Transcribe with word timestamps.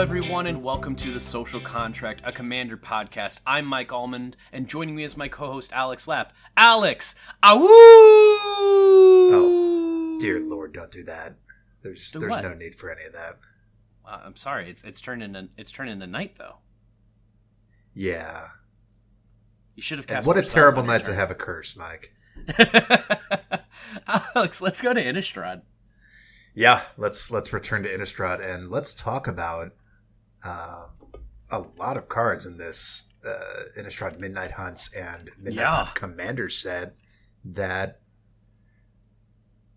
Hello, 0.00 0.08
everyone, 0.08 0.46
and 0.46 0.62
welcome 0.62 0.96
to 0.96 1.12
the 1.12 1.20
Social 1.20 1.60
Contract, 1.60 2.22
a 2.24 2.32
Commander 2.32 2.78
podcast. 2.78 3.40
I'm 3.46 3.66
Mike 3.66 3.92
Almond, 3.92 4.34
and 4.50 4.66
joining 4.66 4.96
me 4.96 5.04
is 5.04 5.14
my 5.14 5.28
co-host 5.28 5.74
Alex 5.74 6.08
Lapp. 6.08 6.32
Alex, 6.56 7.14
awoo! 7.42 7.60
Oh, 9.30 10.16
dear 10.18 10.40
Lord, 10.40 10.72
don't 10.72 10.90
do 10.90 11.02
that. 11.02 11.34
There's 11.82 12.10
Do 12.12 12.18
there's 12.18 12.30
what? 12.30 12.42
no 12.42 12.54
need 12.54 12.74
for 12.74 12.90
any 12.90 13.04
of 13.04 13.12
that. 13.12 13.40
Uh, 14.06 14.20
I'm 14.24 14.36
sorry, 14.36 14.70
it's 14.70 14.82
it's 14.84 15.02
turned 15.02 15.22
into 15.22 15.50
it's 15.58 15.70
turned 15.70 15.90
into 15.90 16.06
night 16.06 16.36
though. 16.38 16.56
Yeah. 17.92 18.46
You 19.74 19.82
should 19.82 19.98
have. 19.98 20.08
And 20.08 20.24
what 20.24 20.38
a 20.38 20.42
terrible 20.42 20.82
night 20.82 21.04
to 21.04 21.14
have 21.14 21.30
a 21.30 21.34
curse, 21.34 21.76
Mike. 21.76 22.14
Alex, 24.34 24.62
let's 24.62 24.80
go 24.80 24.94
to 24.94 25.04
Innistrad. 25.04 25.60
Yeah, 26.54 26.80
let's 26.96 27.30
let's 27.30 27.52
return 27.52 27.82
to 27.82 27.88
Innistrad 27.90 28.42
and 28.42 28.70
let's 28.70 28.94
talk 28.94 29.28
about 29.28 29.72
uh, 30.44 30.86
a 31.50 31.58
lot 31.78 31.96
of 31.96 32.08
cards 32.08 32.46
in 32.46 32.56
this 32.58 33.04
uh, 33.26 33.80
Innistrad 33.80 34.18
Midnight 34.18 34.52
Hunts 34.52 34.92
and 34.94 35.30
Midnight 35.38 35.62
Yeah. 35.62 35.84
Hunt 35.84 35.94
Commander 35.94 36.48
set 36.48 36.94
that 37.44 38.00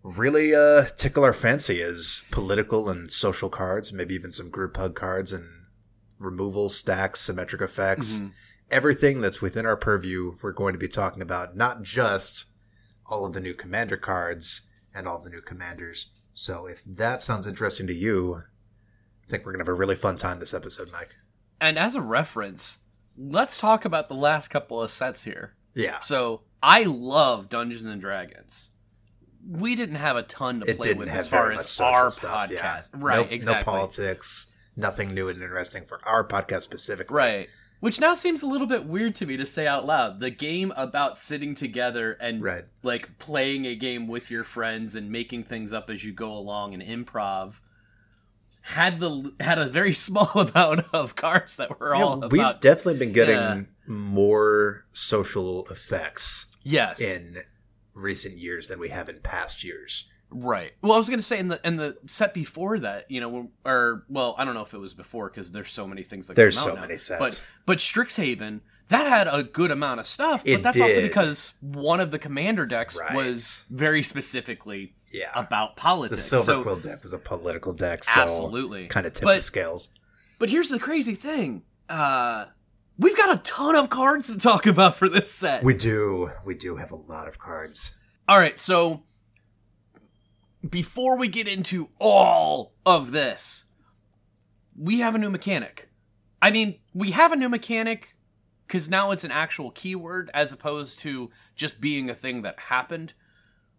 really 0.02 0.54
uh, 0.54 0.84
tickle 0.96 1.24
our 1.24 1.32
fancy 1.32 1.80
as 1.80 2.22
political 2.30 2.88
and 2.90 3.10
social 3.10 3.48
cards, 3.48 3.92
maybe 3.92 4.14
even 4.14 4.32
some 4.32 4.50
group 4.50 4.76
hug 4.76 4.94
cards 4.94 5.32
and 5.32 5.46
removal 6.18 6.68
stacks, 6.68 7.20
symmetric 7.20 7.62
effects. 7.62 8.20
Mhm. 8.20 8.32
everything 8.70 9.20
that's 9.20 9.42
within 9.42 9.66
our 9.66 9.76
purview, 9.76 10.36
we're 10.42 10.50
going 10.50 10.72
to 10.72 10.78
be 10.78 10.88
talking 10.88 11.20
about 11.22 11.54
not 11.54 11.82
just 11.82 12.46
all 13.06 13.26
of 13.26 13.34
the 13.34 13.40
new 13.40 13.52
commander 13.52 13.96
cards 13.98 14.62
and 14.94 15.06
all 15.06 15.18
the 15.20 15.28
new 15.28 15.42
commanders. 15.42 16.06
So 16.32 16.66
if 16.66 16.82
that 16.86 17.20
sounds 17.20 17.46
interesting 17.46 17.86
to 17.88 17.94
you, 17.94 18.42
I 19.26 19.30
think 19.30 19.44
we're 19.44 19.52
going 19.52 19.64
to 19.64 19.70
have 19.70 19.74
a 19.74 19.78
really 19.78 19.94
fun 19.96 20.16
time 20.16 20.40
this 20.40 20.54
episode, 20.54 20.90
Mike. 20.92 21.14
And 21.60 21.78
as 21.78 21.94
a 21.94 22.00
reference, 22.00 22.78
let's 23.16 23.58
talk 23.58 23.84
about 23.84 24.08
the 24.08 24.14
last 24.14 24.48
couple 24.48 24.82
of 24.82 24.90
sets 24.90 25.24
here. 25.24 25.54
Yeah. 25.74 26.00
So 26.00 26.42
I 26.62 26.82
love 26.84 27.48
Dungeons 27.48 27.84
and 27.86 28.00
Dragons. 28.00 28.70
We 29.48 29.74
didn't 29.76 29.96
have 29.96 30.16
a 30.16 30.22
ton 30.22 30.60
to 30.60 30.70
It 30.70 30.78
play 30.78 30.88
didn't 30.88 30.98
with 31.00 31.08
have 31.10 31.20
as 31.20 31.28
far 31.28 31.52
as 31.52 31.80
our 31.80 32.10
stuff. 32.10 32.48
podcast. 32.50 32.52
Yeah. 32.54 32.82
Right, 32.94 33.26
no, 33.28 33.34
exactly. 33.34 33.72
No 33.72 33.78
politics, 33.78 34.46
nothing 34.76 35.14
new 35.14 35.28
and 35.28 35.40
interesting 35.40 35.84
for 35.84 36.00
our 36.06 36.26
podcast 36.26 36.62
specifically. 36.62 37.14
Right. 37.16 37.48
Which 37.80 38.00
now 38.00 38.14
seems 38.14 38.40
a 38.40 38.46
little 38.46 38.66
bit 38.66 38.86
weird 38.86 39.14
to 39.16 39.26
me 39.26 39.36
to 39.36 39.44
say 39.44 39.66
out 39.66 39.84
loud. 39.84 40.20
The 40.20 40.30
game 40.30 40.72
about 40.76 41.18
sitting 41.18 41.54
together 41.54 42.12
and 42.12 42.42
Right. 42.42 42.64
like 42.82 43.18
playing 43.18 43.66
a 43.66 43.74
game 43.74 44.08
with 44.08 44.30
your 44.30 44.44
friends 44.44 44.96
and 44.96 45.10
making 45.10 45.44
things 45.44 45.72
up 45.74 45.90
as 45.90 46.02
you 46.02 46.12
go 46.12 46.32
along 46.32 46.72
and 46.72 46.82
improv 46.82 47.54
had 48.64 48.98
the 49.00 49.32
had 49.40 49.58
a 49.58 49.66
very 49.66 49.92
small 50.08 50.30
amount 50.34 50.84
of 50.92 51.14
cards 51.16 51.56
that 51.56 51.78
were 51.78 51.94
all 51.94 52.18
Yeah, 52.20 52.28
we've 52.30 52.40
about 52.40 52.60
definitely 52.60 52.98
been 52.98 53.12
getting 53.12 53.34
Yeah. 53.36 53.62
more 53.86 54.84
social 54.90 55.64
effects 55.70 56.46
yes 56.62 57.00
in 57.00 57.36
recent 57.94 58.38
years 58.38 58.68
than 58.68 58.78
we 58.78 58.88
have 58.88 59.08
in 59.08 59.20
past 59.20 59.62
years. 59.64 60.06
Right. 60.30 60.72
Well, 60.82 60.94
I 60.94 60.96
was 60.98 61.08
going 61.08 61.20
to 61.20 61.24
say 61.24 61.38
in 61.38 61.46
the 61.48 61.60
in 61.64 61.76
the 61.76 61.96
set 62.08 62.34
before 62.34 62.78
that, 62.80 63.08
you 63.08 63.20
know, 63.20 63.50
or 63.64 64.04
well, 64.08 64.34
I 64.36 64.44
don't 64.44 64.54
know 64.54 64.62
if 64.62 64.74
it 64.74 64.78
was 64.78 64.92
before 64.94 65.28
because 65.30 65.52
there's 65.52 65.70
so 65.70 65.86
many 65.86 66.02
things 66.02 66.26
that 66.26 66.34
There's 66.34 66.58
so 66.58 66.74
now. 66.74 66.80
many 66.80 66.96
sets. 66.96 67.20
But 67.20 67.46
but 67.66 67.78
Strixhaven 67.78 68.60
that 68.88 69.06
had 69.06 69.26
a 69.28 69.42
good 69.42 69.70
amount 69.70 70.00
of 70.00 70.06
stuff, 70.06 70.42
It 70.44 70.56
but 70.56 70.62
that's 70.62 70.80
also 70.80 71.00
because 71.02 71.54
one 71.60 72.00
of 72.00 72.10
the 72.10 72.18
commander 72.18 72.66
decks 72.66 72.96
Right. 72.98 73.14
was 73.14 73.64
very 73.70 74.02
specifically 74.02 74.94
Yeah. 75.10 75.30
about 75.34 75.76
The 75.76 75.80
politics. 75.80 76.22
Silver 76.24 76.44
So- 76.46 76.62
Quill 76.62 76.76
deck 76.76 77.02
was 77.02 77.12
a 77.12 77.18
political 77.18 77.72
deck, 77.72 78.04
so 78.04 78.20
Absolutely. 78.20 78.86
kind 78.88 79.06
of 79.06 79.12
tipped 79.14 79.24
But- 79.24 79.36
the 79.36 79.40
scales. 79.40 79.88
But 80.38 80.50
here's 80.50 80.68
the 80.68 80.78
crazy 80.78 81.14
thing: 81.14 81.62
uh, 81.88 82.46
we've 82.98 83.16
got 83.16 83.32
a 83.34 83.38
ton 83.42 83.74
of 83.76 83.88
cards 83.88 84.28
to 84.28 84.36
talk 84.38 84.66
about 84.66 84.96
for 84.96 85.08
this 85.08 85.32
set. 85.32 85.62
We 85.64 85.72
do, 85.74 86.30
we 86.44 86.54
do 86.54 86.76
have 86.76 86.90
a 86.90 86.96
lot 86.96 87.26
of 87.28 87.38
cards. 87.38 87.92
All 88.28 88.38
right, 88.38 88.58
so 88.60 89.04
before 90.68 91.16
we 91.16 91.28
get 91.28 91.46
into 91.46 91.88
all 91.98 92.72
of 92.86 93.12
this, 93.12 93.64
we 94.76 95.00
have 95.00 95.14
a 95.14 95.18
new 95.18 95.30
mechanic. 95.30 95.88
I 96.40 96.50
mean, 96.50 96.78
we 96.92 97.12
have 97.12 97.32
a 97.32 97.36
new 97.36 97.48
mechanic 97.48 98.13
because 98.66 98.88
now 98.88 99.10
it's 99.10 99.24
an 99.24 99.30
actual 99.30 99.70
keyword 99.70 100.30
as 100.34 100.52
opposed 100.52 100.98
to 101.00 101.30
just 101.54 101.80
being 101.80 102.08
a 102.08 102.14
thing 102.14 102.42
that 102.42 102.58
happened. 102.58 103.12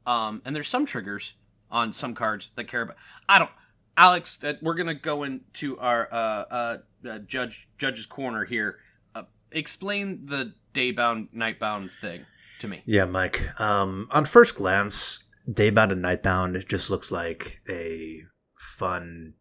Um, 0.06 0.41
and 0.46 0.56
there's 0.56 0.68
some 0.68 0.85
triggers 0.85 1.34
on 1.72 1.94
some 1.94 2.13
cards 2.13 2.51
that 2.56 2.68
care 2.68 2.81
about. 2.81 2.97
I 3.28 3.40
don't. 3.40 3.51
Alex, 3.97 4.38
uh, 4.44 4.53
we're 4.62 4.75
gonna 4.75 4.94
go 4.94 5.23
into 5.23 5.79
our 5.79 6.07
uh, 6.12 6.18
uh, 6.18 6.78
uh, 7.07 7.19
judge 7.19 7.68
judge's 7.78 8.06
corner 8.06 8.46
here. 8.46 8.78
Uh, 9.16 9.23
explain 9.51 10.25
the 10.25 10.53
daybound 10.73 11.29
nightbound 11.34 11.90
thing 12.00 12.25
to 12.59 12.67
me. 12.67 12.81
Yeah, 12.85 13.06
Mike. 13.06 13.41
Um, 13.59 14.07
on 14.12 14.25
first 14.25 14.56
glance, 14.56 15.23
Daybound 15.50 15.91
and 15.91 16.03
Nightbound 16.03 16.67
just 16.67 16.90
looks 16.90 17.12
like 17.12 17.62
a 17.69 18.22
fun 18.59 19.34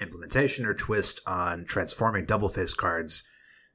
implementation 0.00 0.64
or 0.64 0.74
twist 0.74 1.20
on 1.26 1.64
transforming 1.64 2.26
double 2.26 2.48
face 2.48 2.74
cards, 2.74 3.24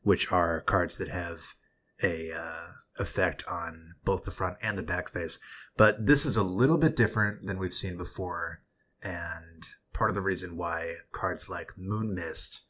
which 0.04 0.32
are 0.32 0.62
cards 0.62 0.98
that 0.98 1.10
have 1.10 1.54
a 2.02 2.32
uh, 2.32 2.68
effect 3.00 3.44
on 3.50 3.96
both 4.04 4.24
the 4.24 4.32
front 4.32 4.58
and 4.62 4.78
the 4.78 4.84
back 4.84 5.10
face. 5.10 5.40
But 5.78 6.06
this 6.06 6.26
is 6.26 6.38
a 6.38 6.44
little 6.44 6.78
bit 6.78 6.96
different 6.96 7.48
than 7.48 7.58
we've 7.58 7.74
seen 7.74 7.98
before, 7.98 8.62
and 9.02 9.64
part 9.94 10.12
of 10.12 10.16
the 10.16 10.22
reason 10.22 10.58
why 10.58 10.94
cards 11.12 11.50
like 11.50 11.72
Moonmist, 11.78 12.62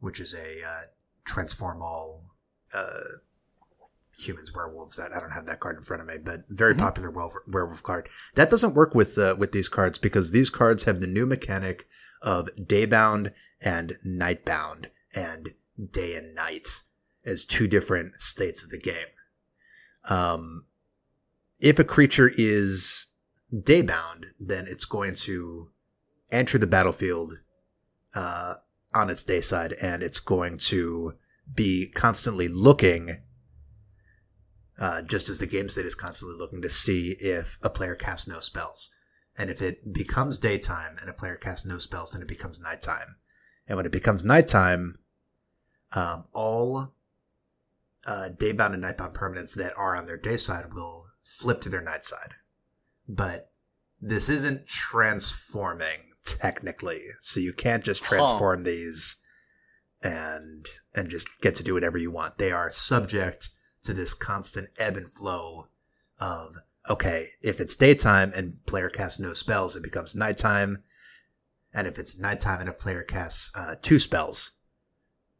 which 0.00 0.20
is 0.20 0.34
a 0.34 0.66
uh, 0.66 0.82
transform 1.24 1.80
all 1.82 2.20
uh, 2.74 3.00
humans 4.18 4.52
werewolves 4.54 4.98
I, 4.98 5.06
I 5.14 5.20
don't 5.20 5.30
have 5.32 5.46
that 5.46 5.60
card 5.60 5.76
in 5.76 5.82
front 5.82 6.00
of 6.00 6.08
me 6.08 6.16
but 6.16 6.44
very 6.48 6.74
Mhm. 6.74 6.78
popular 6.78 7.10
werewolf, 7.10 7.34
werewolf 7.46 7.82
card 7.82 8.08
that 8.34 8.48
doesn't 8.48 8.74
work 8.74 8.94
with 8.94 9.18
uh, 9.18 9.36
with 9.38 9.52
these 9.52 9.68
cards 9.68 9.98
because 9.98 10.30
these 10.30 10.48
cards 10.48 10.84
have 10.84 11.00
the 11.00 11.06
new 11.06 11.26
mechanic 11.26 11.86
of 12.22 12.48
daybound 12.56 13.32
and 13.60 13.98
nightbound 14.06 14.86
and 15.14 15.52
day 15.92 16.14
and 16.16 16.34
night 16.34 16.82
as 17.24 17.44
two 17.44 17.66
different 17.66 18.20
states 18.20 18.62
of 18.62 18.70
the 18.70 18.78
game 18.78 18.94
um 20.08 20.64
if 21.60 21.78
a 21.78 21.84
creature 21.84 22.30
is 22.36 23.06
daybound 23.52 24.26
then 24.38 24.64
it's 24.68 24.84
going 24.84 25.14
to 25.14 25.70
enter 26.30 26.58
the 26.58 26.66
battlefield 26.66 27.32
uh 28.14 28.54
on 28.94 29.10
its 29.10 29.24
day 29.24 29.40
side 29.40 29.72
and 29.82 30.02
it's 30.02 30.20
going 30.20 30.56
to 30.56 31.14
be 31.54 31.88
constantly 31.94 32.48
looking 32.48 33.22
uh, 34.78 35.02
just 35.02 35.30
as 35.30 35.38
the 35.38 35.46
game 35.46 35.68
state 35.68 35.86
is 35.86 35.94
constantly 35.94 36.38
looking 36.38 36.62
to 36.62 36.68
see 36.68 37.16
if 37.20 37.58
a 37.62 37.70
player 37.70 37.94
casts 37.94 38.28
no 38.28 38.40
spells. 38.40 38.90
And 39.38 39.50
if 39.50 39.62
it 39.62 39.92
becomes 39.92 40.38
daytime 40.38 40.96
and 41.00 41.10
a 41.10 41.14
player 41.14 41.36
casts 41.36 41.66
no 41.66 41.78
spells, 41.78 42.10
then 42.10 42.22
it 42.22 42.28
becomes 42.28 42.60
nighttime. 42.60 43.16
And 43.66 43.76
when 43.76 43.86
it 43.86 43.92
becomes 43.92 44.24
nighttime, 44.24 44.98
um, 45.92 46.24
all 46.32 46.94
uh, 48.06 48.28
daybound 48.36 48.74
and 48.74 48.84
nightbound 48.84 49.12
permanents 49.14 49.56
that 49.56 49.72
are 49.76 49.96
on 49.96 50.06
their 50.06 50.16
day 50.16 50.36
side 50.36 50.72
will 50.72 51.06
flip 51.24 51.60
to 51.60 51.68
their 51.68 51.82
night 51.82 52.04
side. 52.04 52.34
But 53.08 53.50
this 54.00 54.28
isn't 54.28 54.66
transforming 54.66 55.98
technically, 56.24 57.02
so 57.20 57.40
you 57.40 57.52
can't 57.52 57.84
just 57.84 58.02
Huh. 58.04 58.16
transform 58.16 58.62
these 58.62 59.16
and 60.02 60.66
and 60.94 61.08
just 61.08 61.40
get 61.40 61.54
to 61.56 61.62
do 61.62 61.74
whatever 61.74 61.98
you 61.98 62.10
want. 62.10 62.38
They 62.38 62.52
are 62.52 62.70
subject 62.70 63.50
to 63.82 63.94
this 63.94 64.14
constant 64.14 64.68
ebb 64.78 64.96
and 64.96 65.10
flow 65.10 65.68
of 66.20 66.56
okay, 66.88 67.30
if 67.42 67.60
it's 67.60 67.74
daytime 67.74 68.32
and 68.36 68.64
player 68.66 68.88
casts 68.88 69.18
no 69.18 69.32
spells, 69.32 69.74
it 69.74 69.82
becomes 69.82 70.14
nighttime, 70.14 70.84
and 71.74 71.86
if 71.86 71.98
it's 71.98 72.18
nighttime 72.18 72.60
and 72.60 72.68
a 72.68 72.72
player 72.72 73.02
casts 73.02 73.50
uh, 73.56 73.74
two 73.82 73.98
spells 73.98 74.52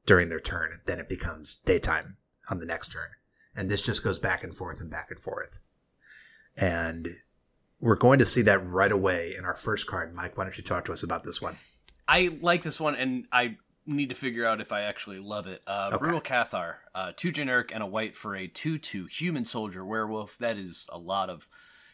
during 0.07 0.29
their 0.29 0.41
turn, 0.41 0.79
then 0.87 0.99
it 0.99 1.09
becomes 1.09 1.57
daytime 1.57 2.17
on 2.51 2.59
the 2.59 2.67
next 2.67 2.89
turn, 2.93 3.09
and 3.57 3.71
this 3.71 3.83
just 3.83 4.03
goes 4.05 4.19
back 4.19 4.45
and 4.45 4.55
forth 4.55 4.81
and 4.81 4.91
back 4.91 5.11
and 5.11 5.21
forth, 5.21 5.59
and 6.57 7.09
we're 7.83 7.97
going 7.97 8.19
to 8.19 8.27
see 8.27 8.43
that 8.43 8.65
right 8.65 8.93
away 8.93 9.33
in 9.39 9.45
our 9.45 9.57
first 9.57 9.87
card. 9.87 10.15
Mike, 10.15 10.39
why 10.39 10.45
don't 10.45 10.57
you 10.57 10.65
talk 10.65 10.85
to 10.87 10.93
us 10.93 11.03
about 11.03 11.25
this 11.25 11.43
one? 11.43 11.57
I 12.09 12.39
like 12.41 12.63
this 12.63 12.81
one, 12.81 12.95
and 12.95 13.27
I 13.33 13.57
need 13.85 14.09
to 14.09 14.15
figure 14.15 14.47
out 14.47 14.61
if 14.61 14.73
I 14.73 14.83
actually 14.83 15.19
love 15.19 15.47
it. 15.47 15.61
Uh, 15.67 15.91
Okay. 15.93 15.99
Brutal 15.99 16.21
Cathar, 16.21 16.77
uh, 16.95 17.13
two 17.17 17.31
generic 17.33 17.71
and 17.75 17.83
a 17.83 17.87
white 17.87 18.17
for 18.17 18.35
a 18.35 18.47
two-two 18.47 19.07
human 19.07 19.45
soldier 19.45 19.85
werewolf. 19.85 20.39
That 20.39 20.57
is 20.57 20.89
a 20.91 20.99
lot 20.99 21.29
of 21.29 21.49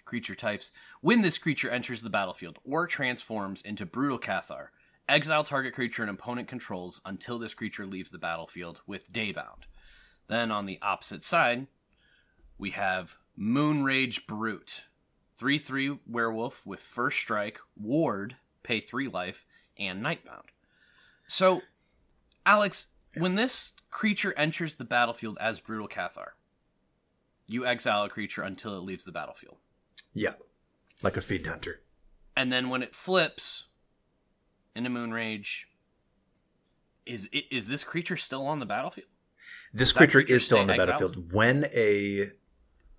creature 0.04 0.34
types. 0.34 0.70
When 1.00 1.22
this 1.22 1.38
creature 1.38 1.70
enters 1.70 2.02
the 2.02 2.10
battlefield 2.10 2.58
or 2.64 2.86
transforms 2.86 3.62
into 3.62 3.84
Brutal 3.84 4.18
Cathar, 4.18 4.68
exile 5.12 5.44
target 5.44 5.74
creature 5.74 6.02
an 6.02 6.08
opponent 6.08 6.48
controls 6.48 7.02
until 7.04 7.38
this 7.38 7.52
creature 7.52 7.86
leaves 7.86 8.10
the 8.10 8.18
battlefield 8.18 8.80
with 8.86 9.12
Daybound. 9.12 9.64
Then 10.28 10.50
on 10.50 10.64
the 10.64 10.78
opposite 10.80 11.22
side, 11.22 11.66
we 12.56 12.70
have 12.70 13.16
Moonrage 13.38 14.26
Brute, 14.26 14.84
three-three 15.38 15.98
werewolf 16.06 16.64
with 16.66 16.80
first 16.80 17.18
strike, 17.18 17.60
ward, 17.76 18.36
pay 18.62 18.80
three 18.80 19.06
life, 19.06 19.44
and 19.78 20.02
Nightbound. 20.02 20.46
So, 21.28 21.60
Alex, 22.46 22.86
when 23.16 23.34
this 23.34 23.72
creature 23.90 24.32
enters 24.38 24.76
the 24.76 24.84
battlefield 24.84 25.36
as 25.40 25.60
Brutal 25.60 25.88
Cathar, 25.88 26.30
you 27.46 27.66
exile 27.66 28.04
a 28.04 28.08
creature 28.08 28.42
until 28.42 28.76
it 28.78 28.82
leaves 28.82 29.04
the 29.04 29.12
battlefield. 29.12 29.56
Yeah, 30.14 30.34
like 31.02 31.18
a 31.18 31.20
fiend 31.20 31.46
hunter. 31.46 31.80
And 32.34 32.50
then 32.50 32.70
when 32.70 32.82
it 32.82 32.94
flips 32.94 33.64
into 34.74 34.90
Moonrage, 34.90 35.64
is 37.06 37.28
i- 37.34 37.44
is 37.50 37.66
this 37.68 37.84
creature 37.84 38.16
still 38.16 38.46
on 38.46 38.58
the 38.60 38.66
battlefield? 38.66 39.08
This 39.72 39.92
That 39.92 39.98
creature 39.98 40.18
creature 40.18 40.34
is 40.34 40.44
still 40.44 40.58
on 40.58 40.66
the 40.68 40.74
battlefield. 40.74 41.32
When 41.32 41.66
a 41.74 42.30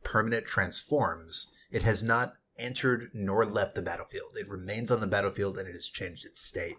permanent 0.03 0.45
transforms, 0.45 1.47
it 1.71 1.83
has 1.83 2.03
not 2.03 2.33
entered 2.57 3.09
nor 3.13 3.45
left 3.45 3.75
the 3.75 3.81
battlefield. 3.81 4.35
It 4.35 4.49
remains 4.49 4.91
on 4.91 4.99
the 4.99 5.07
battlefield 5.07 5.57
and 5.57 5.67
it 5.67 5.71
has 5.71 5.87
changed 5.87 6.25
its 6.25 6.41
state. 6.41 6.75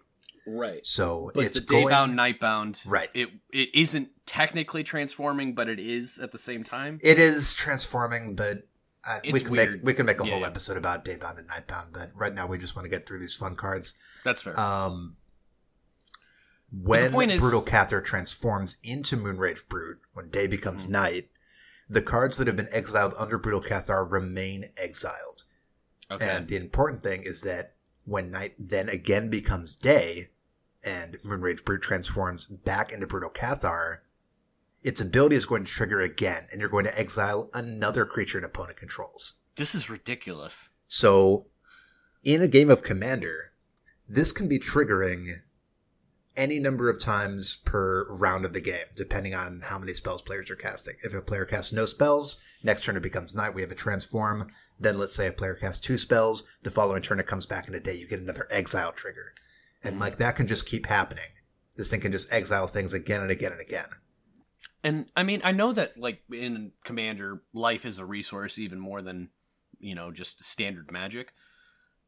Right. 0.47 0.85
So 0.85 1.31
But 1.33 1.45
it's 1.45 1.59
the 1.59 1.65
going. 1.65 1.87
daybound, 1.87 2.13
nightbound, 2.13 2.81
Right. 2.85 3.09
It 3.15 3.33
it 3.51 3.69
isn't 3.73 4.09
technically 4.27 4.83
transforming, 4.83 5.55
but 5.55 5.67
it 5.67 5.79
is 5.79 6.19
at 6.19 6.31
the 6.31 6.37
same 6.37 6.63
time. 6.63 6.99
It 7.03 7.17
is 7.17 7.55
transforming, 7.55 8.35
but 8.35 8.59
uh, 9.07 9.19
we 9.31 9.39
can 9.39 9.53
make 9.55 9.69
we 9.83 9.93
can 9.93 10.05
make 10.05 10.19
a 10.19 10.25
Yeah, 10.25 10.31
whole 10.31 10.41
yeah. 10.41 10.47
episode 10.47 10.77
about 10.77 11.05
daybound 11.05 11.37
and 11.37 11.47
nightbound. 11.47 11.93
But 11.93 12.11
right 12.15 12.33
now, 12.33 12.47
we 12.47 12.57
just 12.57 12.75
want 12.75 12.85
to 12.85 12.89
get 12.89 13.07
through 13.07 13.19
these 13.19 13.35
fun 13.35 13.55
cards. 13.55 13.93
That's 14.23 14.41
fair. 14.41 14.59
Um, 14.59 15.17
when 16.71 17.11
point 17.11 17.31
is- 17.31 17.39
Brutal 17.41 17.61
Cathar 17.61 18.03
transforms 18.03 18.77
into 18.83 19.15
Moonrage 19.17 19.67
Brute, 19.67 20.01
when 20.13 20.29
day 20.29 20.47
becomes 20.47 20.87
Mhm. 20.87 20.91
night, 20.91 21.29
the 21.89 22.01
cards 22.01 22.37
that 22.37 22.47
have 22.47 22.55
been 22.55 22.67
exiled 22.71 23.13
under 23.17 23.37
Brutal 23.37 23.61
Cathar 23.61 24.09
remain 24.11 24.65
exiled. 24.77 25.43
okay. 26.11 26.29
And 26.29 26.47
the 26.47 26.55
important 26.55 27.01
thing 27.03 27.23
is 27.23 27.41
that 27.41 27.75
when 28.03 28.29
night 28.29 28.53
then 28.59 28.89
again 28.89 29.29
becomes 29.29 29.75
day, 29.75 30.29
and 30.83 31.19
Moonrage 31.23 31.63
Brute 31.65 31.81
transforms 31.81 32.45
back 32.45 32.91
into 32.91 33.07
Brutal 33.07 33.31
Cathar, 33.31 34.01
its 34.85 35.01
ability 35.01 35.35
is 35.35 35.47
going 35.47 35.65
to 35.65 35.71
trigger 35.71 35.99
again, 35.99 36.45
and 36.51 36.61
you're 36.61 36.69
going 36.69 36.85
to 36.85 36.99
exile 36.99 37.49
another 37.55 38.05
creature 38.05 38.37
an 38.37 38.43
opponent 38.43 38.77
controls. 38.77 39.41
this 39.55 39.73
is 39.73 39.89
ridiculous. 39.89 40.69
So, 40.87 41.47
in 42.23 42.39
a 42.39 42.47
game 42.47 42.69
of 42.69 42.83
Commander, 42.83 43.51
this 44.07 44.31
can 44.31 44.47
be 44.47 44.59
triggering 44.59 45.25
any 46.37 46.59
number 46.59 46.87
of 46.87 46.99
times 46.99 47.57
per 47.65 48.05
round 48.19 48.45
of 48.45 48.53
the 48.53 48.61
game, 48.61 48.85
depending 48.95 49.33
on 49.33 49.61
how 49.65 49.79
many 49.79 49.93
spells 49.93 50.21
players 50.21 50.51
are 50.51 50.55
casting. 50.55 50.93
If 51.03 51.15
a 51.15 51.21
player 51.21 51.45
casts 51.45 51.73
no 51.73 51.87
spells, 51.87 52.37
next 52.61 52.83
turn 52.83 52.95
it 52.95 53.01
becomes 53.01 53.33
night, 53.33 53.55
we 53.55 53.61
have 53.61 53.71
a 53.71 53.75
transform. 53.75 54.51
Then 54.79 54.99
let's 54.99 55.15
say 55.15 55.25
a 55.25 55.33
player 55.33 55.55
casts 55.55 55.83
two 55.83 55.97
spells, 55.97 56.43
the 56.61 56.69
following 56.69 57.01
turn 57.01 57.19
it 57.19 57.25
comes 57.25 57.47
back 57.47 57.67
into 57.67 57.79
day, 57.79 57.95
you 57.95 58.07
get 58.07 58.19
another 58.19 58.47
exile 58.51 58.91
trigger. 58.91 59.33
And 59.83 59.99
like 59.99 60.17
that 60.17 60.35
can 60.35 60.45
just 60.45 60.67
keep 60.67 60.85
happening. 60.85 61.31
This 61.75 61.89
thing 61.89 62.01
can 62.01 62.11
just 62.11 62.31
exile 62.31 62.67
things 62.67 62.93
again 62.93 63.21
and 63.21 63.31
again 63.31 63.51
and 63.51 63.61
again. 63.61 63.87
And 64.85 65.07
I 65.15 65.23
mean, 65.23 65.41
I 65.43 65.51
know 65.51 65.73
that 65.73 65.97
like 65.97 66.21
in 66.31 66.71
Commander, 66.83 67.41
life 67.53 67.87
is 67.87 67.97
a 67.97 68.05
resource 68.05 68.59
even 68.59 68.79
more 68.79 69.01
than 69.01 69.29
you 69.79 69.95
know 69.95 70.11
just 70.11 70.45
standard 70.45 70.91
magic. 70.91 71.33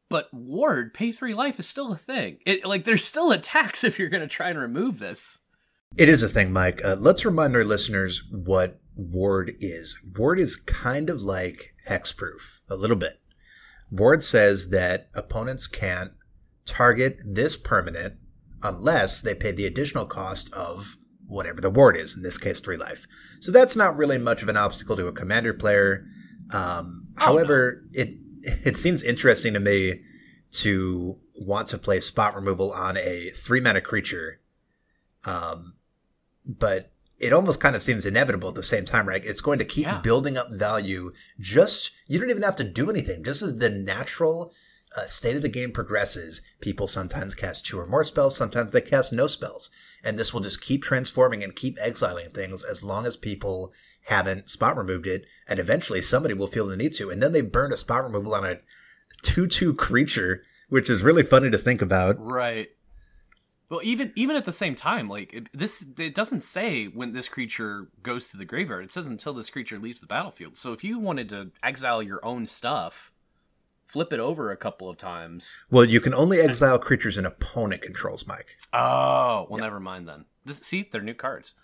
But 0.08 0.32
Ward, 0.32 0.94
pay 0.94 1.10
three 1.10 1.34
life 1.34 1.58
is 1.58 1.66
still 1.66 1.90
a 1.90 1.96
thing. 1.96 2.38
It 2.46 2.64
like 2.64 2.84
there's 2.84 3.04
still 3.04 3.32
a 3.32 3.38
tax 3.38 3.82
if 3.84 3.98
you're 3.98 4.08
going 4.08 4.22
to 4.22 4.28
try 4.28 4.50
and 4.50 4.58
remove 4.58 5.00
this. 5.00 5.40
It 5.96 6.08
is 6.08 6.22
a 6.22 6.28
thing, 6.28 6.52
Mike. 6.52 6.80
Uh, 6.84 6.94
let's 6.96 7.24
remind 7.24 7.56
our 7.56 7.64
listeners 7.64 8.22
what 8.30 8.78
Ward 8.94 9.54
is. 9.58 9.96
Ward 10.16 10.38
is 10.38 10.54
kind 10.54 11.10
of 11.10 11.20
like 11.20 11.74
hexproof, 11.88 12.60
a 12.70 12.76
little 12.76 12.96
bit. 12.96 13.20
Ward 13.90 14.22
says 14.22 14.68
that 14.68 15.08
opponents 15.16 15.66
can't 15.66 16.12
target 16.64 17.22
this 17.26 17.56
permanent 17.56 18.14
unless 18.62 19.20
they 19.20 19.34
pay 19.34 19.50
the 19.50 19.66
additional 19.66 20.06
cost 20.06 20.52
of 20.54 20.96
whatever 21.28 21.60
the 21.60 21.70
ward 21.70 21.96
is, 21.96 22.16
in 22.16 22.22
this 22.22 22.38
case, 22.38 22.58
three 22.60 22.76
life. 22.76 23.06
So 23.40 23.52
that's 23.52 23.76
not 23.76 23.96
really 23.96 24.18
much 24.18 24.42
of 24.42 24.48
an 24.48 24.56
obstacle 24.56 24.96
to 24.96 25.06
a 25.06 25.12
commander 25.12 25.54
player. 25.54 26.04
Um, 26.52 27.04
Oh, 27.20 27.24
however, 27.26 27.84
it 27.92 28.10
it 28.42 28.76
seems 28.76 29.02
interesting 29.02 29.54
to 29.54 29.60
me 29.60 30.02
to 30.52 31.18
want 31.40 31.68
to 31.68 31.78
play 31.78 32.00
spot 32.00 32.34
removal 32.34 32.72
on 32.72 32.96
a 32.96 33.30
three 33.34 33.60
mana 33.60 33.80
creature 33.80 34.40
um, 35.26 35.74
but 36.46 36.92
it 37.20 37.32
almost 37.32 37.60
kind 37.60 37.74
of 37.74 37.82
seems 37.82 38.06
inevitable 38.06 38.48
at 38.48 38.54
the 38.54 38.62
same 38.62 38.84
time, 38.84 39.08
right? 39.08 39.24
It's 39.24 39.40
going 39.40 39.58
to 39.58 39.64
keep 39.64 39.86
Yeah. 39.86 39.98
building 40.00 40.38
up 40.38 40.52
value. 40.52 41.12
Just 41.40 41.90
you 42.06 42.18
don't 42.20 42.30
even 42.30 42.44
have 42.44 42.56
to 42.56 42.64
do 42.64 42.88
anything. 42.88 43.24
Just 43.24 43.42
as 43.42 43.56
the 43.56 43.68
natural 43.68 44.52
uh, 44.96 45.04
state 45.04 45.34
of 45.36 45.42
the 45.42 45.48
game 45.48 45.72
progresses, 45.72 46.40
people 46.60 46.86
sometimes 46.86 47.34
cast 47.34 47.66
two 47.66 47.78
or 47.78 47.86
more 47.86 48.04
spells. 48.04 48.36
Sometimes 48.36 48.70
they 48.72 48.80
cast 48.80 49.12
no 49.12 49.26
spells, 49.26 49.68
and 50.04 50.18
this 50.18 50.32
will 50.32 50.40
just 50.40 50.60
keep 50.60 50.82
transforming 50.82 51.42
and 51.42 51.56
keep 51.56 51.76
exiling 51.80 52.30
things 52.30 52.64
as 52.64 52.84
long 52.84 53.06
as 53.06 53.16
people 53.16 53.72
haven't 54.06 54.48
spot 54.48 54.76
removed 54.76 55.06
it. 55.06 55.26
And 55.48 55.58
eventually, 55.58 56.02
somebody 56.02 56.34
will 56.34 56.46
feel 56.46 56.66
the 56.66 56.76
need 56.76 56.92
to, 56.94 57.10
and 57.10 57.22
then 57.22 57.32
they 57.32 57.42
burn 57.42 57.72
a 57.72 57.76
spot 57.76 58.04
removal 58.04 58.34
on 58.34 58.44
a 58.44 58.60
two-two 59.22 59.74
creature, 59.74 60.42
which 60.68 60.88
is 60.88 61.02
really 61.02 61.22
funny 61.22 61.50
to 61.50 61.58
think 61.58 61.82
about. 61.82 62.16
Right. 62.18 62.68
Well, 63.70 63.80
even 63.82 64.12
even 64.16 64.34
at 64.36 64.46
the 64.46 64.52
same 64.52 64.74
time, 64.74 65.08
like 65.08 65.32
it, 65.34 65.48
this, 65.52 65.84
it 65.98 66.14
doesn't 66.14 66.42
say 66.42 66.86
when 66.86 67.12
this 67.12 67.28
creature 67.28 67.88
goes 68.02 68.30
to 68.30 68.38
the 68.38 68.46
graveyard. 68.46 68.84
It 68.84 68.92
says 68.92 69.06
until 69.06 69.34
this 69.34 69.50
creature 69.50 69.78
leaves 69.78 70.00
the 70.00 70.06
battlefield. 70.06 70.56
So 70.56 70.72
if 70.72 70.82
you 70.82 70.98
wanted 70.98 71.28
to 71.30 71.50
exile 71.62 72.02
your 72.02 72.24
own 72.24 72.46
stuff, 72.46 73.12
flip 73.84 74.12
it 74.12 74.20
over 74.20 74.50
a 74.50 74.56
couple 74.56 74.88
of 74.88 74.96
times. 74.96 75.56
Well, 75.70 75.84
you 75.84 76.00
can 76.00 76.14
only 76.14 76.40
exile 76.40 76.78
creatures 76.78 77.18
an 77.18 77.26
opponent 77.26 77.82
controls, 77.82 78.26
Mike. 78.26 78.56
Oh, 78.72 79.46
well, 79.48 79.60
never 79.60 79.80
mind 79.80 80.08
then. 80.08 80.24
This, 80.44 80.58
see, 80.58 80.88
they're 80.90 81.00
new 81.00 81.14
cards. 81.14 81.54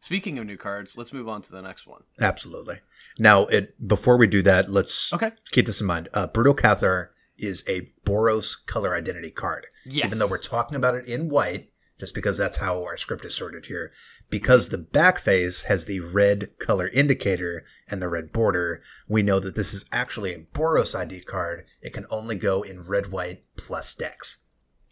Speaking 0.00 0.38
of 0.38 0.46
new 0.46 0.56
cards, 0.56 0.96
let's 0.96 1.12
move 1.12 1.28
on 1.28 1.42
to 1.42 1.50
the 1.52 1.60
next 1.62 1.86
one. 1.86 2.02
Absolutely. 2.20 2.78
Now, 3.18 3.46
it 3.46 3.74
before 3.86 4.16
we 4.16 4.26
do 4.28 4.42
that, 4.42 4.70
let's 4.70 5.12
Okay. 5.12 5.32
keep 5.50 5.66
this 5.66 5.80
in 5.80 5.86
mind. 5.86 6.08
Uh, 6.14 6.26
Brutal 6.28 6.54
Cathar 6.54 7.08
is 7.36 7.64
a 7.68 7.92
Boros 8.04 8.54
color 8.66 8.94
identity 8.96 9.30
card. 9.30 9.66
Yes. 9.84 10.06
Even 10.06 10.18
though 10.18 10.28
we're 10.28 10.38
talking 10.38 10.76
about 10.76 10.94
it 10.94 11.08
in 11.08 11.28
white, 11.28 11.70
just 11.98 12.14
because 12.14 12.36
that's 12.38 12.58
how 12.58 12.84
our 12.84 12.96
script 12.96 13.24
is 13.24 13.34
sorted 13.34 13.66
here, 13.66 13.90
because 14.30 14.68
the 14.68 14.78
back 14.78 15.18
face 15.18 15.64
has 15.64 15.84
the 15.86 15.98
red 15.98 16.56
color 16.60 16.88
indicator 16.94 17.64
and 17.88 18.00
the 18.00 18.08
red 18.08 18.32
border, 18.32 18.80
we 19.08 19.22
know 19.24 19.40
that 19.40 19.56
this 19.56 19.74
is 19.74 19.84
actually 19.90 20.32
a 20.32 20.38
Boros 20.38 20.94
ID 20.96 21.22
card. 21.24 21.64
It 21.82 21.92
can 21.92 22.06
only 22.10 22.36
go 22.36 22.62
in 22.62 22.82
red, 22.88 23.08
white 23.10 23.42
plus 23.56 23.96
decks. 23.96 24.38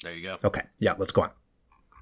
There 0.03 0.13
you 0.13 0.23
go. 0.25 0.37
Okay, 0.43 0.63
yeah, 0.81 0.95
let's 0.99 1.13
go 1.13 1.23
on. 1.23 1.31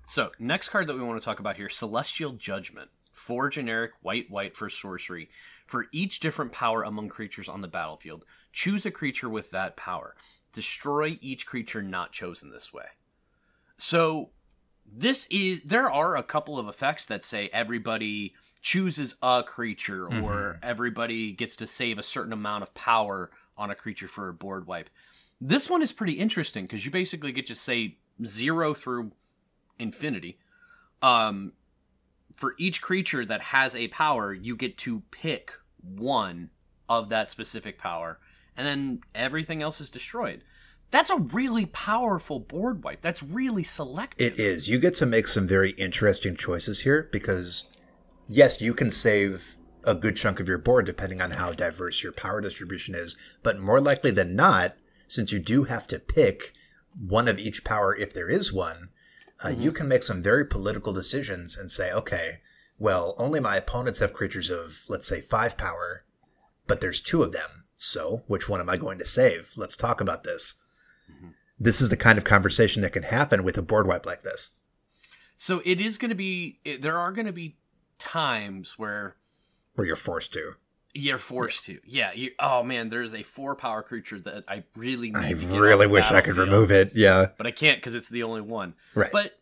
So, 0.06 0.30
next 0.38 0.68
card 0.68 0.86
that 0.86 0.96
we 0.96 1.02
want 1.02 1.20
to 1.20 1.24
talk 1.24 1.40
about 1.40 1.56
here 1.56 1.68
Celestial 1.68 2.32
Judgment. 2.32 2.90
Four 3.12 3.48
generic 3.48 3.92
white 4.02 4.30
white 4.30 4.56
for 4.56 4.68
sorcery. 4.68 5.28
For 5.66 5.86
each 5.92 6.20
different 6.20 6.52
power 6.52 6.82
among 6.82 7.08
creatures 7.08 7.48
on 7.48 7.60
the 7.60 7.68
battlefield, 7.68 8.24
choose 8.52 8.84
a 8.84 8.90
creature 8.90 9.28
with 9.30 9.50
that 9.50 9.76
power. 9.76 10.14
Destroy 10.52 11.18
each 11.20 11.46
creature 11.46 11.82
not 11.82 12.12
chosen 12.12 12.50
this 12.50 12.72
way. 12.72 12.86
So, 13.78 14.30
this 14.86 15.26
is. 15.30 15.62
There 15.64 15.90
are 15.90 16.16
a 16.16 16.22
couple 16.22 16.58
of 16.58 16.68
effects 16.68 17.06
that 17.06 17.24
say 17.24 17.48
everybody 17.52 18.34
chooses 18.64 19.14
a 19.22 19.42
creature 19.46 20.06
or 20.06 20.10
mm-hmm. 20.10 20.58
everybody 20.62 21.32
gets 21.32 21.54
to 21.56 21.66
save 21.66 21.98
a 21.98 22.02
certain 22.02 22.32
amount 22.32 22.62
of 22.62 22.72
power 22.74 23.30
on 23.58 23.70
a 23.70 23.74
creature 23.74 24.08
for 24.08 24.28
a 24.28 24.34
board 24.34 24.66
wipe. 24.66 24.88
This 25.40 25.68
one 25.68 25.82
is 25.82 25.92
pretty 25.92 26.14
interesting 26.14 26.64
because 26.64 26.84
you 26.84 26.90
basically 26.90 27.30
get 27.30 27.46
to 27.48 27.54
say 27.54 27.98
zero 28.24 28.72
through 28.72 29.12
infinity. 29.78 30.38
Um, 31.02 31.52
for 32.34 32.54
each 32.58 32.82
creature 32.82 33.24
that 33.24 33.40
has 33.40 33.76
a 33.76 33.88
power, 33.88 34.32
you 34.32 34.56
get 34.56 34.76
to 34.78 35.02
pick 35.10 35.52
one 35.82 36.50
of 36.88 37.08
that 37.10 37.30
specific 37.30 37.78
power, 37.78 38.18
and 38.56 38.66
then 38.66 39.00
everything 39.14 39.62
else 39.62 39.80
is 39.80 39.90
destroyed. 39.90 40.42
That's 40.90 41.10
a 41.10 41.16
really 41.16 41.66
powerful 41.66 42.40
board 42.40 42.84
wipe. 42.84 43.00
That's 43.00 43.22
really 43.22 43.64
selective. 43.64 44.32
It 44.32 44.40
is. 44.40 44.68
You 44.68 44.78
get 44.78 44.94
to 44.96 45.06
make 45.06 45.26
some 45.26 45.46
very 45.46 45.70
interesting 45.72 46.36
choices 46.36 46.82
here 46.82 47.08
because, 47.10 47.64
yes, 48.28 48.60
you 48.60 48.74
can 48.74 48.90
save 48.90 49.56
a 49.84 49.94
good 49.94 50.16
chunk 50.16 50.40
of 50.40 50.48
your 50.48 50.58
board 50.58 50.86
depending 50.86 51.20
on 51.20 51.32
how 51.32 51.52
diverse 51.52 52.02
your 52.02 52.12
power 52.12 52.40
distribution 52.40 52.94
is. 52.94 53.16
But 53.42 53.58
more 53.58 53.80
likely 53.80 54.10
than 54.10 54.36
not, 54.36 54.76
since 55.08 55.32
you 55.32 55.38
do 55.38 55.64
have 55.64 55.86
to 55.88 55.98
pick 55.98 56.52
one 56.96 57.28
of 57.28 57.38
each 57.38 57.64
power 57.64 57.94
if 57.94 58.14
there 58.14 58.30
is 58.30 58.52
one, 58.52 58.90
uh, 59.42 59.48
you 59.48 59.72
can 59.72 59.88
make 59.88 60.02
some 60.02 60.22
very 60.22 60.46
political 60.46 60.92
decisions 60.92 61.56
and 61.56 61.70
say, 61.70 61.92
okay, 61.92 62.40
well, 62.78 63.14
only 63.18 63.40
my 63.40 63.56
opponents 63.56 64.00
have 64.00 64.12
creatures 64.12 64.50
of, 64.50 64.84
let's 64.88 65.08
say, 65.08 65.20
five 65.20 65.56
power, 65.56 66.04
but 66.66 66.80
there's 66.80 67.00
two 67.00 67.22
of 67.22 67.32
them. 67.32 67.64
So, 67.76 68.22
which 68.26 68.48
one 68.48 68.60
am 68.60 68.70
I 68.70 68.76
going 68.76 68.98
to 68.98 69.04
save? 69.04 69.52
Let's 69.56 69.76
talk 69.76 70.00
about 70.00 70.24
this. 70.24 70.54
This 71.58 71.80
is 71.80 71.88
the 71.88 71.96
kind 71.96 72.18
of 72.18 72.24
conversation 72.24 72.82
that 72.82 72.92
can 72.92 73.04
happen 73.04 73.44
with 73.44 73.56
a 73.58 73.62
board 73.62 73.86
wipe 73.86 74.06
like 74.06 74.22
this. 74.22 74.50
So 75.38 75.62
it 75.64 75.80
is 75.80 75.98
going 75.98 76.08
to 76.08 76.14
be. 76.14 76.58
There 76.80 76.98
are 76.98 77.12
going 77.12 77.26
to 77.26 77.32
be 77.32 77.56
times 77.98 78.78
where 78.78 79.16
where 79.74 79.86
you're 79.86 79.96
forced 79.96 80.32
to. 80.34 80.54
You're 80.94 81.18
forced 81.18 81.66
to. 81.66 81.80
Yeah. 81.84 82.12
You, 82.12 82.30
oh 82.38 82.62
man, 82.62 82.88
there's 82.88 83.12
a 83.12 83.22
four 83.22 83.54
power 83.56 83.82
creature 83.82 84.18
that 84.20 84.44
I 84.48 84.64
really 84.76 85.10
need. 85.10 85.16
I 85.16 85.32
to 85.32 85.34
get 85.34 85.58
really 85.58 85.86
wish 85.86 86.10
I 86.10 86.20
could 86.20 86.36
remove 86.36 86.70
it. 86.70 86.92
Yeah. 86.94 87.28
but 87.36 87.46
I 87.46 87.50
can't 87.50 87.78
because 87.78 87.94
it's 87.94 88.08
the 88.08 88.22
only 88.22 88.40
one. 88.40 88.74
Right. 88.94 89.10
But 89.12 89.38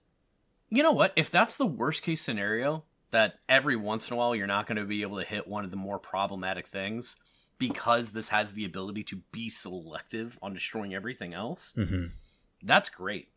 you 0.70 0.82
know 0.82 0.92
what? 0.92 1.12
If 1.14 1.30
that's 1.30 1.56
the 1.56 1.66
worst 1.66 2.02
case 2.02 2.22
scenario, 2.22 2.84
that 3.10 3.34
every 3.48 3.76
once 3.76 4.08
in 4.08 4.14
a 4.14 4.16
while 4.16 4.34
you're 4.34 4.46
not 4.46 4.66
going 4.66 4.78
to 4.78 4.84
be 4.84 5.02
able 5.02 5.18
to 5.18 5.24
hit 5.24 5.46
one 5.46 5.64
of 5.64 5.70
the 5.70 5.76
more 5.76 5.98
problematic 5.98 6.66
things 6.66 7.16
because 7.58 8.10
this 8.10 8.30
has 8.30 8.52
the 8.52 8.64
ability 8.64 9.04
to 9.04 9.20
be 9.30 9.48
selective 9.48 10.38
on 10.42 10.54
destroying 10.54 10.94
everything 10.94 11.34
else, 11.34 11.72
hmm 11.76 12.06
that's 12.62 12.88
great. 12.88 13.28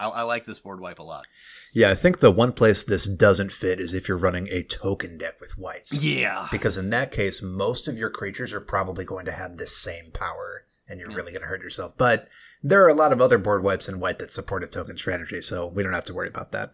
I, 0.00 0.08
I 0.08 0.22
like 0.22 0.46
this 0.46 0.58
board 0.58 0.80
wipe 0.80 0.98
a 0.98 1.02
lot. 1.02 1.26
Yeah, 1.72 1.90
I 1.90 1.94
think 1.94 2.18
the 2.20 2.30
one 2.30 2.52
place 2.52 2.82
this 2.84 3.06
doesn't 3.06 3.52
fit 3.52 3.78
is 3.78 3.92
if 3.94 4.08
you're 4.08 4.16
running 4.18 4.48
a 4.48 4.62
token 4.62 5.18
deck 5.18 5.40
with 5.40 5.58
whites. 5.58 6.00
Yeah. 6.00 6.48
Because 6.50 6.78
in 6.78 6.90
that 6.90 7.12
case, 7.12 7.42
most 7.42 7.86
of 7.86 7.96
your 7.98 8.10
creatures 8.10 8.52
are 8.52 8.60
probably 8.60 9.04
going 9.04 9.26
to 9.26 9.32
have 9.32 9.56
this 9.56 9.76
same 9.76 10.10
power, 10.12 10.64
and 10.88 10.98
you're 10.98 11.10
really 11.12 11.32
going 11.32 11.42
to 11.42 11.48
hurt 11.48 11.62
yourself. 11.62 11.96
But 11.96 12.28
there 12.62 12.82
are 12.84 12.88
a 12.88 12.94
lot 12.94 13.12
of 13.12 13.20
other 13.20 13.38
board 13.38 13.62
wipes 13.62 13.88
in 13.88 14.00
white 14.00 14.18
that 14.18 14.32
support 14.32 14.64
a 14.64 14.66
token 14.66 14.96
strategy, 14.96 15.40
so 15.42 15.66
we 15.68 15.82
don't 15.82 15.92
have 15.92 16.04
to 16.06 16.14
worry 16.14 16.28
about 16.28 16.52
that. 16.52 16.72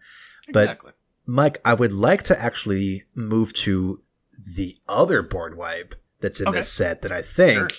but- 0.52 0.62
Exactly. 0.62 0.92
Mike, 1.28 1.61
I 1.64 1.75
would 1.75 1.92
like 1.92 2.23
to 2.25 2.40
actually 2.40 3.02
move 3.16 3.52
to 3.54 4.00
the 4.54 4.76
other 4.88 5.23
board 5.23 5.56
wipe 5.56 5.97
that's 6.21 6.40
in 6.40 6.47
Okay. 6.47 6.59
this 6.59 6.71
set 6.73 7.02
that 7.02 7.11
I 7.11 7.21
think 7.23 7.59
Sure. 7.73 7.78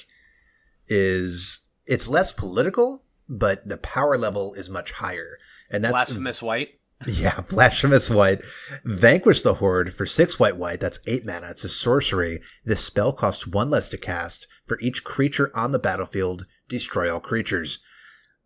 is 0.87 1.61
it's 1.85 2.09
less 2.09 2.33
political, 2.33 3.05
but 3.29 3.67
the 3.67 3.77
power 3.77 4.17
level 4.17 4.53
is 4.53 4.69
much 4.69 4.91
higher. 4.91 5.37
And 5.71 5.83
that's 5.83 5.93
Blasphemous 5.93 6.41
White. 6.41 6.69
Yeah, 7.05 7.41
Blasphemous 7.49 8.09
White. 8.09 8.41
Vanquish 8.83 9.43
the 9.43 9.53
Horde 9.53 9.93
for 9.93 10.07
six 10.07 10.39
white 10.39 10.57
white. 10.57 10.79
That's 10.79 10.97
eight 11.05 11.27
mana. 11.27 11.51
It's 11.51 11.63
a 11.63 11.69
sorcery. 11.69 12.41
This 12.65 12.83
spell 12.83 13.13
costs 13.13 13.45
one 13.45 13.69
less 13.69 13.87
to 13.89 13.97
cast. 13.97 14.47
For 14.65 14.79
each 14.81 15.03
creature 15.03 15.51
on 15.55 15.71
the 15.71 15.79
battlefield, 15.79 16.47
destroy 16.67 17.13
all 17.13 17.19
creatures. 17.19 17.79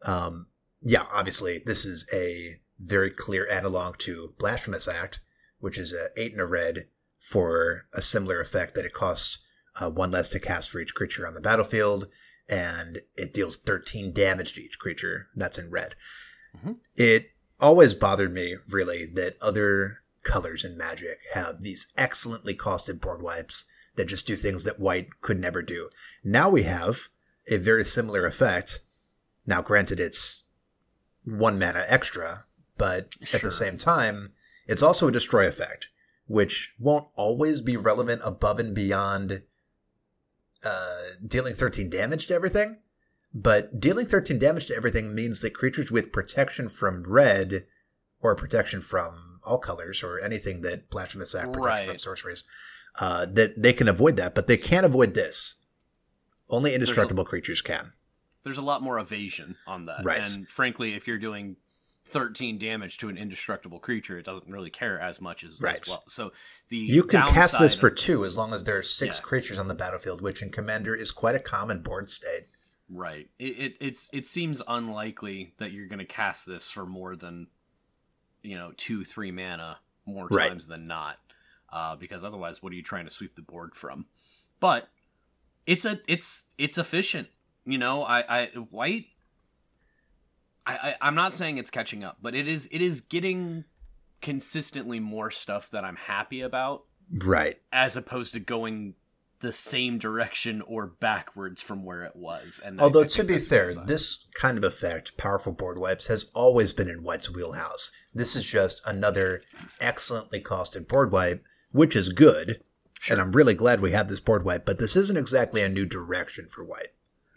Um, 0.03 0.47
yeah, 0.81 1.05
obviously, 1.13 1.61
this 1.65 1.85
is 1.85 2.05
a 2.13 2.59
very 2.77 3.09
clear 3.09 3.49
analog 3.49 3.97
to 3.99 4.33
Blasphemous 4.37 4.87
Act, 4.87 5.21
which 5.59 5.77
is 5.77 5.93
a 5.93 6.09
eight 6.17 6.33
and 6.33 6.41
a 6.41 6.45
red 6.45 6.87
for 7.19 7.85
a 7.93 8.01
similar 8.01 8.41
effect 8.41 8.75
that 8.75 8.85
it 8.85 8.93
costs 8.93 9.39
uh, 9.79 9.89
one 9.89 10.11
less 10.11 10.29
to 10.29 10.39
cast 10.39 10.69
for 10.69 10.79
each 10.79 10.95
creature 10.95 11.25
on 11.27 11.35
the 11.35 11.41
battlefield, 11.41 12.07
and 12.51 12.99
it 13.15 13.33
deals 13.33 13.57
13 13.57 14.11
damage 14.11 14.53
to 14.53 14.61
each 14.61 14.77
creature. 14.77 15.29
That's 15.35 15.57
in 15.57 15.71
red. 15.71 15.95
Mhm. 16.55 16.79
It 16.95 17.31
always 17.59 17.93
bothered 17.93 18.33
me, 18.33 18.57
really, 18.67 19.05
that 19.05 19.37
other 19.41 20.03
colors 20.23 20.63
in 20.63 20.77
Magic 20.77 21.17
have 21.33 21.61
these 21.61 21.87
excellently 21.97 22.53
costed 22.53 22.99
board 22.99 23.21
wipes 23.21 23.65
that 23.95 24.05
just 24.05 24.27
do 24.27 24.35
things 24.35 24.63
that 24.65 24.79
white 24.79 25.21
could 25.21 25.39
never 25.39 25.61
do. 25.61 25.89
Now 26.23 26.49
we 26.49 26.63
have 26.63 27.09
a 27.47 27.57
very 27.57 27.85
similar 27.85 28.25
effect. 28.25 28.81
Now, 29.45 29.61
granted, 29.61 29.99
it's 29.99 30.43
one 31.23 31.57
mana 31.57 31.85
extra, 31.87 32.45
but 32.77 33.15
at 33.33 33.41
the 33.41 33.51
same 33.51 33.77
time, 33.77 34.33
it's 34.67 34.83
also 34.83 35.07
a 35.07 35.11
destroy 35.11 35.47
effect, 35.47 35.89
which 36.27 36.73
won't 36.79 37.07
always 37.15 37.61
be 37.61 37.77
relevant 37.77 38.21
above 38.23 38.59
and 38.59 38.75
beyond 38.75 39.43
uh, 40.65 40.95
dealing 41.25 41.53
13 41.53 41.89
damage 41.89 42.27
to 42.27 42.33
everything. 42.33 42.77
But 43.33 43.79
dealing 43.79 44.05
13 44.05 44.37
damage 44.39 44.65
to 44.67 44.75
everything 44.75 45.15
means 45.15 45.39
that 45.41 45.53
creatures 45.53 45.89
with 45.91 46.11
protection 46.11 46.67
from 46.67 47.03
red 47.03 47.65
or 48.19 48.35
protection 48.35 48.81
from 48.81 49.39
all 49.45 49.57
colors 49.57 50.03
or 50.03 50.19
anything 50.19 50.61
that 50.61 50.89
Blasphemous 50.89 51.33
Act 51.33 51.53
protection 51.53 51.85
from 51.85 51.89
Right. 51.91 51.99
sorceries, 51.99 52.43
uh, 52.99 53.25
that 53.27 53.61
they 53.61 53.73
can 53.73 53.87
avoid 53.87 54.17
that, 54.17 54.35
but 54.35 54.47
they 54.47 54.57
can't 54.57 54.85
avoid 54.85 55.13
this. 55.13 55.55
Only 56.49 56.73
indestructible 56.73 57.23
creatures 57.23 57.61
can. 57.61 57.93
There's 58.43 58.57
a 58.57 58.61
lot 58.61 58.81
more 58.81 58.99
evasion 58.99 59.55
on 59.65 59.85
that. 59.85 60.03
Right. 60.03 60.27
And 60.27 60.47
frankly, 60.49 60.93
if 60.95 61.07
you're 61.07 61.17
doing 61.17 61.55
13 62.11 62.57
damage 62.57 62.97
to 62.99 63.09
an 63.09 63.17
indestructible 63.17 63.79
creature, 63.79 64.17
it 64.17 64.25
doesn't 64.25 64.49
really 64.49 64.69
care 64.69 64.99
as 64.99 65.19
much 65.21 65.43
as, 65.43 65.53
as 65.53 65.61
Right. 65.61 65.85
well. 65.87 66.03
So 66.07 66.31
the 66.69 66.77
You 66.77 67.03
can 67.03 67.25
cast 67.27 67.59
this 67.59 67.77
for 67.77 67.89
two 67.89 68.25
as 68.25 68.37
long 68.37 68.53
as 68.53 68.63
there 68.63 68.77
are 68.77 68.83
six 68.83 69.17
Yeah. 69.17 69.23
creatures 69.23 69.57
on 69.59 69.67
the 69.67 69.75
battlefield, 69.75 70.21
which 70.21 70.41
in 70.41 70.49
Commander 70.51 70.93
is 70.95 71.11
quite 71.11 71.35
a 71.35 71.39
common 71.39 71.81
board 71.81 72.09
state. 72.09 72.47
Right. 72.89 73.29
It, 73.39 73.77
it 73.79 73.99
it 74.11 74.27
seems 74.27 74.61
unlikely 74.67 75.53
that 75.57 75.71
you're 75.71 75.87
going 75.87 75.99
to 75.99 76.05
cast 76.05 76.45
this 76.45 76.69
for 76.69 76.85
more 76.85 77.15
than 77.15 77.47
you 78.43 78.57
know 78.57 78.73
two 78.75 79.05
three 79.05 79.31
mana 79.31 79.79
more 80.05 80.27
Right. 80.29 80.49
times 80.49 80.67
than 80.67 80.87
not, 80.87 81.17
uh, 81.71 81.95
because 81.95 82.23
otherwise, 82.23 82.61
what 82.61 82.73
are 82.73 82.75
you 82.75 82.83
trying 82.83 83.05
to 83.05 83.11
sweep 83.11 83.35
the 83.35 83.41
board 83.41 83.75
from? 83.75 84.07
But 84.59 84.89
it's 85.65 85.85
a 85.85 86.01
it's 86.07 86.45
it's 86.57 86.77
efficient. 86.77 87.29
You 87.65 87.77
know, 87.77 88.03
I 88.03 88.41
I 88.41 88.45
white. 88.69 89.05
I, 90.65 90.73
I 90.73 90.95
I'm 91.01 91.15
not 91.15 91.35
saying 91.35 91.57
it's 91.57 91.71
catching 91.71 92.03
up, 92.03 92.17
but 92.21 92.35
it 92.35 92.47
is 92.47 92.67
it 92.71 92.81
is 92.81 93.01
getting 93.01 93.65
consistently 94.21 94.99
more 94.99 95.31
stuff 95.31 95.69
that 95.71 95.83
I'm 95.83 95.95
happy 95.95 96.41
about 96.41 96.83
Right. 97.11 97.59
as 97.71 97.95
opposed 97.95 98.33
to 98.33 98.39
going 98.39 98.93
the 99.39 99.51
same 99.51 99.97
direction 99.97 100.61
or 100.61 100.85
backwards 100.85 101.63
from 101.63 101.83
where 101.83 102.03
it 102.03 102.15
was. 102.15 102.61
And 102.63 102.79
Although 102.79 103.01
I 103.01 103.07
to 103.07 103.23
be 103.23 103.39
fair, 103.39 103.73
this 103.73 104.27
kind 104.35 104.55
of 104.57 104.63
effect, 104.63 105.17
powerful 105.17 105.51
board 105.51 105.79
wipes, 105.79 106.05
has 106.07 106.29
always 106.35 106.73
been 106.73 106.87
in 106.87 107.01
White's 107.03 107.31
wheelhouse. 107.33 107.91
This 108.13 108.35
is 108.35 108.43
just 108.43 108.87
another 108.87 109.41
excellently 109.79 110.39
costed 110.39 110.87
board 110.87 111.11
wipe, 111.11 111.43
which 111.71 111.95
is 111.95 112.09
good. 112.09 112.61
Sure. 112.99 113.15
And 113.15 113.21
I'm 113.21 113.31
really 113.31 113.55
glad 113.55 113.81
we 113.81 113.93
have 113.93 114.09
this 114.09 114.19
board 114.19 114.45
wipe, 114.45 114.63
but 114.63 114.77
this 114.77 114.95
isn't 114.95 115.17
exactly 115.17 115.63
a 115.63 115.69
new 115.69 115.87
direction 115.87 116.47
for 116.47 116.63
White. 116.63 116.89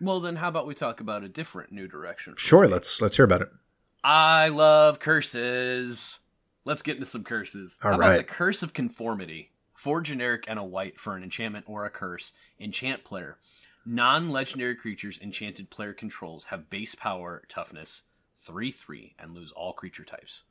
Well, 0.05 0.21
then 0.21 0.37
how 0.37 0.49
about 0.49 0.67
we 0.67 0.75
talk 0.75 1.01
about 1.01 1.25
a 1.25 1.29
different 1.29 1.73
new 1.73 1.89
direction? 1.89 2.35
Sure, 2.37 2.67
let's 2.69 3.01
let's 3.01 3.17
hear 3.17 3.25
about 3.25 3.43
it. 3.43 3.51
I 4.03 4.49
love 4.49 5.01
curses. 5.01 6.19
Let's 6.65 6.83
get 6.83 6.97
into 6.97 7.07
some 7.07 7.25
curses. 7.25 7.79
All 7.83 7.93
how 7.93 7.97
about 7.97 8.17
the 8.17 8.25
curse 8.25 8.63
of 8.63 8.73
conformity? 8.73 9.51
Four 9.75 10.01
generic 10.01 10.45
and 10.49 10.59
a 10.59 10.65
white 10.65 10.99
for 10.99 11.17
an 11.17 11.23
enchantment 11.23 11.67
or 11.69 11.85
a 11.85 11.91
curse. 11.91 12.33
Enchant 12.59 13.05
player. 13.05 13.39
Non-legendary 13.87 14.77
creatures 14.77 15.19
enchanted 15.21 15.69
player 15.69 15.93
controls 15.93 16.47
have 16.47 16.71
base 16.71 16.95
power, 16.95 17.43
toughness, 17.49 18.05
3-3, 18.49 19.13
and 19.19 19.35
lose 19.35 19.53
all 19.53 19.75
creature 19.75 20.05
types. 20.05 20.45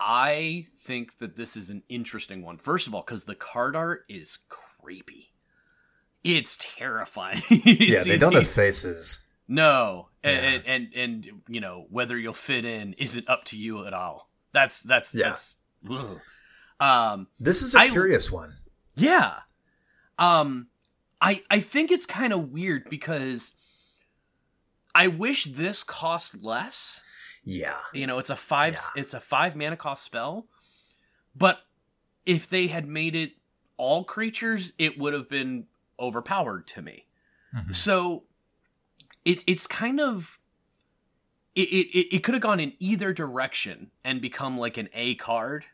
I 0.00 0.66
think 0.78 1.18
that 1.18 1.36
this 1.36 1.58
is 1.58 1.68
an 1.68 1.82
interesting 1.90 2.42
one. 2.42 2.56
First 2.56 2.86
of 2.86 2.94
all, 2.94 3.02
because 3.02 3.24
the 3.24 3.34
card 3.34 3.76
art 3.76 4.06
is 4.08 4.38
creepy. 4.48 5.33
It's 6.24 6.56
terrifying. 6.58 7.42
Yeah, 7.50 8.02
they 8.02 8.16
don't 8.18 8.34
have 8.34 8.48
faces. 8.48 9.20
no, 9.46 10.08
Yeah. 10.24 10.30
and, 10.30 10.62
and 10.66 10.88
and 10.94 11.42
you 11.48 11.60
know 11.60 11.86
whether 11.90 12.16
you'll 12.18 12.32
fit 12.32 12.64
in 12.64 12.94
isn't 12.94 13.28
up 13.28 13.44
to 13.46 13.58
you 13.58 13.86
at 13.86 13.92
all. 13.92 14.28
That's 14.52 14.80
that's 14.80 15.14
Yeah. 15.14 15.28
that's. 15.30 15.56
ugh. 15.90 16.18
Um. 16.80 17.28
This 17.38 17.62
is 17.62 17.74
a 17.74 17.80
I- 17.80 17.88
curious 17.88 18.30
one. 18.32 18.54
Yeah. 18.96 19.40
Um. 20.18 20.68
I 21.20 21.42
I 21.50 21.60
think 21.60 21.90
it's 21.90 22.06
kind 22.06 22.32
of 22.32 22.50
weird 22.50 22.88
because 22.90 23.52
I 24.94 25.08
wish 25.08 25.44
this 25.44 25.82
cost 25.82 26.42
less. 26.42 27.02
Yeah. 27.44 27.76
You 27.92 28.06
know, 28.06 28.18
it's 28.18 28.30
a 28.30 28.36
five. 28.36 28.74
Yeah. 28.74 29.02
It's 29.02 29.12
a 29.14 29.20
five 29.20 29.54
mana 29.56 29.76
cost 29.76 30.04
spell, 30.04 30.46
but 31.36 31.60
if 32.24 32.48
they 32.48 32.68
had 32.68 32.88
made 32.88 33.14
it 33.14 33.32
all 33.76 34.04
creatures, 34.04 34.72
it 34.78 34.98
would 34.98 35.12
have 35.12 35.28
been 35.28 35.66
overpowered 35.98 36.66
to 36.68 36.82
me. 36.82 37.06
Mhm. 37.54 37.74
So 37.74 38.24
it 39.24 39.44
it's 39.46 39.66
kind 39.66 40.00
of 40.00 40.38
it 41.54 41.68
it, 41.68 42.16
it 42.16 42.18
could 42.24 42.34
have 42.34 42.42
gone 42.42 42.60
in 42.60 42.74
either 42.78 43.12
direction 43.12 43.90
and 44.02 44.20
become 44.20 44.58
like 44.58 44.76
an 44.76 44.88
A 44.94 45.14
card. 45.14 45.64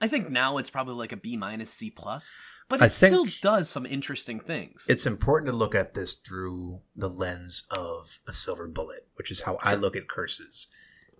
I 0.00 0.08
think 0.08 0.30
now 0.30 0.58
it's 0.58 0.70
probably 0.70 0.94
like 0.94 1.12
a 1.12 1.16
B 1.16 1.36
minus 1.36 1.72
C 1.72 1.90
plus, 1.90 2.32
but 2.68 2.82
it 2.82 2.90
still 2.90 3.26
does 3.40 3.68
some 3.68 3.86
interesting 3.86 4.40
things. 4.40 4.84
It's 4.88 5.06
important 5.06 5.48
to 5.50 5.56
look 5.56 5.74
at 5.76 5.94
this 5.94 6.14
through 6.14 6.80
the 6.96 7.08
lens 7.08 7.68
of 7.70 8.18
a 8.26 8.32
silver 8.32 8.66
bullet, 8.66 9.06
which 9.14 9.30
is 9.30 9.42
how 9.42 9.58
I 9.62 9.76
look 9.76 9.94
at 9.94 10.08
curses. 10.08 10.66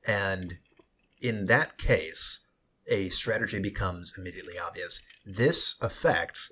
And 0.08 0.58
in 1.20 1.46
that 1.46 1.78
case, 1.78 2.40
a 2.90 3.08
strategy 3.10 3.60
becomes 3.60 4.14
immediately 4.18 4.54
obvious. 4.58 5.00
This 5.24 5.76
effect 5.80 6.50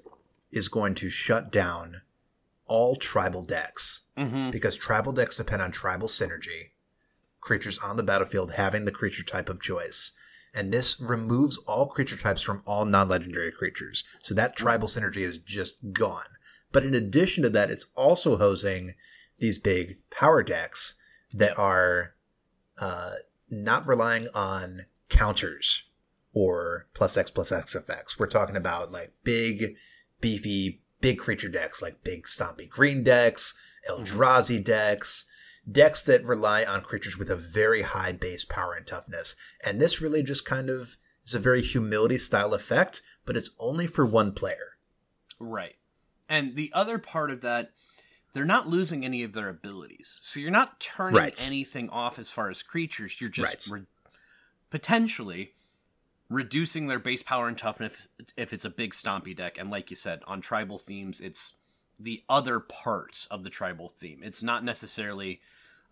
is 0.53 0.69
going 0.69 0.95
to 0.95 1.11
shut 1.11 1.53
down 1.53 2.03
all 2.67 2.97
tribal 2.97 3.43
decks 3.43 4.03
hmm 4.17 4.51
because 4.51 4.77
tribal 4.77 5.13
decks 5.13 5.37
depend 5.37 5.63
on 5.63 5.71
tribal 5.71 6.09
synergy, 6.09 6.71
creatures 7.41 7.79
on 7.79 7.97
the 7.97 8.03
battlefield 8.03 8.53
having 8.53 8.85
the 8.85 8.93
creature 8.93 9.23
type 9.23 9.49
of 9.49 9.61
choice. 9.61 10.13
And 10.55 10.73
this 10.73 11.01
removes 11.01 11.59
all 11.69 11.87
creature 11.87 12.17
types 12.17 12.43
from 12.43 12.63
all 12.67 12.85
non 12.85 13.09
legendary 13.09 13.53
creatures. 13.53 14.05
So 14.23 14.35
that 14.35 14.57
tribal 14.57 14.89
synergy 14.89 15.19
is 15.19 15.39
just 15.39 15.93
gone. 15.93 16.27
But 16.73 16.85
in 16.85 16.95
addition 16.95 17.43
to 17.45 17.51
that, 17.51 17.71
it's 17.71 17.87
also 17.95 18.37
hosing 18.37 18.95
these 19.39 19.59
big 19.59 19.99
power 20.11 20.43
decks 20.43 20.97
that 21.33 21.59
are 21.59 22.15
uh, 22.81 23.13
not 23.49 23.87
relying 23.87 24.29
on 24.35 24.87
counters 25.09 25.85
or 26.33 26.87
plus 26.95 27.17
X 27.17 27.31
plus 27.31 27.53
X 27.53 27.75
effects. 27.75 28.19
We're 28.19 28.27
talking 28.27 28.57
about 28.57 28.93
like 28.93 29.13
big, 29.25 29.77
beefy, 30.21 30.81
big 31.01 31.19
creature 31.19 31.49
decks 31.49 31.81
like 31.83 32.03
big 32.05 32.25
stompy 32.25 32.69
green 32.69 33.03
decks, 33.03 33.55
Eldrazi 33.89 34.57
mm-hmm. 34.57 34.63
decks, 34.63 35.27
decks 35.71 36.03
that 36.03 36.25
rely 36.25 36.65
on 36.65 36.83
creatures 36.83 37.19
with 37.19 37.31
a 37.31 37.37
very 37.37 37.83
high 37.83 38.13
base 38.13 38.45
power 38.45 38.75
and 38.75 38.87
toughness. 38.87 39.37
And 39.67 39.81
this 39.81 40.01
really 40.01 40.23
just 40.23 40.45
kind 40.45 40.71
of 40.71 40.97
is 41.25 41.35
a 41.35 41.39
very 41.39 41.61
humility 41.61 42.19
style 42.19 42.55
effect, 42.55 43.03
but 43.25 43.37
it's 43.37 43.51
only 43.59 43.87
for 43.87 44.05
one 44.07 44.33
player. 44.33 44.77
Right. 45.39 45.77
And 46.29 46.55
the 46.55 46.71
other 46.75 46.99
part 46.99 47.31
of 47.31 47.41
that, 47.43 47.73
they're 48.33 48.45
not 48.45 48.69
losing 48.69 49.05
any 49.05 49.23
of 49.23 49.33
their 49.33 49.49
abilities. 49.49 50.21
So 50.23 50.39
you're 50.39 50.51
not 50.51 50.81
turning 50.81 51.17
Right. 51.17 51.47
anything 51.47 51.91
off 51.91 52.19
as 52.19 52.31
far 52.31 52.49
as 52.49 52.63
creatures. 52.63 53.21
You're 53.21 53.31
just 53.31 53.69
Right. 53.69 53.81
re- 53.81 53.87
potentially 54.71 55.55
reducing 56.31 56.87
their 56.87 56.99
base 56.99 57.23
power 57.23 57.49
and 57.49 57.59
toughness 57.59 58.09
if, 58.19 58.27
if 58.37 58.53
it's 58.55 58.65
a 58.65 58.71
big 58.71 58.93
stompy 58.95 59.37
deck. 59.37 59.59
And 59.59 59.69
like 59.71 59.91
you 59.91 59.97
said, 59.97 60.21
on 60.27 60.41
tribal 60.41 60.79
themes, 60.79 61.21
it's 61.21 61.55
the 61.99 62.23
other 62.29 62.61
parts 62.61 63.27
of 63.31 63.43
the 63.45 63.51
tribal 63.51 63.89
theme. 63.91 64.21
It's 64.23 64.43
not 64.43 64.65
necessarily 64.65 65.41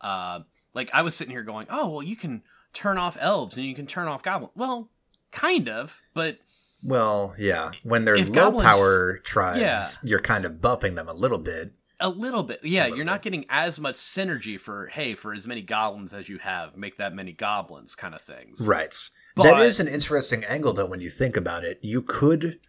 uh, 0.00 0.40
like 0.75 0.88
I 0.95 1.02
was 1.02 1.14
sitting 1.14 1.33
here 1.33 1.42
going, 1.42 1.66
oh, 1.68 1.88
well, 1.90 2.02
you 2.02 2.16
can 2.16 2.42
turn 2.73 2.97
off 2.99 3.16
elves 3.21 3.57
and 3.57 3.66
you 3.66 3.75
can 3.75 3.87
turn 3.87 4.09
off 4.09 4.23
goblins. 4.23 4.52
Well, 4.57 4.88
kind 5.33 5.68
of, 5.68 6.00
but 6.14 6.38
Well, 6.83 7.35
yeah. 7.38 7.73
When 7.83 8.04
they're 8.04 8.14
If 8.16 8.28
low 8.28 8.35
goblins- 8.52 8.66
power 8.66 9.18
tribes, 9.25 9.61
Yeah. 9.61 9.85
you're 10.04 10.21
kind 10.21 10.45
of 10.47 10.52
buffing 10.61 10.95
them 10.95 11.09
a 11.09 11.12
little 11.14 11.38
bit. 11.38 11.73
A 12.00 12.09
little 12.09 12.45
bit, 12.45 12.61
yeah. 12.62 12.85
little 12.85 12.97
you're 12.99 13.04
not 13.07 13.23
bit. 13.25 13.33
getting 13.33 13.47
as 13.50 13.80
much 13.80 13.97
synergy 13.97 14.59
for 14.61 14.87
hey, 14.87 15.16
for 15.16 15.35
as 15.35 15.49
many 15.49 15.62
goblins 15.62 16.12
as 16.12 16.28
you 16.28 16.38
have, 16.38 16.76
make 16.76 16.97
that 16.99 17.12
many 17.12 17.33
goblins, 17.33 17.97
kind 17.97 18.14
of 18.14 18.21
things. 18.21 18.61
Right. 18.61 18.95
But- 19.38 19.45
that 19.57 19.61
is 19.61 19.80
an 19.80 19.88
interesting 19.88 20.45
angle, 20.45 20.73
though, 20.73 20.87
when 20.87 21.00
you 21.00 21.11
think 21.11 21.37
about 21.37 21.64
it. 21.64 21.78
You 21.83 22.02
could 22.02 22.61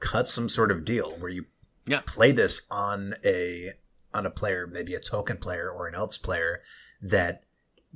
cut 0.00 0.28
some 0.28 0.48
sort 0.48 0.70
of 0.70 0.84
deal 0.84 1.12
where 1.18 1.30
you 1.30 1.46
Yeah. 1.86 2.00
play 2.06 2.32
this 2.32 2.62
on 2.70 3.14
a 3.24 3.72
on 4.14 4.24
a 4.24 4.30
player, 4.30 4.66
maybe 4.66 4.94
a 4.94 5.00
token 5.00 5.36
player 5.36 5.70
or 5.70 5.86
an 5.86 5.94
elves 5.94 6.16
player 6.16 6.62
that 7.02 7.42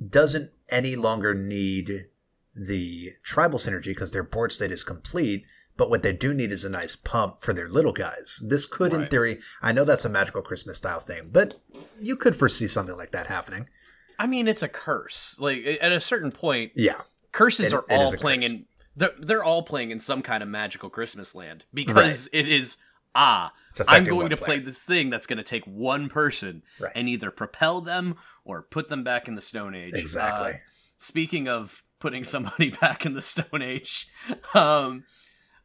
doesn't 0.09 0.51
any 0.69 0.95
longer 0.95 1.33
need 1.33 2.05
the 2.55 3.09
tribal 3.23 3.57
synergy 3.57 3.85
because 3.85 4.11
their 4.11 4.21
board 4.23 4.51
state 4.51 4.71
is 4.71 4.83
complete. 4.83 5.43
But 5.77 5.89
what 5.89 6.03
they 6.03 6.13
do 6.13 6.31
need 6.31 6.51
is 6.51 6.63
a 6.63 6.69
nice 6.69 6.95
pump 6.95 7.39
for 7.39 7.53
their 7.53 7.67
little 7.67 7.93
guys. 7.93 8.39
This 8.45 8.67
could, 8.67 8.93
in 8.93 9.07
theory, 9.07 9.39
I 9.63 9.71
know 9.71 9.83
that's 9.83 10.05
a 10.05 10.09
magical 10.09 10.43
Christmas 10.43 10.77
style 10.77 10.99
thing, 10.99 11.29
but 11.31 11.59
you 11.99 12.15
could 12.15 12.35
foresee 12.35 12.67
something 12.67 12.95
like 12.97 13.11
that 13.11 13.25
happening. 13.25 13.67
I 14.19 14.27
mean, 14.27 14.47
it's 14.47 14.61
a 14.61 14.67
curse. 14.67 15.35
Like 15.39 15.65
at 15.81 15.91
a 15.91 15.99
certain 15.99 16.31
point, 16.31 16.73
Yeah, 16.75 17.01
curses 17.31 17.71
It- 17.71 17.75
are 17.75 17.85
all 17.89 18.11
playing 18.13 18.41
curse. 18.41 18.49
in. 18.51 18.65
They're, 18.95 19.13
they're 19.19 19.43
all 19.43 19.63
playing 19.63 19.91
in 19.91 19.99
some 20.01 20.21
kind 20.21 20.43
of 20.43 20.49
magical 20.49 20.89
Christmas 20.89 21.33
land 21.33 21.63
because 21.73 22.27
it 22.33 22.47
is 22.47 22.77
ah. 23.15 23.53
I'm 23.87 24.03
going 24.03 24.29
to 24.31 24.37
player. 24.37 24.45
play 24.57 24.59
this 24.59 24.81
thing 24.83 25.09
that's 25.09 25.25
going 25.25 25.37
to 25.37 25.43
take 25.45 25.63
one 25.65 26.09
person 26.09 26.61
Right. 26.77 26.91
and 26.93 27.07
either 27.07 27.31
propel 27.31 27.79
them 27.79 28.15
or 28.43 28.61
put 28.63 28.89
them 28.89 29.05
back 29.05 29.29
in 29.29 29.35
the 29.35 29.41
Stone 29.41 29.75
Age. 29.75 29.93
exactly. 29.93 30.51
Uh, 30.51 30.57
speaking 30.97 31.47
of 31.47 31.83
putting 31.99 32.23
somebody 32.25 32.71
back 32.71 33.05
in 33.05 33.13
the 33.13 33.21
Stone 33.21 33.61
Age, 33.61 34.09
um, 34.53 35.05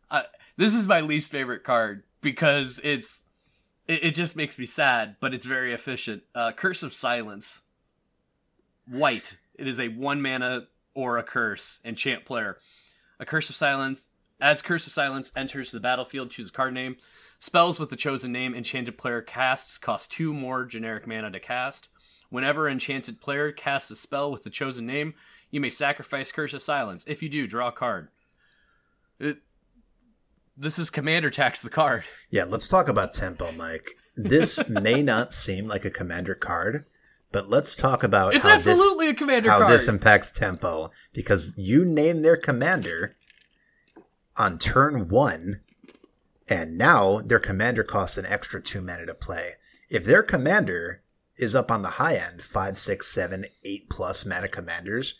uh, 0.09 0.23
this 0.57 0.73
is 0.73 0.87
my 0.87 1.01
least 1.01 1.33
favorite 1.33 1.65
card 1.65 2.05
because 2.21 2.81
it's 2.85 3.23
it, 3.89 4.05
it 4.05 4.15
just 4.15 4.37
makes 4.37 4.57
me 4.57 4.67
sad, 4.67 5.17
but 5.19 5.35
it's 5.35 5.47
very 5.47 5.73
efficient. 5.73 6.23
Uh, 6.33 6.53
curse 6.53 6.85
of 6.85 6.95
Silence, 6.95 7.63
white. 8.89 9.37
It 9.57 9.67
is 9.67 9.81
a 9.81 9.89
one 9.89 10.23
mana 10.23 10.69
or 10.97 11.19
a 11.19 11.23
curse 11.23 11.79
enchant 11.85 12.25
player. 12.25 12.59
A 13.21 13.25
curse 13.25 13.49
of 13.49 13.55
silence. 13.55 14.09
As 14.41 14.61
Curse 14.61 14.87
of 14.87 14.93
Silence 14.93 15.33
enters 15.35 15.71
the 15.71 15.81
battlefield, 15.81 16.31
choose 16.31 16.51
a 16.51 16.53
card 16.53 16.75
name. 16.75 16.97
Spells 17.39 17.79
with 17.79 17.91
the 17.91 17.97
chosen 17.97 18.33
name 18.33 18.55
enchanted 18.55 18.99
player 18.99 19.23
casts 19.23 19.79
cost 19.79 20.13
two 20.13 20.35
more 20.35 20.65
generic 20.65 21.07
mana 21.07 21.31
to 21.31 21.41
cast. 21.41 21.89
Whenever 22.29 22.69
enchanted 22.69 23.21
player 23.21 23.53
casts 23.53 23.91
a 23.91 23.97
spell 23.97 24.31
with 24.31 24.43
the 24.43 24.51
chosen 24.51 24.85
name, 24.85 25.15
you 25.51 25.61
may 25.61 25.71
sacrifice 25.71 26.33
Curse 26.33 26.55
of 26.55 26.63
Silence. 26.63 27.05
If 27.07 27.23
you 27.23 27.29
do, 27.29 27.47
draw 27.47 27.69
a 27.69 27.73
card. 27.73 28.09
It, 29.19 29.39
this 30.57 30.79
is 30.79 30.91
Commander 30.91 31.31
Tax 31.31 31.63
the 31.63 31.71
card. 31.71 32.05
Yeah, 32.31 32.45
let's 32.45 32.69
talk 32.69 32.89
about 32.89 33.13
tempo, 33.13 33.53
Mike. 33.53 33.87
This 34.17 34.67
may 34.69 35.03
not 35.03 35.33
seem 35.33 35.67
like 35.67 35.85
a 35.85 35.91
commander 35.91 36.35
card, 36.35 36.85
but 37.37 37.51
let's 37.51 37.75
talk 37.75 38.03
about 38.03 38.35
It's 38.35 38.47
how 38.47 38.53
absolutely 38.53 39.11
a 39.11 39.15
Commander 39.15 39.43
this 39.43 39.51
how 39.53 39.59
card. 39.59 39.71
this 39.71 39.89
impacts 39.89 40.31
tempo 40.31 40.91
because 41.13 41.53
you 41.59 41.85
name 41.85 42.23
their 42.23 42.39
commander 42.39 43.15
on 44.39 44.57
turn 44.57 45.09
1 45.09 45.61
and 46.49 46.79
now 46.79 47.19
their 47.19 47.39
commander 47.39 47.83
costs 47.83 48.17
an 48.17 48.25
extra 48.25 48.63
2 48.63 48.81
mana 48.81 49.05
to 49.05 49.13
play. 49.13 49.51
If 49.91 50.07
their 50.07 50.23
commander 50.23 51.03
is 51.37 51.55
up 51.55 51.71
on 51.71 51.83
the 51.83 51.91
high 51.91 52.15
end, 52.17 52.41
five, 52.41 52.79
six, 52.79 53.07
seven, 53.07 53.45
eight 53.65 53.91
plus 53.91 54.25
mana 54.25 54.49
commanders, 54.49 55.17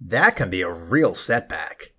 that 0.00 0.34
can 0.34 0.50
be 0.50 0.62
a 0.62 0.72
real 0.72 1.14
setback. 1.14 1.92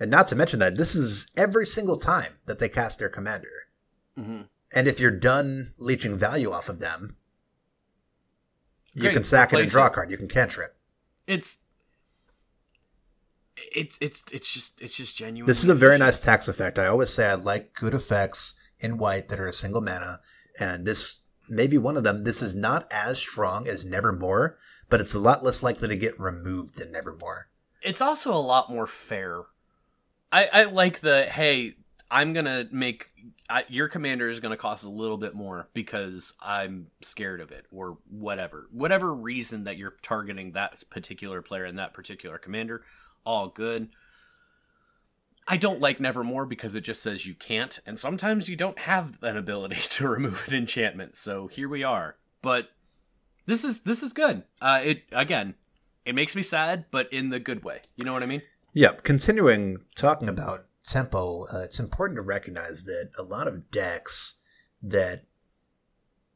And 0.00 0.10
not 0.10 0.26
to 0.26 0.34
mention 0.34 0.58
that 0.58 0.76
this 0.76 0.96
is 0.96 1.30
every 1.36 1.64
single 1.64 1.96
time 1.96 2.38
that 2.46 2.58
they 2.58 2.68
cast 2.68 2.98
their 2.98 3.08
commander. 3.08 3.68
Mhm. 4.18 4.48
And 4.74 4.88
if 4.88 4.98
you're 4.98 5.12
done 5.12 5.74
leeching 5.78 6.18
value 6.18 6.50
off 6.50 6.68
of 6.68 6.80
them, 6.80 7.16
you 8.94 9.10
can 9.10 9.22
sack 9.22 9.52
it 9.52 9.60
and 9.60 9.70
draw 9.70 9.86
a 9.86 9.90
card. 9.90 10.10
You 10.10 10.16
can 10.16 10.28
cantrip. 10.28 10.76
It's 11.26 11.58
it's 13.72 13.98
it's 14.00 14.24
it's 14.32 14.52
just 14.52 14.80
it's 14.80 14.96
just 14.96 15.16
genuine. 15.16 15.46
This 15.46 15.62
is 15.62 15.68
a 15.68 15.74
very 15.74 15.98
nice 15.98 16.20
tax 16.20 16.48
effect. 16.48 16.78
I 16.78 16.86
always 16.86 17.10
say 17.10 17.28
I 17.28 17.34
like 17.34 17.74
good 17.74 17.94
effects 17.94 18.54
in 18.80 18.98
white 18.98 19.28
that 19.28 19.40
are 19.40 19.48
a 19.48 19.52
single 19.52 19.80
mana, 19.80 20.20
and 20.58 20.86
this 20.86 21.20
may 21.48 21.66
be 21.66 21.78
one 21.78 21.96
of 21.96 22.04
them. 22.04 22.20
This 22.20 22.42
is 22.42 22.54
not 22.54 22.90
as 22.92 23.18
strong 23.18 23.68
as 23.68 23.84
Nevermore, 23.84 24.56
but 24.88 25.00
it's 25.00 25.14
a 25.14 25.18
lot 25.18 25.44
less 25.44 25.62
likely 25.62 25.88
to 25.88 25.96
get 25.96 26.18
removed 26.18 26.78
than 26.78 26.92
Nevermore. 26.92 27.48
It's 27.82 28.00
also 28.00 28.32
a 28.32 28.36
lot 28.36 28.70
more 28.70 28.86
fair. 28.86 29.42
I 30.32 30.46
I 30.46 30.64
like 30.64 31.00
the 31.00 31.26
hey, 31.26 31.76
I'm 32.10 32.32
gonna 32.32 32.66
make 32.70 33.09
I, 33.50 33.64
your 33.68 33.88
commander 33.88 34.28
is 34.28 34.38
gonna 34.40 34.56
cost 34.56 34.84
a 34.84 34.88
little 34.88 35.16
bit 35.18 35.34
more 35.34 35.68
because 35.74 36.34
I'm 36.40 36.86
scared 37.02 37.40
of 37.40 37.50
it 37.50 37.66
or 37.72 37.98
whatever 38.08 38.68
whatever 38.70 39.12
reason 39.12 39.64
that 39.64 39.76
you're 39.76 39.96
targeting 40.02 40.52
that 40.52 40.82
particular 40.88 41.42
player 41.42 41.64
and 41.64 41.78
that 41.78 41.92
particular 41.92 42.38
commander. 42.38 42.82
All 43.26 43.48
good. 43.48 43.88
I 45.48 45.56
don't 45.56 45.80
like 45.80 45.98
Nevermore 45.98 46.46
because 46.46 46.76
it 46.76 46.82
just 46.82 47.02
says 47.02 47.26
you 47.26 47.34
can't, 47.34 47.80
and 47.84 47.98
sometimes 47.98 48.48
you 48.48 48.54
don't 48.54 48.78
have 48.78 49.18
an 49.20 49.36
ability 49.36 49.80
to 49.90 50.08
remove 50.08 50.46
an 50.46 50.54
enchantment. 50.54 51.16
So 51.16 51.48
here 51.48 51.68
we 51.68 51.82
are. 51.82 52.16
But 52.40 52.68
this 53.46 53.64
is 53.64 53.80
this 53.80 54.02
is 54.02 54.12
good. 54.12 54.44
Uh, 54.60 54.80
it 54.82 55.02
again, 55.10 55.54
it 56.04 56.14
makes 56.14 56.36
me 56.36 56.42
sad, 56.42 56.84
but 56.90 57.12
in 57.12 57.30
the 57.30 57.40
good 57.40 57.64
way. 57.64 57.80
You 57.96 58.04
know 58.04 58.12
what 58.12 58.22
I 58.22 58.26
mean? 58.26 58.42
Yep. 58.74 59.02
Continuing 59.02 59.78
talking 59.96 60.28
about 60.28 60.66
tempo, 60.82 61.44
uh, 61.52 61.60
it's 61.60 61.80
important 61.80 62.16
to 62.16 62.22
recognize 62.22 62.84
that 62.84 63.10
a 63.18 63.22
lot 63.22 63.46
of 63.48 63.70
decks 63.70 64.34
that 64.82 65.24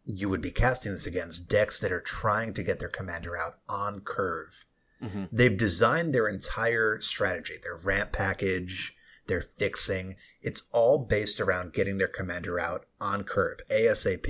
you 0.04 0.28
would 0.28 0.42
be 0.42 0.50
casting 0.50 0.92
this 0.92 1.06
against, 1.06 1.48
decks 1.48 1.80
that 1.80 1.92
are 1.92 2.00
trying 2.02 2.52
to 2.54 2.62
get 2.62 2.78
their 2.78 2.88
commander 2.88 3.36
out 3.36 3.54
on 3.68 4.00
curve, 4.00 4.64
Mm-hmm. 5.02 5.24
they've 5.32 5.56
designed 5.56 6.14
their 6.14 6.28
entire 6.28 6.98
strategy, 7.00 7.54
their 7.62 7.76
ramp 7.84 8.12
package, 8.12 8.94
their 9.26 9.42
fixing. 9.42 10.14
It's 10.40 10.62
all 10.72 10.98
based 10.98 11.40
around 11.40 11.72
getting 11.74 11.98
their 11.98 12.08
commander 12.08 12.58
out 12.58 12.86
on 13.00 13.24
curve, 13.24 13.58
ASAP. 13.70 14.26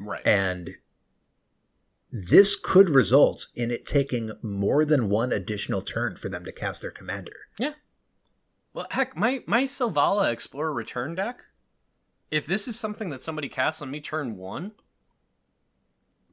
Right. 0.00 0.26
And 0.26 0.70
this 2.10 2.54
could 2.56 2.90
result 2.90 3.46
in 3.54 3.70
it 3.70 3.86
taking 3.86 4.32
more 4.42 4.84
than 4.84 5.08
one 5.08 5.32
additional 5.32 5.80
turn 5.80 6.16
for 6.16 6.28
them 6.28 6.44
to 6.44 6.52
cast 6.52 6.82
their 6.82 6.90
commander. 6.90 7.36
Well, 8.74 8.86
heck, 8.90 9.16
my 9.16 9.42
my 9.46 9.64
Selvala 9.64 10.30
Explorer 10.30 10.72
Return 10.74 11.14
deck. 11.14 11.44
If 12.30 12.44
this 12.44 12.66
is 12.68 12.78
something 12.78 13.10
that 13.10 13.22
somebody 13.22 13.48
casts 13.48 13.80
on 13.80 13.90
me 13.90 14.00
turn 14.00 14.36
one, 14.36 14.72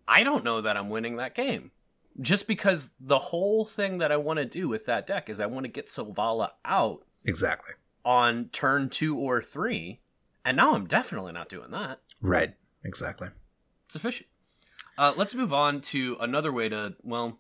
I 0.08 0.24
don't 0.24 0.44
know 0.44 0.60
that 0.62 0.76
I'm 0.76 0.90
winning 0.90 1.18
that 1.18 1.36
game. 1.36 1.72
Just 2.20 2.48
because 2.48 2.90
the 3.00 3.20
whole 3.20 3.64
thing 3.66 4.00
that 4.00 4.12
I 4.12 4.18
want 4.18 4.38
to 4.40 4.46
do 4.46 4.68
with 4.68 4.86
that 4.88 5.08
deck 5.08 5.30
is 5.30 5.40
I 5.40 5.46
want 5.46 5.64
to 5.66 5.72
get 5.72 5.88
Selvala 5.88 6.50
out 6.66 7.06
Exactly. 7.24 7.74
on 8.04 8.50
turn 8.52 8.90
two 8.90 9.16
or 9.18 9.42
three, 9.42 10.02
and 10.44 10.58
now 10.58 10.74
I'm 10.76 10.88
definitely 10.88 11.32
not 11.32 11.48
doing 11.48 11.72
that. 11.72 12.00
Right. 12.22 12.56
Exactly. 12.84 13.30
It's 13.86 13.96
efficient. 13.96 14.28
Uh, 14.98 15.14
let's 15.16 15.36
move 15.36 15.54
on 15.54 15.80
to 15.82 16.18
another 16.20 16.52
way 16.52 16.68
to, 16.68 16.96
well, 17.04 17.40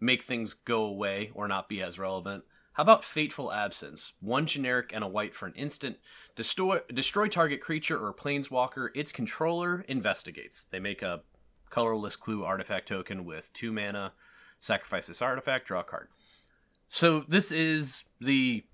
make 0.00 0.22
things 0.22 0.54
go 0.54 0.84
away 0.84 1.30
or 1.34 1.46
not 1.48 1.68
be 1.68 1.82
as 1.82 1.98
relevant. 1.98 2.44
How 2.76 2.82
about 2.82 3.04
Fateful 3.04 3.54
Absence? 3.54 4.12
One 4.20 4.44
generic 4.44 4.90
and 4.92 5.02
a 5.02 5.08
white 5.08 5.34
for 5.34 5.46
an 5.46 5.54
instant. 5.54 5.96
Destroy, 6.34 6.80
destroy 6.92 7.26
target 7.26 7.62
creature 7.62 7.98
or 7.98 8.12
planeswalker. 8.12 8.90
Its 8.94 9.12
controller 9.12 9.80
investigates. 9.88 10.64
They 10.64 10.78
make 10.78 11.00
a 11.00 11.22
colorless 11.70 12.16
clue 12.16 12.44
artifact 12.44 12.88
token 12.88 13.24
with 13.24 13.50
two 13.54 13.72
mana. 13.72 14.12
Sacrifice 14.58 15.06
this 15.06 15.22
artifact, 15.22 15.66
draw 15.66 15.80
a 15.80 15.84
card. 15.84 16.08
So 16.90 17.24
this 17.26 17.50
is 17.50 18.04
the 18.20 18.64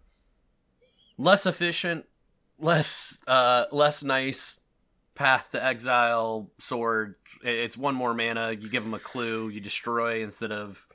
less 1.17 1.47
efficient, 1.47 2.07
less 2.59 3.19
uh, 3.29 3.67
less 3.71 4.03
nice 4.03 4.59
path 5.15 5.51
to 5.53 5.65
exile 5.65 6.51
sword. 6.59 7.15
It's 7.45 7.77
one 7.77 7.95
more 7.95 8.15
mana. 8.15 8.51
You 8.51 8.69
give 8.69 8.83
them 8.83 8.95
a 8.95 8.99
clue. 8.99 9.49
You 9.49 9.61
destroy 9.61 10.25
instead 10.25 10.51
of 10.51 10.89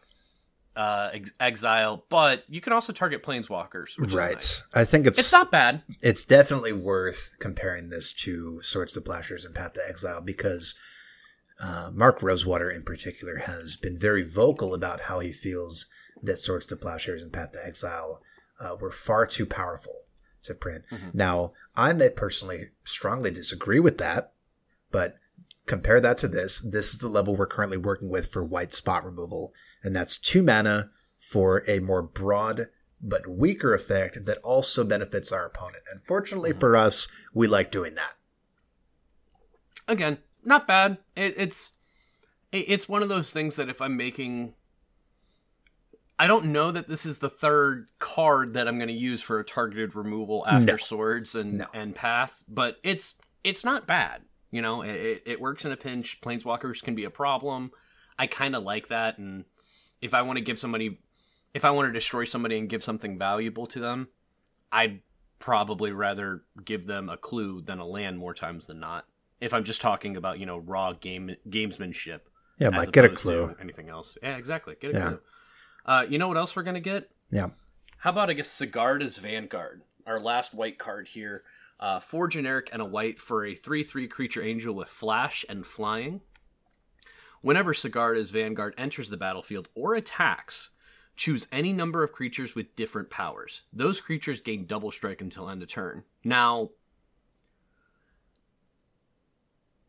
uh, 0.77 1.09
ex- 1.13 1.33
exile. 1.39 2.05
But 2.09 2.43
you 2.47 2.61
can 2.61 2.71
also 2.71 2.93
target 2.93 3.23
planeswalkers, 3.23 3.99
which 3.99 4.11
right. 4.13 4.31
is 4.31 4.35
nice. 4.35 4.63
I 4.73 4.83
think 4.85 5.07
it's 5.07 5.19
It's 5.19 5.31
not 5.31 5.51
bad. 5.51 5.81
it's 6.01 6.23
definitely 6.23 6.73
worth 6.73 7.35
comparing 7.39 7.89
this 7.89 8.13
to 8.13 8.61
Swords 8.61 8.93
to 8.93 9.01
Plowshares 9.01 9.43
and 9.45 9.53
Path 9.55 9.73
to 9.73 9.81
Exile 9.89 10.21
because 10.21 10.75
uh, 11.61 11.89
Mark 11.93 12.21
Rosewater, 12.21 12.69
in 12.69 12.83
particular, 12.83 13.37
has 13.37 13.75
been 13.77 13.97
very 13.97 14.23
vocal 14.23 14.73
about 14.75 15.01
how 15.01 15.19
he 15.19 15.31
feels 15.31 15.87
that 16.21 16.37
Swords 16.37 16.67
to 16.67 16.75
Plowshares 16.75 17.21
and 17.23 17.33
Path 17.33 17.51
to 17.53 17.59
Exile 17.65 18.21
uh, 18.59 18.75
were 18.79 18.91
far 18.91 19.25
too 19.25 19.45
powerful 19.45 19.95
to 20.43 20.53
print. 20.53 20.83
Mhm. 20.91 21.13
Now, 21.15 21.53
I 21.75 21.93
may 21.93 22.09
personally 22.11 22.69
strongly 22.83 23.31
disagree 23.31 23.79
with 23.79 23.97
that, 23.97 24.33
but 24.91 25.15
compare 25.67 26.01
that 26.01 26.17
to 26.19 26.27
this. 26.27 26.59
This 26.61 26.93
is 26.93 26.99
the 26.99 27.07
level 27.07 27.35
we're 27.35 27.45
currently 27.45 27.77
working 27.77 28.09
with 28.09 28.31
for 28.31 28.43
white 28.43 28.73
spot 28.73 29.05
removal, 29.05 29.53
and 29.83 29.95
that's 29.95 30.17
two 30.17 30.41
mana 30.41 30.89
for 31.17 31.63
a 31.67 31.79
more 31.79 32.01
broad 32.01 32.61
but 32.99 33.27
weaker 33.27 33.75
effect 33.75 34.25
that 34.25 34.39
also 34.39 34.83
benefits 34.83 35.31
our 35.31 35.45
opponent. 35.45 35.83
And 35.91 36.01
fortunately 36.03 36.51
Mhm. 36.53 36.59
for 36.59 36.75
us, 36.75 37.07
we 37.33 37.45
like 37.45 37.69
doing 37.69 37.93
that. 37.95 38.15
Again, 39.87 40.17
not 40.43 40.67
bad. 40.67 40.97
It, 41.15 41.35
it's 41.37 41.71
it, 42.51 42.65
it's 42.69 42.89
one 42.89 43.03
of 43.03 43.09
those 43.09 43.31
things 43.31 43.55
that 43.57 43.69
if 43.69 43.81
I'm 43.81 43.95
making. 43.97 44.53
I 46.19 46.25
don't 46.25 46.45
know 46.45 46.71
that 46.71 46.87
this 46.87 47.05
is 47.05 47.19
the 47.19 47.29
third 47.29 47.89
card 47.99 48.55
that 48.55 48.67
I'm 48.67 48.77
going 48.79 48.87
to 48.87 48.93
use 48.93 49.21
for 49.21 49.39
a 49.39 49.45
targeted 49.45 49.95
removal 49.95 50.43
after 50.47 50.73
No. 50.73 50.77
swords 50.77 51.35
and 51.35 51.53
No. 51.59 51.65
and 51.75 51.93
path, 51.93 52.43
but 52.47 52.79
it's 52.83 53.15
it's 53.43 53.63
not 53.63 53.85
bad. 53.85 54.23
You 54.57 54.63
know, 54.63 54.81
it, 54.81 54.89
it, 54.95 55.23
it 55.27 55.39
works 55.39 55.65
in 55.65 55.71
a 55.71 55.77
pinch. 55.77 56.19
Planeswalkers 56.19 56.81
can 56.81 56.95
be 56.95 57.03
a 57.03 57.11
problem. 57.11 57.69
I 58.17 58.25
kind 58.25 58.55
of 58.55 58.63
like 58.63 58.87
that, 58.87 59.19
and 59.19 59.45
if 60.01 60.15
I 60.15 60.23
want 60.23 60.37
to 60.37 60.43
give 60.43 60.57
somebody, 60.57 60.97
if 61.53 61.63
I 61.63 61.69
want 61.69 61.87
to 61.89 61.93
destroy 61.93 62.23
somebody 62.23 62.57
and 62.57 62.67
give 62.67 62.83
something 62.83 63.19
valuable 63.19 63.67
to 63.67 63.79
them, 63.79 64.07
I'd 64.71 65.01
probably 65.37 65.91
rather 65.91 66.41
give 66.65 66.87
them 66.87 67.07
a 67.07 67.17
clue 67.17 67.61
than 67.61 67.77
a 67.77 67.85
land 67.85 68.17
more 68.17 68.33
times 68.33 68.65
than 68.65 68.79
not. 68.79 69.05
If 69.39 69.53
I'm 69.53 69.63
just 69.63 69.79
talking 69.79 70.17
about 70.17 70.39
you 70.39 70.47
know 70.47 70.57
raw 70.57 70.93
game 70.93 71.35
gamesmanship, 71.47 72.21
Yeah, 72.57 72.71
Mike, 72.71 72.91
get 72.91 73.05
a 73.05 73.09
clue. 73.09 73.55
anything 73.61 73.89
else. 73.89 74.17
Yeah, 74.23 74.37
exactly. 74.37 74.73
Get 74.81 74.95
a 74.95 74.97
Yeah. 74.97 75.07
clue. 75.09 75.19
Uh, 75.85 76.05
you 76.09 76.17
know 76.17 76.27
what 76.27 76.37
else 76.37 76.55
we're 76.55 76.63
gonna 76.63 76.79
get? 76.79 77.11
Yeah. 77.29 77.49
How 77.99 78.09
about 78.09 78.31
I 78.31 78.33
guess 78.33 78.49
Sigarda's 78.49 79.19
Vanguard, 79.19 79.83
our 80.07 80.19
last 80.19 80.55
white 80.55 80.79
card 80.79 81.09
here. 81.09 81.43
Uh, 81.79 81.99
four 81.99 82.27
generic 82.27 82.69
and 82.73 82.81
a 82.81 82.85
white 82.85 83.19
for 83.19 83.45
a 83.45 83.53
three-three 83.53 84.07
creature 84.07 84.43
angel 84.43 84.73
with 84.73 84.89
flash 84.89 85.45
and 85.47 85.65
flying. 85.65 86.21
Whenever 87.41 87.73
Sigarda's 87.73 88.31
Vanguard 88.31 88.73
enters 88.77 89.09
the 89.09 89.17
battlefield 89.17 89.69
or 89.75 89.93
attacks, 89.93 90.71
choose 91.15 91.47
any 91.51 91.71
number 91.71 92.03
of 92.03 92.11
creatures 92.11 92.55
with 92.55 92.75
different 92.75 93.09
powers. 93.09 93.61
Those 93.71 94.01
creatures 94.01 94.41
gain 94.41 94.65
double 94.65 94.91
strike 94.91 95.21
until 95.21 95.49
end 95.49 95.61
of 95.61 95.69
turn. 95.69 96.03
Now, 96.23 96.71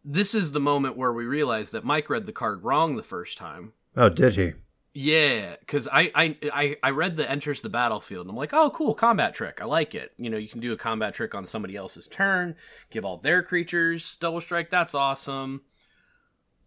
this 0.05 0.35
is 0.35 0.53
the 0.53 0.61
moment 0.61 0.97
where 0.97 1.13
we 1.13 1.25
realize 1.25 1.71
that 1.71 1.85
Mike 1.85 2.11
read 2.11 2.27
the 2.27 2.33
card 2.33 2.65
wrong 2.65 2.97
the 2.97 3.03
first 3.03 3.39
time. 3.39 3.73
Oh, 3.97 4.09
did 4.09 4.37
he? 4.37 4.53
Yeah, 5.01 5.55
because 5.61 5.87
I, 5.87 6.11
I 6.53 6.77
I 6.83 6.91
read 6.91 7.17
the 7.17 7.31
enters 7.31 7.61
the 7.61 7.69
battlefield 7.69 8.27
and 8.27 8.31
I'm 8.31 8.37
like, 8.37 8.53
oh, 8.53 8.71
cool, 8.71 8.95
combat 8.95 9.33
trick. 9.33 9.61
I 9.61 9.65
like 9.65 9.95
it. 9.95 10.11
You 10.19 10.29
know, 10.29 10.37
you 10.37 10.49
can 10.49 10.59
do 10.59 10.73
a 10.73 10.77
combat 10.77 11.15
trick 11.15 11.37
on 11.37 11.47
somebody 11.47 11.77
else's 11.77 12.09
turn, 12.09 12.57
give 12.91 13.05
all 13.05 13.17
their 13.17 13.45
creatures 13.45 14.17
double 14.21 14.41
strike. 14.41 14.71
That's 14.71 14.97
awesome. 14.97 15.63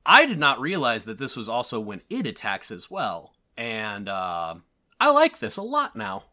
I 0.06 0.26
did 0.26 0.39
not 0.39 0.62
realize 0.62 1.04
that 1.04 1.17
this 1.17 1.36
was 1.36 1.50
also 1.50 1.82
when 1.82 2.04
it 2.10 2.26
attacks 2.26 2.72
as 2.72 2.89
well, 2.89 3.34
and 3.58 4.08
uh, 4.08 4.56
I 4.98 5.10
like 5.10 5.39
this 5.39 5.58
a 5.58 5.62
lot 5.62 5.98
now. 5.98 6.24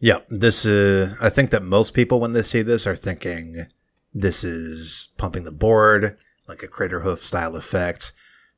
Yeah, 0.00 0.18
this 0.28 0.66
is. 0.66 1.16
I 1.22 1.30
think 1.30 1.48
that 1.52 1.62
most 1.62 1.94
people, 1.94 2.20
when 2.20 2.34
they 2.34 2.42
see 2.42 2.60
this, 2.60 2.86
are 2.86 2.94
thinking 2.94 3.64
this 4.12 4.44
is 4.44 5.08
pumping 5.16 5.44
the 5.44 5.52
board, 5.52 6.18
like 6.46 6.62
a 6.62 6.68
Craterhoof 6.68 7.20
style 7.20 7.56
effect. 7.56 8.12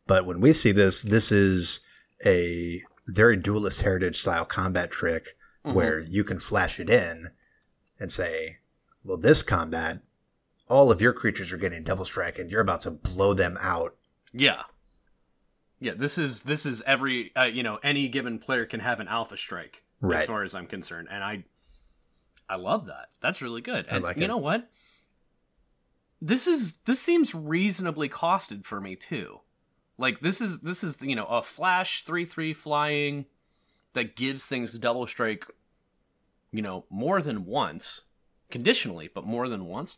But 0.08 0.26
when 0.26 0.40
we 0.40 0.52
see 0.52 0.72
this, 0.72 1.04
this 1.04 1.30
is 1.30 1.82
a 2.24 2.82
very 3.06 3.36
duelist 3.36 3.82
heritage 3.82 4.16
style 4.20 4.44
combat 4.44 4.90
trick 4.90 5.36
Mhm. 5.64 5.74
where 5.74 6.00
you 6.00 6.24
can 6.24 6.38
flash 6.38 6.78
it 6.80 6.88
in 6.88 7.30
and 7.98 8.10
say, 8.12 8.58
well, 9.04 9.16
this 9.18 9.42
combat, 9.42 10.00
all 10.68 10.90
of 10.92 11.00
your 11.02 11.12
creatures 11.12 11.52
are 11.52 11.56
getting 11.58 11.82
double 11.82 12.04
strike 12.04 12.38
and 12.38 12.50
you're 12.50 12.60
about 12.60 12.80
to 12.82 12.90
blow 12.90 13.34
them 13.34 13.56
out. 13.60 13.96
Yeah. 14.32 14.62
Yeah, 15.80 15.94
this 15.94 16.18
is 16.18 16.42
this 16.42 16.66
is 16.66 16.82
every 16.82 17.34
uh, 17.34 17.44
you 17.44 17.62
know 17.62 17.78
any 17.82 18.06
given 18.08 18.38
player 18.38 18.66
can 18.66 18.80
have 18.80 19.00
an 19.00 19.08
alpha 19.08 19.36
strike 19.38 19.82
Right. 20.02 20.20
as 20.20 20.26
far 20.26 20.42
as 20.42 20.54
I'm 20.54 20.66
concerned, 20.66 21.08
and 21.10 21.24
I 21.24 21.44
I 22.50 22.56
love 22.56 22.86
that. 22.86 23.10
That's 23.20 23.40
really 23.40 23.62
good. 23.62 23.86
I 23.90 23.94
And 23.96 24.04
like 24.04 24.16
you 24.18 24.24
it. 24.24 24.28
know 24.28 24.36
what? 24.36 24.70
This 26.20 26.46
is 26.46 26.74
this 26.84 27.00
seems 27.00 27.34
reasonably 27.34 28.08
costed 28.10 28.64
for 28.66 28.78
me 28.80 28.94
too. 28.94 29.40
Like 30.00 30.20
this 30.20 30.40
is 30.40 30.60
this 30.60 30.82
is 30.82 30.96
you 31.02 31.14
know 31.14 31.26
a 31.26 31.42
flash 31.42 32.04
three 32.04 32.24
three 32.24 32.54
flying 32.54 33.26
that 33.92 34.16
gives 34.16 34.44
things 34.44 34.78
double 34.78 35.06
strike. 35.06 35.46
You 36.50 36.62
know 36.62 36.86
more 36.88 37.20
than 37.20 37.44
once, 37.44 38.02
conditionally, 38.50 39.10
but 39.14 39.26
more 39.26 39.46
than 39.46 39.66
once. 39.66 39.96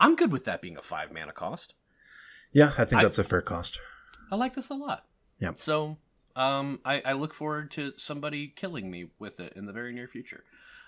I'm 0.00 0.16
good 0.16 0.32
with 0.32 0.44
that 0.46 0.60
being 0.60 0.76
a 0.76 0.82
five 0.82 1.12
mana 1.12 1.32
cost. 1.32 1.74
Yeah, 2.52 2.72
I 2.76 2.84
think 2.84 3.00
I- 3.00 3.02
that's 3.04 3.18
a 3.18 3.24
fair 3.24 3.42
cost. 3.42 3.80
I 4.32 4.34
like 4.36 4.54
this 4.56 4.70
a 4.70 4.74
lot. 4.74 5.06
Yep. 5.38 5.60
So, 5.60 5.98
um, 6.34 6.80
I, 6.84 7.00
I 7.04 7.12
look 7.12 7.32
forward 7.34 7.70
to 7.72 7.92
somebody 7.96 8.48
killing 8.48 8.90
me 8.90 9.10
with 9.18 9.38
it 9.38 9.52
in 9.54 9.66
the 9.66 9.72
very 9.72 9.92
near 9.92 10.08
future. 10.08 10.42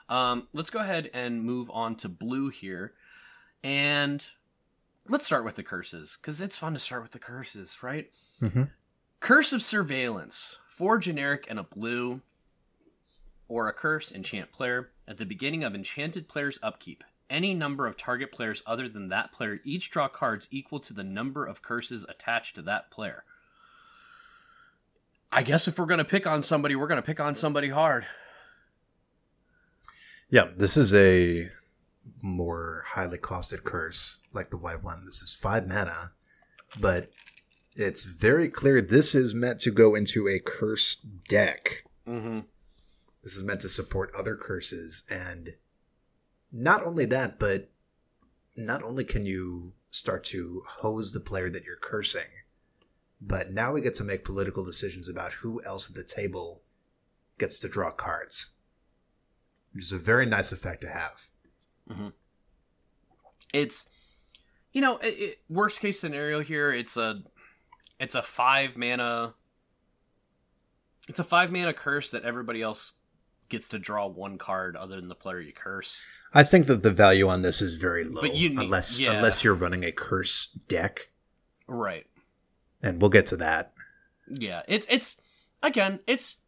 Um, 0.08 0.48
let's 0.52 0.70
go 0.70 0.80
ahead 0.80 1.10
and 1.14 1.42
move 1.44 1.70
on 1.70 1.94
to 1.96 2.08
blue 2.08 2.48
here, 2.48 2.94
and 3.62 4.24
let's 5.08 5.26
start 5.26 5.44
with 5.44 5.56
the 5.56 5.62
curses 5.62 6.18
because 6.20 6.40
it's 6.40 6.56
fun 6.56 6.74
to 6.74 6.78
start 6.78 7.02
with 7.02 7.12
the 7.12 7.18
curses, 7.18 7.82
right? 7.82 8.10
hmm 8.40 8.64
Curse 9.18 9.52
of 9.52 9.62
Surveillance, 9.62 10.58
four 10.68 10.98
generic 10.98 11.46
and 11.48 11.58
a 11.58 11.62
blue, 11.62 12.20
or 13.48 13.68
a 13.68 13.72
curse 13.72 14.12
enchant 14.12 14.52
player 14.52 14.90
at 15.08 15.16
the 15.16 15.24
beginning 15.24 15.64
of 15.64 15.74
enchanted 15.74 16.28
player's 16.28 16.58
upkeep. 16.62 17.02
Any 17.28 17.54
number 17.54 17.86
of 17.86 17.96
target 17.96 18.30
players 18.30 18.62
other 18.66 18.88
than 18.88 19.08
that 19.08 19.32
player 19.32 19.60
each 19.64 19.90
draw 19.90 20.06
cards 20.08 20.46
equal 20.50 20.78
to 20.80 20.92
the 20.92 21.02
number 21.02 21.44
of 21.46 21.62
curses 21.62 22.04
attached 22.08 22.54
to 22.56 22.62
that 22.62 22.90
player. 22.90 23.24
I 25.32 25.42
guess 25.42 25.66
if 25.66 25.78
we're 25.78 25.86
going 25.86 25.98
to 25.98 26.04
pick 26.04 26.26
on 26.26 26.42
somebody, 26.42 26.76
we're 26.76 26.86
going 26.86 27.02
to 27.02 27.06
pick 27.06 27.18
on 27.18 27.34
somebody 27.34 27.68
hard. 27.68 28.06
Yeah, 30.28 30.48
this 30.56 30.76
is 30.76 30.94
a 30.94 31.50
more 32.22 32.84
highly 32.86 33.18
costed 33.18 33.64
curse, 33.64 34.18
like 34.36 34.50
the 34.50 34.58
white 34.58 34.84
one. 34.84 35.04
This 35.04 35.22
is 35.22 35.34
five 35.34 35.68
mana, 35.68 36.12
but 36.78 37.10
it's 37.74 38.04
very 38.04 38.48
clear 38.48 38.80
this 38.80 39.14
is 39.14 39.34
meant 39.34 39.60
to 39.60 39.70
go 39.70 39.94
into 39.94 40.28
a 40.28 40.38
curse 40.38 40.94
deck. 41.28 41.84
Mm-hmm. 42.06 42.40
This 43.22 43.36
is 43.36 43.42
meant 43.42 43.60
to 43.62 43.68
support 43.68 44.12
other 44.16 44.36
curses, 44.36 45.02
and 45.10 45.56
not 46.52 46.84
only 46.84 47.06
that, 47.06 47.40
but 47.40 47.70
not 48.56 48.82
only 48.82 49.04
can 49.04 49.26
you 49.26 49.72
start 49.88 50.24
to 50.24 50.62
hose 50.68 51.12
the 51.12 51.20
player 51.20 51.50
that 51.50 51.64
you're 51.64 51.76
cursing, 51.76 52.28
but 53.20 53.50
now 53.50 53.72
we 53.72 53.80
get 53.80 53.94
to 53.96 54.04
make 54.04 54.24
political 54.24 54.64
decisions 54.64 55.08
about 55.08 55.32
who 55.32 55.60
else 55.64 55.88
at 55.90 55.96
the 55.96 56.04
table 56.04 56.62
gets 57.38 57.58
to 57.58 57.68
draw 57.68 57.90
cards, 57.90 58.50
which 59.72 59.84
is 59.84 59.92
a 59.92 59.98
very 59.98 60.26
nice 60.26 60.52
effect 60.52 60.82
to 60.82 60.88
have. 60.88 61.28
It's, 63.52 63.88
you 64.76 64.82
know, 64.82 64.98
it, 64.98 65.06
it, 65.06 65.38
worst 65.48 65.80
case 65.80 65.98
scenario 65.98 66.40
here. 66.40 66.70
It's 66.70 66.98
a, 66.98 67.22
it's 67.98 68.14
a 68.14 68.20
five 68.22 68.76
mana. 68.76 69.32
It's 71.08 71.18
a 71.18 71.24
five 71.24 71.50
mana 71.50 71.72
curse 71.72 72.10
that 72.10 72.24
everybody 72.24 72.60
else 72.60 72.92
gets 73.48 73.70
to 73.70 73.78
draw 73.78 74.06
one 74.06 74.36
card 74.36 74.76
other 74.76 74.96
than 74.96 75.08
the 75.08 75.14
player 75.14 75.40
you 75.40 75.54
curse. 75.54 76.02
I 76.34 76.42
think 76.42 76.66
that 76.66 76.82
the 76.82 76.90
value 76.90 77.26
on 77.26 77.40
this 77.40 77.62
is 77.62 77.72
very 77.72 78.04
low, 78.04 78.20
need- 78.20 78.58
unless 78.58 79.00
yeah. 79.00 79.12
unless 79.12 79.42
you're 79.42 79.54
running 79.54 79.82
a 79.82 79.92
curse 79.92 80.48
deck, 80.68 81.08
Right. 81.66 82.04
and 82.82 83.00
we'll 83.00 83.08
get 83.08 83.28
to 83.28 83.36
that. 83.38 83.72
Yeah. 84.28 84.60
It's 84.68 84.84
it's 84.90 85.16
again. 85.62 86.00
It's 86.06 86.40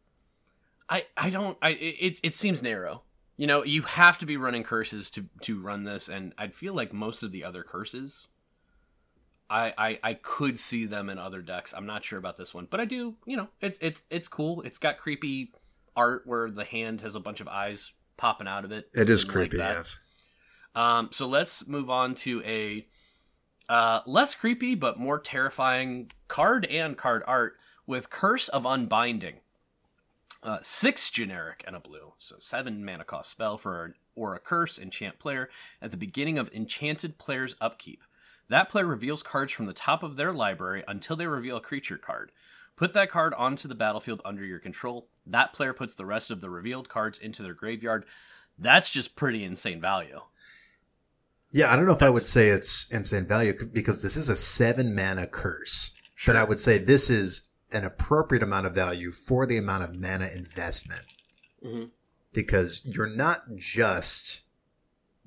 I 0.87 1.07
I 1.17 1.31
don't 1.31 1.57
I 1.63 1.69
it, 1.69 2.19
it 2.21 2.35
seems 2.35 2.61
narrow. 2.61 3.01
You 3.39 3.47
know, 3.47 3.63
you 3.63 3.83
have 3.83 4.17
to 4.17 4.25
be 4.25 4.35
running 4.35 4.63
curses 4.63 5.09
to 5.11 5.25
to 5.43 5.61
run 5.61 5.83
this, 5.83 6.09
and 6.09 6.33
I'd 6.37 6.53
feel 6.53 6.73
like 6.73 6.91
most 6.91 7.23
of 7.23 7.31
the 7.31 7.45
other 7.45 7.63
curses. 7.63 8.27
I, 9.49 9.73
I, 9.77 9.99
I 10.03 10.13
could 10.13 10.59
see 10.59 10.85
them 10.85 11.09
in 11.09 11.17
other 11.17 11.41
decks. 11.41 11.73
I'm 11.73 11.85
not 11.85 12.03
sure 12.03 12.19
about 12.19 12.37
this 12.37 12.53
one, 12.53 12.67
but 12.69 12.81
I 12.81 12.85
do. 12.85 13.15
You 13.25 13.37
know, 13.37 13.47
it's 13.61 13.79
it's 13.81 14.03
it's 14.09 14.27
cool. 14.27 14.61
It's 14.63 14.77
got 14.77 14.97
creepy 14.97 15.53
art 15.95 16.23
where 16.25 16.51
the 16.51 16.65
hand 16.65 16.99
has 16.99 17.15
a 17.15 17.19
bunch 17.21 17.39
of 17.39 17.47
eyes 17.47 17.93
popping 18.17 18.47
out 18.47 18.65
of 18.65 18.73
it. 18.73 18.89
It 18.93 19.09
is 19.09 19.23
Didn't 19.23 19.35
like 19.39 19.49
creepy, 19.49 19.57
yes. 19.57 19.99
Um, 20.75 21.07
so 21.13 21.25
let's 21.25 21.65
move 21.65 21.89
on 21.89 22.15
to 22.15 22.43
a 22.43 22.85
Uh, 23.69 24.01
less 24.05 24.35
creepy, 24.35 24.75
but 24.75 24.99
more 24.99 25.19
terrifying 25.19 26.11
card 26.27 26.65
and 26.65 26.97
card 26.97 27.23
art 27.25 27.53
with 27.87 28.09
Curse 28.09 28.49
of 28.49 28.65
Unbinding. 28.65 29.39
Uh, 30.41 30.59
six 30.61 31.09
generic 31.09 31.63
and 31.67 31.75
a 31.75 31.79
blue, 31.81 32.13
so 32.17 32.35
seven 32.39 32.83
mana 32.85 33.03
cost 33.03 33.29
spell 33.29 33.57
for 33.57 33.83
an 33.83 33.93
or 34.15 34.35
a 34.35 34.39
curse 34.39 34.79
enchant 34.79 35.19
player 35.19 35.49
at 35.81 35.91
the 35.91 35.97
beginning 35.97 36.37
of 36.37 36.49
enchanted 36.53 37.17
player's 37.17 37.55
upkeep. 37.59 38.03
That 38.49 38.69
player 38.69 38.85
reveals 38.85 39.21
cards 39.21 39.51
from 39.51 39.65
the 39.65 39.73
top 39.73 40.01
of 40.01 40.15
their 40.15 40.33
library 40.33 40.83
until 40.87 41.15
they 41.15 41.27
reveal 41.27 41.57
a 41.57 41.61
creature 41.61 41.97
card. 41.97 42.31
Put 42.75 42.93
that 42.93 43.09
card 43.09 43.33
onto 43.33 43.67
the 43.67 43.75
battlefield 43.75 44.21
under 44.23 44.45
your 44.45 44.59
control. 44.59 45.07
That 45.25 45.51
player 45.51 45.73
puts 45.73 45.93
the 45.93 46.05
rest 46.05 46.31
of 46.31 46.39
the 46.39 46.49
revealed 46.49 46.87
cards 46.87 47.19
into 47.19 47.43
their 47.43 47.53
graveyard. 47.53 48.05
That's 48.57 48.89
just 48.89 49.17
pretty 49.17 49.43
insane 49.43 49.81
value. 49.81 50.21
Yeah, 51.51 51.71
I 51.71 51.75
don't 51.75 51.85
know 51.85 51.93
if 51.93 52.03
I 52.03 52.09
would 52.09 52.25
say 52.25 52.47
it's 52.47 52.89
insane 52.91 53.25
value 53.25 53.53
because 53.73 54.01
this 54.01 54.15
is 54.15 54.29
a 54.29 54.35
seven 54.35 54.95
mana 54.95 55.27
curse, 55.27 55.91
but 56.25 56.35
I 56.35 56.43
would 56.43 56.59
say 56.59 56.77
this 56.77 57.09
is 57.09 57.48
an 57.71 57.85
appropriate 57.85 58.43
amount 58.43 58.65
of 58.65 58.73
value 58.73 59.11
for 59.11 59.45
the 59.45 59.57
amount 59.57 59.83
of 59.83 59.95
mana 59.95 60.27
investment 60.35 61.05
Mhm. 61.63 61.91
because 62.33 62.85
you're 62.85 63.07
not 63.07 63.55
just 63.55 64.41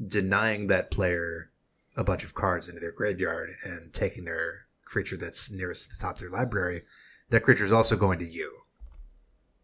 denying 0.04 0.66
that 0.66 0.90
player 0.90 1.50
a 1.96 2.02
bunch 2.04 2.24
of 2.24 2.34
cards 2.34 2.68
into 2.68 2.80
their 2.80 2.92
graveyard 2.92 3.50
and 3.64 3.92
taking 3.92 4.24
their 4.24 4.66
creature 4.84 5.16
that's 5.16 5.50
nearest 5.50 5.84
to 5.84 5.88
the 5.90 6.00
top 6.00 6.16
of 6.16 6.20
their 6.20 6.30
library. 6.30 6.82
That 7.30 7.42
creature 7.44 7.64
is 7.64 7.72
also 7.72 7.96
going 7.96 8.18
to 8.18 8.24
you, 8.24 8.62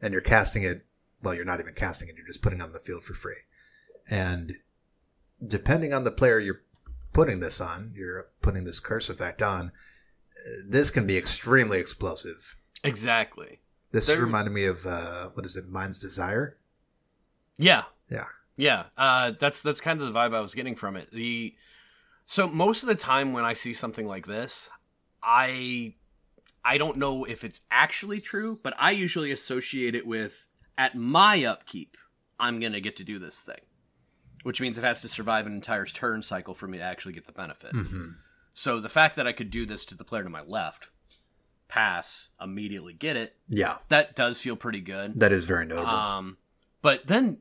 and 0.01 0.13
you're 0.13 0.23
casting 0.23 0.63
it. 0.63 0.87
Well, 1.23 1.35
you're 1.35 1.45
not 1.45 1.61
even 1.61 1.75
casting 1.75 2.09
it; 2.09 2.17
you're 2.17 2.27
just 2.27 2.43
putting 2.43 2.61
it 2.61 2.63
on 2.63 2.73
the 2.73 2.79
field 2.79 3.05
for 3.05 3.15
free. 3.15 3.43
And 4.11 4.57
depending 5.45 5.93
on 5.93 6.05
the 6.05 6.13
player 6.13 6.39
you're 6.39 6.63
putting 7.13 7.41
this 7.41 7.61
on, 7.61 7.93
you're 7.95 8.31
putting 8.41 8.65
this 8.65 8.81
curse 8.81 9.09
effect 9.09 9.43
on. 9.43 9.73
This 10.65 10.91
can 10.91 11.07
be 11.07 11.17
extremely 11.19 11.79
explosive. 11.79 12.57
Exactly. 12.85 13.61
This 13.91 14.15
reminded 14.17 14.53
me 14.53 14.67
of 14.67 14.85
uh, 14.87 15.31
what 15.35 15.47
is 15.47 15.57
it, 15.57 15.69
Mind's 15.69 16.01
Desire? 16.01 16.59
Yeah. 17.57 17.85
Yeah. 18.11 18.25
Yeah. 18.57 18.85
Uh, 18.97 19.33
that's 19.39 19.63
that's 19.63 19.81
kind 19.81 20.01
of 20.01 20.07
the 20.07 20.19
vibe 20.19 20.35
I 20.35 20.41
was 20.41 20.55
getting 20.55 20.77
from 20.77 20.97
it. 20.97 21.11
The 21.13 21.55
so 22.27 22.47
most 22.49 22.83
of 22.83 22.89
the 22.89 22.95
time 22.95 23.33
when 23.33 23.45
I 23.45 23.55
see 23.55 23.73
something 23.73 24.07
like 24.07 24.27
this, 24.27 24.69
I 25.23 25.95
I 26.65 26.77
don't 26.77 26.99
know 26.99 27.25
if 27.25 27.45
it's 27.45 27.63
actually 27.71 28.21
true, 28.21 28.59
but 28.63 28.75
I 28.79 28.91
usually 28.91 29.33
associate 29.33 29.95
it 29.95 30.07
with 30.07 30.47
at 30.77 30.95
my 30.95 31.45
upkeep, 31.45 31.97
I'm 32.39 32.61
gonna 32.61 32.81
get 32.81 32.97
to 32.97 33.05
do 33.05 33.19
this 33.19 33.39
thing, 33.39 33.61
which 34.43 34.61
means 34.61 34.77
it 34.77 34.85
has 34.85 35.01
to 35.01 35.09
survive 35.09 35.47
an 35.47 35.55
entire 35.55 35.87
turn 35.87 36.23
cycle 36.23 36.55
for 36.55 36.69
me 36.69 36.79
to 36.79 36.85
actually 36.85 37.15
get 37.15 37.27
the 37.27 37.33
benefit. 37.33 37.73
Mm-hmm. 37.73 38.11
So 38.53 38.81
the 38.81 38.89
fact 38.89 39.17
that 39.17 39.27
I 39.27 39.33
could 39.33 39.51
do 39.51 39.65
this 39.65 39.85
to 39.87 39.97
the 39.97 40.05
player 40.05 40.25
to 40.25 40.31
my 40.31 40.43
left, 40.43 40.91
pass, 41.69 42.31
immediately 42.41 42.93
get 42.95 43.17
it, 43.17 43.37
Yeah, 43.49 43.77
that 43.89 44.17
does 44.17 44.41
feel 44.41 44.57
pretty 44.57 44.81
good. 44.81 45.21
that 45.21 45.33
is 45.33 45.45
very 45.45 45.67
notable. 45.67 45.89
Um, 45.91 46.37
but 46.83 47.07
then 47.07 47.39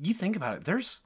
you 0.00 0.12
think 0.14 0.36
about 0.36 0.58
it. 0.58 0.64
There's, 0.64 1.00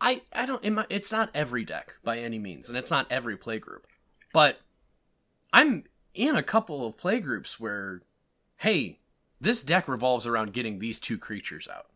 I, 0.00 0.22
I 0.32 0.44
don't. 0.46 0.62
in 0.64 0.74
my- 0.74 0.86
It's 0.90 1.12
not 1.12 1.30
every 1.34 1.64
deck 1.64 1.94
by 2.02 2.18
any 2.18 2.38
means, 2.38 2.68
and 2.68 2.76
it's 2.76 2.90
not 2.90 3.06
every 3.10 3.36
play 3.36 3.58
group. 3.58 3.86
But 4.32 4.60
I'm 5.52 5.84
in 6.14 6.34
a 6.36 6.42
couple 6.42 6.86
of 6.86 6.96
play 6.98 7.20
groups 7.20 7.60
where, 7.60 8.02
hey, 8.56 8.98
this 9.40 9.62
deck 9.62 9.86
revolves 9.88 10.26
around 10.26 10.52
getting 10.52 10.78
these 10.80 10.98
two 10.98 11.18
creatures 11.18 11.68
out. 11.72 11.86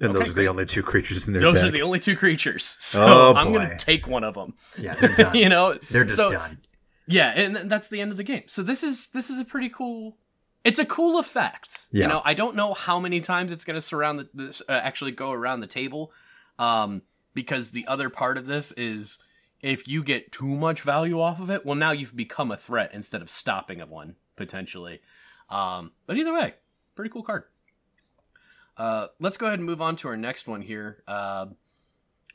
and 0.00 0.12
those 0.14 0.30
are 0.30 0.32
the 0.32 0.48
only 0.48 0.64
two 0.64 0.82
creatures 0.82 1.26
in 1.26 1.32
their 1.34 1.42
Those 1.42 1.54
deck. 1.56 1.64
are 1.64 1.70
the 1.70 1.82
only 1.82 2.00
two 2.00 2.16
creatures. 2.16 2.76
So 2.80 3.02
Oh, 3.02 3.34
I'm 3.34 3.52
gonna 3.52 3.76
take 3.78 4.06
one 4.06 4.24
of 4.24 4.34
them. 4.34 4.54
yeah, 4.78 4.94
they're 4.94 5.14
done. 5.16 5.36
you 5.36 5.48
know, 5.48 5.78
they're 5.90 6.04
just 6.04 6.16
so- 6.16 6.30
done. 6.30 6.58
Yeah, 7.10 7.30
and 7.30 7.70
that's 7.70 7.88
the 7.88 8.00
end 8.00 8.12
of 8.12 8.16
the 8.16 8.22
game. 8.22 8.44
So 8.46 8.62
this 8.62 8.82
is 8.82 9.08
this 9.08 9.30
is 9.30 9.38
a 9.38 9.44
pretty 9.44 9.68
cool. 9.68 10.16
It's 10.64 10.78
a 10.78 10.84
cool 10.84 11.18
effect. 11.18 11.80
Yeah. 11.90 12.02
You 12.02 12.08
know, 12.08 12.22
I 12.24 12.34
don't 12.34 12.54
know 12.54 12.74
how 12.74 13.00
many 13.00 13.20
times 13.20 13.50
it's 13.50 13.64
going 13.64 13.74
to 13.74 13.80
surround 13.80 14.18
the 14.20 14.28
this 14.32 14.62
uh, 14.68 14.72
actually 14.72 15.12
go 15.12 15.32
around 15.32 15.60
the 15.60 15.66
table, 15.66 16.12
um, 16.58 17.02
because 17.34 17.70
the 17.70 17.86
other 17.86 18.10
part 18.10 18.38
of 18.38 18.46
this 18.46 18.72
is 18.72 19.18
if 19.60 19.88
you 19.88 20.02
get 20.02 20.30
too 20.30 20.46
much 20.46 20.82
value 20.82 21.20
off 21.20 21.40
of 21.40 21.50
it, 21.50 21.66
well, 21.66 21.74
now 21.74 21.90
you've 21.90 22.16
become 22.16 22.50
a 22.50 22.56
threat 22.56 22.90
instead 22.94 23.22
of 23.22 23.28
stopping 23.28 23.80
of 23.80 23.90
one 23.90 24.16
potentially. 24.36 25.00
Um, 25.50 25.92
but 26.06 26.16
either 26.16 26.32
way, 26.32 26.54
pretty 26.94 27.10
cool 27.10 27.22
card. 27.22 27.44
Uh, 28.76 29.08
let's 29.18 29.36
go 29.36 29.46
ahead 29.46 29.58
and 29.58 29.66
move 29.66 29.82
on 29.82 29.96
to 29.96 30.08
our 30.08 30.16
next 30.16 30.46
one 30.46 30.62
here. 30.62 31.02
Uh, 31.08 31.46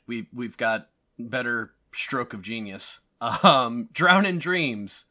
we 0.06 0.28
we've 0.32 0.56
got 0.56 0.88
better 1.18 1.72
stroke 1.92 2.34
of 2.34 2.42
genius. 2.42 3.00
Um, 3.20 3.88
Drown 3.92 4.26
in 4.26 4.38
Dreams. 4.38 5.06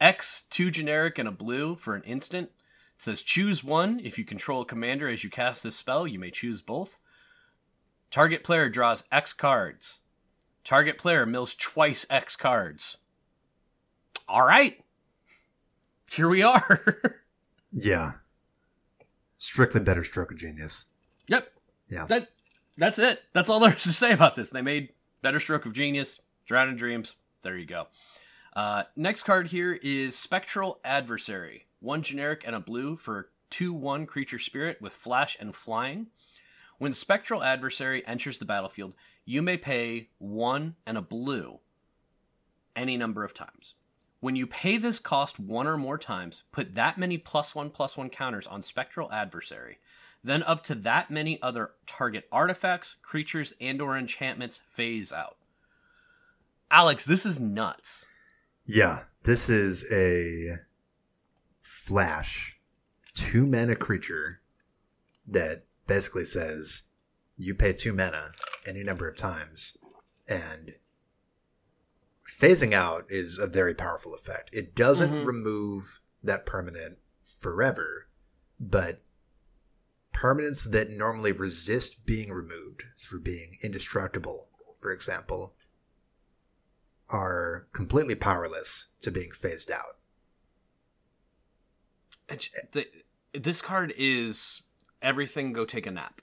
X, 0.00 0.44
two 0.50 0.70
generic 0.70 1.18
and 1.18 1.28
a 1.28 1.32
blue 1.32 1.76
for 1.76 1.94
an 1.94 2.02
instant. 2.04 2.50
It 2.96 3.02
says 3.02 3.22
choose 3.22 3.62
one. 3.62 4.00
If 4.02 4.18
you 4.18 4.24
control 4.24 4.62
a 4.62 4.66
commander 4.66 5.08
as 5.08 5.22
you 5.24 5.30
cast 5.30 5.62
this 5.62 5.76
spell, 5.76 6.06
you 6.06 6.18
may 6.18 6.30
choose 6.30 6.62
both. 6.62 6.96
Target 8.10 8.42
player 8.42 8.68
draws 8.68 9.04
X 9.12 9.32
cards. 9.32 10.00
Target 10.64 10.98
player 10.98 11.26
mills 11.26 11.54
twice 11.54 12.06
X 12.10 12.34
cards. 12.36 12.96
All 14.28 14.42
right. 14.46 14.82
Here 16.10 16.28
we 16.28 16.42
are. 16.42 16.82
Yeah, 17.72 18.14
strictly 19.38 19.80
better 19.80 20.02
stroke 20.02 20.32
of 20.32 20.38
genius. 20.38 20.86
yep. 21.28 21.52
Yeah. 21.88 22.06
That 22.06 22.28
that's 22.76 22.98
it. 22.98 23.22
That's 23.32 23.48
all 23.48 23.60
there 23.60 23.72
is 23.72 23.84
to 23.84 23.92
say 23.92 24.12
about 24.12 24.34
this. 24.34 24.50
They 24.50 24.60
made 24.60 24.88
better 25.22 25.38
stroke 25.38 25.66
of 25.66 25.72
genius, 25.72 26.20
Drown 26.46 26.68
in 26.68 26.74
Dreams. 26.74 27.14
There 27.42 27.56
you 27.56 27.66
go. 27.66 27.86
Uh, 28.54 28.84
next 28.96 29.22
card 29.22 29.48
here 29.48 29.78
is 29.82 30.16
Spectral 30.16 30.80
Adversary. 30.84 31.66
One 31.80 32.02
generic 32.02 32.42
and 32.46 32.54
a 32.54 32.60
blue 32.60 32.96
for 32.96 33.30
2 33.50 33.72
1 33.72 34.06
creature 34.06 34.38
spirit 34.38 34.80
with 34.80 34.92
flash 34.92 35.36
and 35.40 35.54
flying. 35.54 36.08
When 36.78 36.92
Spectral 36.92 37.42
Adversary 37.42 38.06
enters 38.06 38.38
the 38.38 38.44
battlefield, 38.44 38.94
you 39.24 39.42
may 39.42 39.56
pay 39.56 40.08
1 40.18 40.76
and 40.86 40.98
a 40.98 41.02
blue 41.02 41.60
any 42.76 42.96
number 42.96 43.24
of 43.24 43.34
times. 43.34 43.74
When 44.20 44.36
you 44.36 44.46
pay 44.46 44.76
this 44.76 44.98
cost 44.98 45.40
one 45.40 45.66
or 45.66 45.78
more 45.78 45.98
times, 45.98 46.42
put 46.52 46.74
that 46.74 46.98
many 46.98 47.16
plus 47.16 47.54
1 47.54 47.70
plus 47.70 47.96
1 47.96 48.10
counters 48.10 48.46
on 48.46 48.62
Spectral 48.62 49.10
Adversary. 49.10 49.78
Then 50.22 50.42
up 50.42 50.62
to 50.64 50.74
that 50.74 51.10
many 51.10 51.40
other 51.40 51.70
target 51.86 52.28
artifacts, 52.30 52.96
creatures, 53.02 53.54
and 53.60 53.80
or 53.80 53.96
enchantments 53.96 54.60
phase 54.68 55.12
out. 55.12 55.38
Alex, 56.70 57.04
this 57.04 57.26
is 57.26 57.40
nuts. 57.40 58.06
Yeah, 58.64 59.04
this 59.24 59.48
is 59.48 59.84
a 59.90 60.58
flash 61.60 62.58
two 63.12 63.44
mana 63.44 63.74
creature 63.74 64.40
that 65.26 65.64
basically 65.86 66.24
says 66.24 66.82
you 67.36 67.54
pay 67.54 67.72
two 67.72 67.92
mana 67.92 68.30
any 68.66 68.84
number 68.84 69.08
of 69.08 69.16
times, 69.16 69.76
and 70.28 70.72
phasing 72.26 72.72
out 72.72 73.04
is 73.08 73.38
a 73.38 73.46
very 73.46 73.74
powerful 73.74 74.14
effect. 74.14 74.50
It 74.52 74.74
doesn't 74.74 75.10
Mhm. 75.10 75.26
remove 75.26 76.00
that 76.22 76.46
permanent 76.46 76.98
forever, 77.24 78.08
but 78.58 79.02
permanents 80.12 80.70
that 80.70 80.90
normally 80.90 81.32
resist 81.32 82.04
being 82.04 82.30
removed 82.30 82.84
through 82.96 83.20
being 83.22 83.56
indestructible, 83.62 84.50
for 84.78 84.92
example, 84.92 85.56
are 87.12 87.66
completely 87.72 88.14
powerless 88.14 88.88
to 89.00 89.10
being 89.10 89.30
phased 89.30 89.70
out. 89.70 89.96
The, 92.72 92.86
this 93.34 93.60
card 93.60 93.92
is 93.96 94.62
everything 95.02 95.52
go 95.52 95.64
take 95.64 95.86
a 95.86 95.90
nap. 95.90 96.20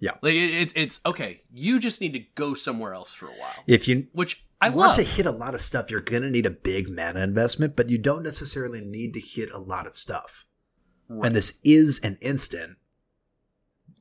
Yeah. 0.00 0.12
Like 0.20 0.34
it, 0.34 0.50
it, 0.52 0.72
it's 0.74 1.00
okay. 1.06 1.42
You 1.52 1.78
just 1.78 2.00
need 2.00 2.12
to 2.14 2.24
go 2.34 2.54
somewhere 2.54 2.92
else 2.92 3.12
for 3.12 3.26
a 3.26 3.32
while, 3.32 3.54
If 3.68 3.86
you 3.86 4.08
which 4.12 4.44
I 4.60 4.68
want 4.68 4.88
love. 4.88 4.96
to 4.96 5.02
hit 5.04 5.26
a 5.26 5.30
lot 5.30 5.54
of 5.54 5.60
stuff, 5.60 5.90
you're 5.90 6.00
going 6.00 6.22
to 6.22 6.30
need 6.30 6.46
a 6.46 6.50
big 6.50 6.88
mana 6.88 7.20
investment, 7.20 7.76
but 7.76 7.88
you 7.88 7.98
don't 7.98 8.24
necessarily 8.24 8.80
need 8.80 9.14
to 9.14 9.20
hit 9.20 9.52
a 9.52 9.58
lot 9.58 9.86
of 9.86 9.96
stuff. 9.96 10.44
Right. 11.08 11.26
And 11.26 11.36
this 11.36 11.60
is 11.62 12.00
an 12.00 12.18
instant 12.20 12.78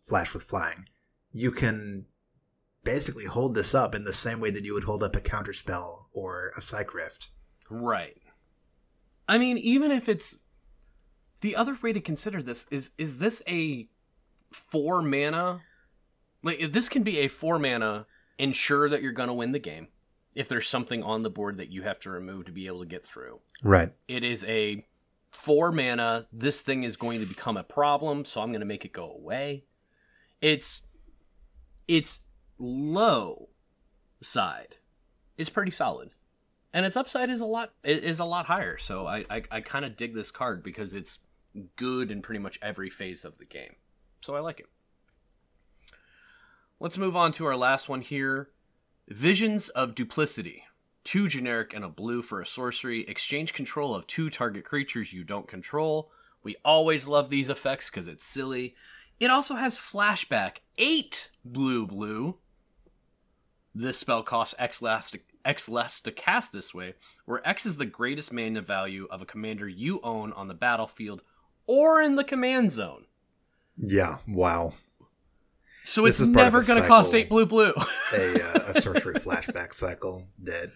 flash 0.01 0.33
with 0.33 0.43
flying. 0.43 0.85
You 1.31 1.51
can 1.51 2.07
basically 2.83 3.25
hold 3.25 3.55
this 3.55 3.75
up 3.75 3.93
in 3.95 4.03
the 4.03 4.13
same 4.13 4.39
way 4.39 4.51
that 4.51 4.65
you 4.65 4.73
would 4.73 4.83
hold 4.83 5.03
up 5.03 5.15
a 5.15 5.21
counterspell 5.21 6.05
or 6.13 6.51
a 6.55 6.59
Cyc 6.59 6.93
Rift. 6.93 7.29
Right. 7.69 8.17
I 9.27 9.37
mean, 9.37 9.57
even 9.57 9.91
if 9.91 10.09
it's 10.09 10.37
the 11.41 11.55
other 11.55 11.77
way 11.81 11.93
to 11.93 12.01
consider 12.01 12.41
this 12.41 12.67
is 12.69 12.91
is 12.97 13.17
this 13.17 13.41
a 13.47 13.87
four 14.51 15.01
mana 15.01 15.61
like 16.43 16.71
this 16.71 16.89
can 16.89 17.03
be 17.03 17.19
a 17.19 17.27
four 17.27 17.57
mana 17.59 18.05
ensure 18.37 18.89
that 18.89 19.01
you're 19.01 19.11
gonna 19.11 19.33
win 19.33 19.51
the 19.51 19.59
game 19.59 19.87
if 20.33 20.47
there's 20.47 20.67
something 20.67 21.03
on 21.03 21.23
the 21.23 21.29
board 21.29 21.57
that 21.57 21.69
you 21.69 21.83
have 21.83 21.99
to 21.99 22.09
remove 22.09 22.45
to 22.45 22.51
be 22.51 22.67
able 22.67 22.79
to 22.79 22.85
get 22.85 23.03
through. 23.03 23.39
Right. 23.63 23.91
It 24.07 24.23
is 24.23 24.45
a 24.45 24.85
four 25.31 25.71
mana, 25.71 26.27
this 26.31 26.61
thing 26.61 26.83
is 26.83 26.95
going 26.95 27.19
to 27.19 27.25
become 27.25 27.57
a 27.57 27.63
problem, 27.63 28.25
so 28.25 28.41
I'm 28.41 28.51
gonna 28.51 28.65
make 28.65 28.85
it 28.85 28.93
go 28.93 29.11
away. 29.11 29.65
It's 30.41 30.83
it's 31.87 32.27
low 32.61 33.49
side 34.21 34.75
is 35.37 35.49
pretty 35.49 35.71
solid, 35.71 36.11
and 36.71 36.85
its 36.85 36.95
upside 36.95 37.29
is 37.29 37.41
a 37.41 37.45
lot 37.45 37.73
is 37.83 38.19
a 38.19 38.25
lot 38.25 38.45
higher. 38.45 38.77
So 38.77 39.07
I 39.07 39.25
I, 39.29 39.43
I 39.51 39.61
kind 39.61 39.83
of 39.83 39.97
dig 39.97 40.13
this 40.13 40.31
card 40.31 40.63
because 40.63 40.93
it's 40.93 41.19
good 41.75 42.11
in 42.11 42.21
pretty 42.21 42.39
much 42.39 42.59
every 42.61 42.89
phase 42.89 43.25
of 43.25 43.37
the 43.37 43.45
game. 43.45 43.75
So 44.21 44.35
I 44.35 44.39
like 44.39 44.59
it. 44.59 44.67
Let's 46.79 46.97
move 46.97 47.15
on 47.15 47.31
to 47.33 47.45
our 47.45 47.55
last 47.55 47.89
one 47.89 48.01
here. 48.01 48.49
Visions 49.07 49.69
of 49.69 49.95
Duplicity. 49.95 50.63
Two 51.03 51.27
generic 51.27 51.73
and 51.73 51.83
a 51.83 51.89
blue 51.89 52.21
for 52.21 52.39
a 52.39 52.45
sorcery. 52.45 53.07
Exchange 53.07 53.53
control 53.53 53.95
of 53.95 54.07
two 54.07 54.29
target 54.29 54.63
creatures 54.63 55.11
you 55.11 55.23
don't 55.23 55.47
control. 55.47 56.11
We 56.43 56.55
always 56.63 57.07
love 57.07 57.29
these 57.29 57.49
effects 57.49 57.89
because 57.89 58.07
it's 58.07 58.25
silly. 58.25 58.75
It 59.19 59.29
also 59.29 59.55
has 59.55 59.77
flashback. 59.77 60.57
Eight 60.77 61.29
blue 61.43 61.85
blue. 61.85 62.37
This 63.73 63.97
spell 63.97 64.23
costs 64.23 64.55
X 64.59 64.81
less, 64.81 65.11
to, 65.11 65.19
X 65.45 65.69
less 65.69 66.01
to 66.01 66.11
cast 66.11 66.51
this 66.51 66.73
way, 66.73 66.95
where 67.25 67.47
X 67.47 67.65
is 67.65 67.77
the 67.77 67.85
greatest 67.85 68.33
mana 68.33 68.61
value 68.61 69.07
of 69.09 69.21
a 69.21 69.25
commander 69.25 69.67
you 69.67 69.99
own 70.03 70.33
on 70.33 70.47
the 70.47 70.53
battlefield 70.53 71.21
or 71.67 72.01
in 72.01 72.15
the 72.15 72.23
command 72.23 72.71
zone. 72.71 73.05
Yeah, 73.77 74.17
wow. 74.27 74.73
So 75.85 76.05
it's 76.05 76.19
never 76.19 76.61
going 76.61 76.81
to 76.81 76.87
cost 76.87 77.13
eight 77.13 77.29
blue 77.29 77.45
blue. 77.45 77.73
a, 78.13 78.43
uh, 78.43 78.59
a 78.69 78.73
sorcery 78.81 79.15
flashback 79.15 79.73
cycle 79.73 80.27
that 80.43 80.71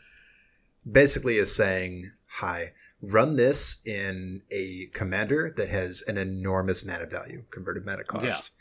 basically 0.90 1.36
is 1.36 1.56
saying, 1.56 2.06
hi, 2.30 2.72
run 3.02 3.36
this 3.36 3.82
in 3.86 4.42
a 4.52 4.88
commander 4.94 5.52
that 5.56 5.70
has 5.70 6.04
an 6.08 6.18
enormous 6.18 6.86
mana 6.86 7.06
value, 7.06 7.44
converted 7.52 7.86
mana 7.86 8.04
cost. 8.04 8.52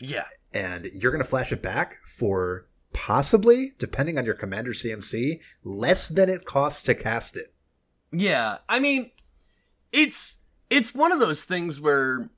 Yeah. 0.00 0.24
yeah. 0.54 0.60
And 0.60 0.86
you're 0.94 1.12
going 1.12 1.22
to 1.22 1.28
flash 1.28 1.52
it 1.52 1.62
back 1.62 1.96
for 2.04 2.66
possibly, 2.92 3.72
depending 3.78 4.18
on 4.18 4.24
your 4.24 4.34
commander 4.34 4.72
CMC, 4.72 5.40
less 5.64 6.08
than 6.08 6.28
it 6.28 6.44
costs 6.44 6.82
to 6.82 6.94
cast 6.94 7.36
it. 7.36 7.54
Yeah. 8.12 8.58
I 8.68 8.80
mean, 8.80 9.10
it's 9.92 10.38
it's 10.68 10.94
one 10.94 11.12
of 11.12 11.20
those 11.20 11.44
things 11.44 11.80
where 11.80 12.30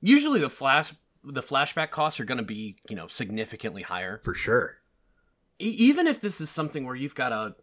usually 0.00 0.40
the 0.40 0.50
flash 0.50 0.94
the 1.24 1.42
flashback 1.42 1.90
costs 1.90 2.18
are 2.20 2.24
going 2.24 2.38
to 2.38 2.44
be, 2.44 2.76
you 2.88 2.96
know, 2.96 3.06
significantly 3.08 3.82
higher. 3.82 4.18
For 4.18 4.34
sure. 4.34 4.78
E- 5.60 5.66
even 5.66 6.06
if 6.06 6.20
this 6.20 6.40
is 6.40 6.50
something 6.50 6.84
where 6.84 6.96
you've 6.96 7.14
got 7.14 7.32
a 7.32 7.54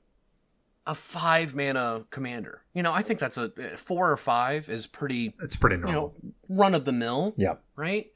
a 0.88 0.96
five 0.96 1.54
mana 1.56 2.06
commander. 2.10 2.64
You 2.74 2.82
know, 2.82 2.92
I 2.92 3.04
think 3.04 3.20
that's 3.20 3.38
a 3.38 3.52
four 3.76 4.12
or 4.12 4.18
five 4.18 4.70
is 4.70 4.88
pretty. 4.88 5.34
It's 5.40 5.56
pretty 5.56 5.78
normal. 5.78 5.94
You 5.94 6.30
know, 6.30 6.34
run 6.50 6.74
of 6.74 6.86
the 6.86 6.92
mill. 6.92 7.36
Yeah. 7.38 7.56
Right. 7.76 8.08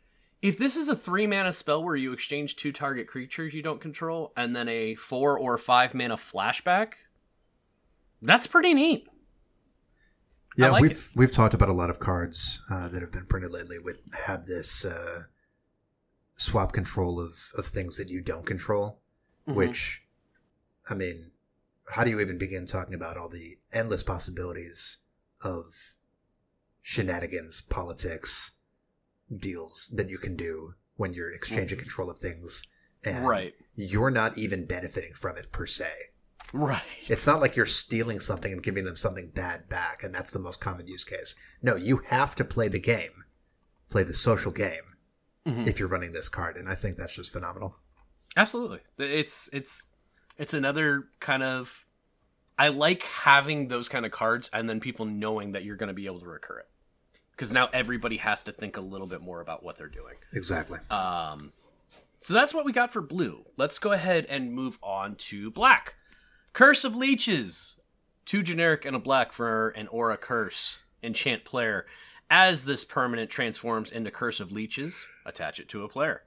If 0.44 0.58
this 0.58 0.76
is 0.76 0.90
a 0.90 0.96
three 0.96 1.26
mana 1.26 1.54
spell 1.54 1.82
where 1.82 1.96
you 1.96 2.12
exchange 2.12 2.58
two 2.58 2.74
target 2.74 3.08
creatures 3.08 3.54
you 3.54 3.62
don't 3.62 3.80
control, 3.80 4.34
and 4.36 4.54
then 4.54 4.68
a 4.68 4.94
four 4.94 5.40
or 5.40 5.58
five 5.58 5.96
mana 5.96 6.18
flashback, 6.18 6.96
that's 8.22 8.46
pretty 8.46 8.74
neat. 8.74 9.08
Yeah, 10.58 10.72
like 10.72 10.82
we've 10.82 10.92
it. 10.92 11.10
we've 11.16 11.32
talked 11.32 11.54
about 11.54 11.70
a 11.70 11.74
lot 11.74 11.90
of 11.90 12.02
cards 12.02 12.62
uh, 12.70 12.90
that 12.90 13.02
have 13.02 13.14
been 13.14 13.26
printed 13.26 13.52
lately 13.52 13.78
with 13.82 14.04
have 14.26 14.46
this 14.46 14.84
uh, 14.84 15.22
swap 16.34 16.74
control 16.74 17.22
of 17.22 17.54
of 17.58 17.66
things 17.66 17.96
that 17.96 18.10
you 18.10 18.22
don't 18.22 18.46
control, 18.46 19.00
mm-hmm. 19.48 19.58
which, 19.58 20.04
I 20.90 20.94
mean, 20.94 21.32
how 21.94 22.04
do 22.04 22.10
you 22.10 22.20
even 22.20 22.38
begin 22.38 22.66
talking 22.66 22.96
about 22.96 23.16
all 23.16 23.30
the 23.30 23.56
endless 23.72 24.04
possibilities 24.04 24.98
of 25.42 25.68
shenanigans, 26.82 27.62
politics, 27.62 28.52
deals 29.38 29.92
that 29.96 30.10
you 30.10 30.18
can 30.18 30.36
do 30.36 30.74
when 30.96 31.14
you're 31.14 31.34
exchanging 31.34 31.78
mm-hmm. 31.78 31.84
control 31.84 32.10
of 32.10 32.20
things 32.20 32.66
and 33.06 33.28
right. 33.28 33.54
you're 33.76 34.12
not 34.12 34.38
even 34.38 34.66
benefiting 34.66 35.14
from 35.14 35.38
it 35.38 35.52
per 35.52 35.66
se. 35.66 35.90
Right. 36.54 36.82
It's 37.08 37.26
not 37.26 37.42
like 37.42 37.56
you're 37.56 37.66
stealing 37.66 38.20
something 38.20 38.52
and 38.52 38.62
giving 38.62 38.84
them 38.84 38.96
something 38.96 39.32
bad 39.34 39.68
back, 39.70 40.04
and 40.04 40.14
that's 40.14 40.32
the 40.32 40.40
most 40.40 40.62
common 40.62 40.88
use 40.88 41.04
case. 41.04 41.36
No, 41.64 41.76
you 41.76 42.02
have 42.10 42.36
to 42.36 42.46
play 42.46 42.68
the 42.68 42.80
game, 42.80 43.10
play 43.90 44.04
the 44.04 44.14
social 44.14 44.52
game, 44.52 44.94
mm-hmm. 45.48 45.62
if 45.62 45.80
you're 45.80 45.90
running 45.90 46.14
this 46.14 46.30
card, 46.30 46.56
and 46.58 46.70
I 46.70 46.76
think 46.76 46.96
that's 46.96 47.16
just 47.16 47.34
phenomenal. 47.34 47.78
Absolutely, 48.38 48.80
it's 49.00 49.50
it's 49.52 49.88
it's 50.38 50.54
another 50.54 51.06
kind 51.20 51.44
of. 51.44 51.86
I 52.58 52.68
like 52.68 53.02
having 53.02 53.68
those 53.68 53.90
kind 53.90 54.06
of 54.06 54.12
cards, 54.12 54.52
and 54.54 54.70
then 54.70 54.80
people 54.80 55.06
knowing 55.06 55.54
that 55.54 55.64
you're 55.64 55.76
going 55.76 55.88
to 55.88 55.94
be 55.94 56.06
able 56.06 56.20
to 56.20 56.28
recur 56.28 56.60
it, 56.60 56.68
because 57.36 57.52
now 57.52 57.70
everybody 57.74 58.18
has 58.18 58.44
to 58.44 58.52
think 58.52 58.78
a 58.78 58.82
little 58.82 59.08
bit 59.08 59.22
more 59.22 59.42
about 59.42 59.64
what 59.64 59.78
they're 59.78 59.88
doing. 59.88 60.16
Exactly. 60.34 60.80
Um, 60.90 61.52
so 62.20 62.34
that's 62.34 62.54
what 62.54 62.66
we 62.66 62.72
got 62.72 62.92
for 62.92 63.02
blue. 63.02 63.46
Let's 63.58 63.80
go 63.80 63.92
ahead 63.92 64.26
and 64.30 64.54
move 64.54 64.78
on 64.82 65.16
to 65.16 65.52
black. 65.52 65.96
Curse 66.54 66.84
of 66.84 66.96
Leeches. 66.96 67.76
Two 68.26 68.44
generic 68.44 68.86
and 68.86 68.96
a 68.96 69.00
black 69.00 69.32
for 69.34 69.70
an 69.70 69.88
aura 69.88 70.18
curse. 70.18 70.80
Enchant 71.02 71.44
player. 71.44 71.86
As 72.30 72.64
this 72.64 72.86
permanent 72.86 73.30
transforms 73.30 73.92
into 73.92 74.10
Curse 74.10 74.40
of 74.40 74.52
Leeches, 74.52 75.06
attach 75.26 75.60
it 75.60 75.68
to 75.70 75.84
a 75.84 75.90
player. 75.90 76.24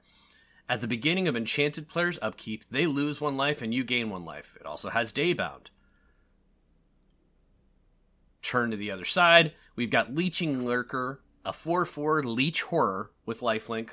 At 0.68 0.80
the 0.80 0.86
beginning 0.86 1.26
of 1.28 1.36
enchanted 1.36 1.88
player's 1.88 2.18
upkeep, 2.20 2.64
they 2.70 2.86
lose 2.86 3.20
one 3.20 3.36
life 3.36 3.62
and 3.62 3.72
you 3.72 3.82
gain 3.82 4.10
one 4.10 4.24
life. 4.24 4.56
It 4.60 4.66
also 4.66 4.90
has 4.90 5.12
Daybound. 5.12 5.68
Turn 8.42 8.70
to 8.70 8.76
the 8.76 8.90
other 8.90 9.04
side. 9.04 9.54
We've 9.76 9.90
got 9.90 10.14
Leeching 10.14 10.64
Lurker, 10.64 11.20
a 11.44 11.52
4 11.52 11.84
4 11.84 12.24
Leech 12.24 12.62
Horror 12.62 13.10
with 13.26 13.40
lifelink, 13.40 13.90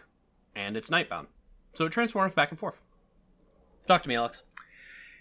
and 0.56 0.76
it's 0.78 0.90
Nightbound. 0.90 1.28
So 1.74 1.86
it 1.86 1.92
transforms 1.92 2.34
back 2.34 2.52
and 2.52 2.60
forth. 2.60 2.82
Talk 3.88 4.02
to 4.04 4.10
me, 4.10 4.16
Alex. 4.16 4.44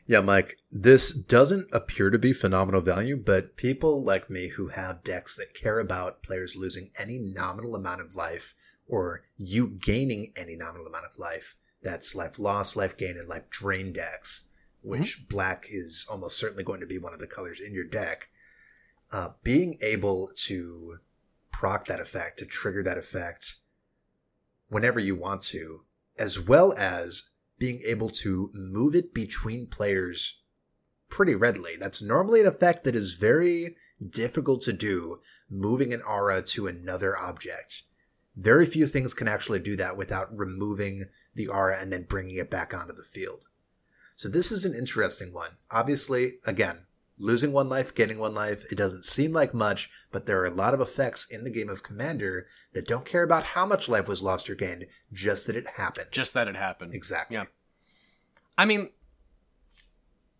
Yeah, 0.06 0.20
Mike, 0.20 0.58
this 0.70 1.12
doesn't 1.12 1.68
appear 1.72 2.10
to 2.10 2.18
be 2.18 2.32
phenomenal 2.32 2.80
value, 2.80 3.16
but 3.16 3.56
people 3.56 4.04
like 4.04 4.28
me 4.28 4.48
who 4.48 4.68
have 4.68 5.04
decks 5.04 5.36
that 5.36 5.54
care 5.54 5.78
about 5.78 6.22
players 6.22 6.56
losing 6.56 6.90
any 7.00 7.18
nominal 7.18 7.76
amount 7.76 8.00
of 8.00 8.16
life 8.16 8.54
or 8.88 9.22
you 9.38 9.76
gaining 9.80 10.32
any 10.36 10.56
nominal 10.56 10.86
amount 10.86 11.04
of 11.04 11.18
life, 11.18 11.54
that's 11.82 12.16
life 12.16 12.38
loss, 12.38 12.76
life 12.76 12.96
gain, 12.96 13.16
and 13.16 13.28
life 13.28 13.48
drain 13.48 13.92
decks, 13.92 14.48
which 14.82 15.18
mm-hmm. 15.18 15.24
black 15.28 15.66
is 15.70 16.06
almost 16.10 16.36
certainly 16.36 16.64
going 16.64 16.80
to 16.80 16.86
be 16.86 16.98
one 16.98 17.14
of 17.14 17.20
the 17.20 17.26
colors 17.26 17.60
in 17.60 17.72
your 17.72 17.84
deck. 17.84 18.28
Uh, 19.12 19.28
being 19.42 19.76
able 19.82 20.30
to 20.34 20.96
proc 21.50 21.86
that 21.86 22.00
effect, 22.00 22.38
to 22.38 22.46
trigger 22.46 22.82
that 22.82 22.96
effect 22.96 23.56
whenever 24.68 24.98
you 24.98 25.14
want 25.14 25.42
to, 25.42 25.80
as 26.18 26.40
well 26.40 26.72
as 26.78 27.28
being 27.58 27.80
able 27.86 28.08
to 28.08 28.50
move 28.54 28.94
it 28.94 29.12
between 29.12 29.66
players 29.66 30.40
pretty 31.10 31.34
readily. 31.34 31.72
That's 31.78 32.02
normally 32.02 32.40
an 32.40 32.46
effect 32.46 32.84
that 32.84 32.96
is 32.96 33.12
very 33.12 33.76
difficult 34.10 34.62
to 34.62 34.72
do, 34.72 35.20
moving 35.50 35.92
an 35.92 36.00
aura 36.08 36.40
to 36.42 36.66
another 36.66 37.16
object. 37.16 37.82
Very 38.34 38.64
few 38.64 38.86
things 38.86 39.12
can 39.12 39.28
actually 39.28 39.60
do 39.60 39.76
that 39.76 39.96
without 39.96 40.36
removing 40.36 41.04
the 41.34 41.48
aura 41.48 41.78
and 41.78 41.92
then 41.92 42.06
bringing 42.08 42.36
it 42.36 42.50
back 42.50 42.72
onto 42.72 42.94
the 42.94 43.04
field. 43.04 43.44
So 44.16 44.28
this 44.28 44.50
is 44.50 44.64
an 44.64 44.74
interesting 44.74 45.34
one. 45.34 45.50
Obviously, 45.70 46.38
again, 46.46 46.86
losing 47.22 47.52
one 47.52 47.68
life, 47.68 47.94
getting 47.94 48.18
one 48.18 48.34
life, 48.34 48.70
it 48.70 48.76
doesn't 48.76 49.04
seem 49.04 49.32
like 49.32 49.54
much, 49.54 49.88
but 50.10 50.26
there 50.26 50.40
are 50.40 50.46
a 50.46 50.50
lot 50.50 50.74
of 50.74 50.80
effects 50.80 51.26
in 51.30 51.44
the 51.44 51.50
game 51.50 51.68
of 51.68 51.82
Commander 51.82 52.46
that 52.74 52.86
don't 52.86 53.06
care 53.06 53.22
about 53.22 53.44
how 53.44 53.64
much 53.64 53.88
life 53.88 54.08
was 54.08 54.22
lost 54.22 54.50
or 54.50 54.54
gained, 54.54 54.86
just 55.12 55.46
that 55.46 55.56
it 55.56 55.66
happened. 55.76 56.08
Just 56.10 56.34
that 56.34 56.48
it 56.48 56.56
happened. 56.56 56.92
Exactly. 56.94 57.36
Yeah. 57.36 57.44
I 58.58 58.64
mean, 58.64 58.90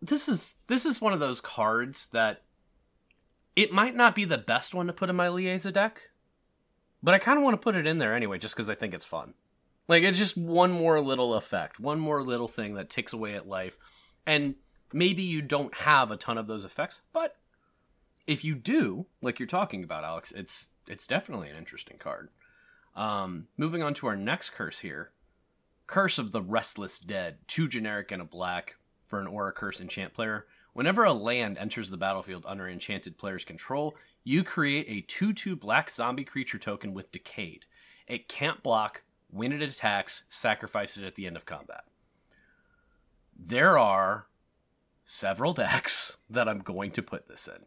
this 0.01 0.27
is 0.27 0.55
this 0.67 0.85
is 0.85 1.01
one 1.01 1.13
of 1.13 1.19
those 1.19 1.39
cards 1.39 2.07
that 2.11 2.41
it 3.55 3.71
might 3.71 3.95
not 3.95 4.15
be 4.15 4.25
the 4.25 4.37
best 4.37 4.73
one 4.73 4.87
to 4.87 4.93
put 4.93 5.09
in 5.09 5.15
my 5.15 5.27
Liesa 5.27 5.71
deck, 5.71 6.01
but 7.01 7.13
I 7.13 7.19
kind 7.19 7.37
of 7.37 7.43
want 7.43 7.53
to 7.53 7.63
put 7.63 7.75
it 7.75 7.87
in 7.87 7.97
there 7.97 8.13
anyway, 8.13 8.37
just 8.37 8.55
because 8.55 8.69
I 8.69 8.75
think 8.75 8.93
it's 8.93 9.05
fun. 9.05 9.33
Like 9.87 10.03
it's 10.03 10.19
just 10.19 10.37
one 10.37 10.71
more 10.71 10.99
little 10.99 11.33
effect, 11.33 11.79
one 11.79 11.99
more 11.99 12.21
little 12.23 12.47
thing 12.47 12.73
that 12.75 12.89
takes 12.89 13.13
away 13.13 13.35
at 13.35 13.47
life, 13.47 13.77
and 14.25 14.55
maybe 14.93 15.23
you 15.23 15.41
don't 15.41 15.73
have 15.75 16.11
a 16.11 16.17
ton 16.17 16.37
of 16.37 16.47
those 16.47 16.63
effects, 16.63 17.01
but 17.11 17.35
if 18.27 18.45
you 18.45 18.55
do, 18.55 19.07
like 19.21 19.39
you're 19.39 19.47
talking 19.47 19.83
about, 19.83 20.03
Alex, 20.03 20.31
it's 20.31 20.67
it's 20.87 21.07
definitely 21.07 21.49
an 21.49 21.57
interesting 21.57 21.97
card. 21.97 22.29
Um, 22.95 23.47
moving 23.57 23.81
on 23.81 23.93
to 23.95 24.07
our 24.07 24.15
next 24.15 24.51
curse 24.51 24.79
here, 24.79 25.11
Curse 25.87 26.17
of 26.17 26.31
the 26.31 26.41
Restless 26.41 26.99
Dead, 26.99 27.37
two 27.47 27.67
generic 27.67 28.11
and 28.11 28.21
a 28.21 28.25
black 28.25 28.75
for 29.05 29.19
an 29.19 29.27
aura 29.27 29.51
curse 29.51 29.81
enchant 29.81 30.13
player. 30.13 30.45
Whenever 30.73 31.03
a 31.03 31.13
land 31.13 31.57
enters 31.57 31.89
the 31.89 31.97
battlefield 31.97 32.45
under 32.47 32.67
enchanted 32.67 33.17
player's 33.17 33.45
control, 33.45 33.95
you 34.23 34.43
create 34.43 34.87
a 34.89 35.01
2 35.01 35.33
2 35.33 35.55
black 35.55 35.89
zombie 35.89 36.23
creature 36.23 36.57
token 36.57 36.93
with 36.93 37.11
Decayed. 37.11 37.65
It 38.07 38.27
can't 38.27 38.63
block, 38.63 39.03
when 39.29 39.51
it 39.51 39.61
attacks, 39.61 40.23
sacrifice 40.29 40.97
it 40.97 41.03
at 41.03 41.15
the 41.15 41.27
end 41.27 41.35
of 41.35 41.45
combat. 41.45 41.83
There 43.37 43.77
are 43.77 44.27
several 45.05 45.53
decks 45.53 46.17
that 46.29 46.47
I'm 46.47 46.59
going 46.59 46.91
to 46.91 47.01
put 47.01 47.27
this 47.27 47.47
in. 47.47 47.65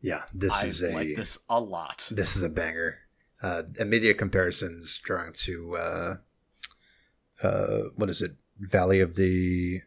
Yeah, 0.00 0.22
this 0.34 0.62
I 0.62 0.66
is 0.66 0.82
a 0.82 0.90
like 0.90 1.16
this 1.16 1.38
a 1.48 1.60
lot. 1.60 2.08
This 2.10 2.36
is 2.36 2.42
a 2.42 2.48
banger. 2.48 2.98
Uh, 3.42 3.64
immediate 3.78 4.18
comparisons 4.18 4.98
drawing 4.98 5.32
to 5.32 5.76
uh, 5.76 6.16
uh, 7.42 7.78
what 7.96 8.10
is 8.10 8.22
it? 8.22 8.32
Valley 8.58 9.00
of 9.00 9.16
the 9.16 9.80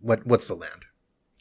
what? 0.00 0.26
What's 0.26 0.48
the 0.48 0.54
land? 0.54 0.84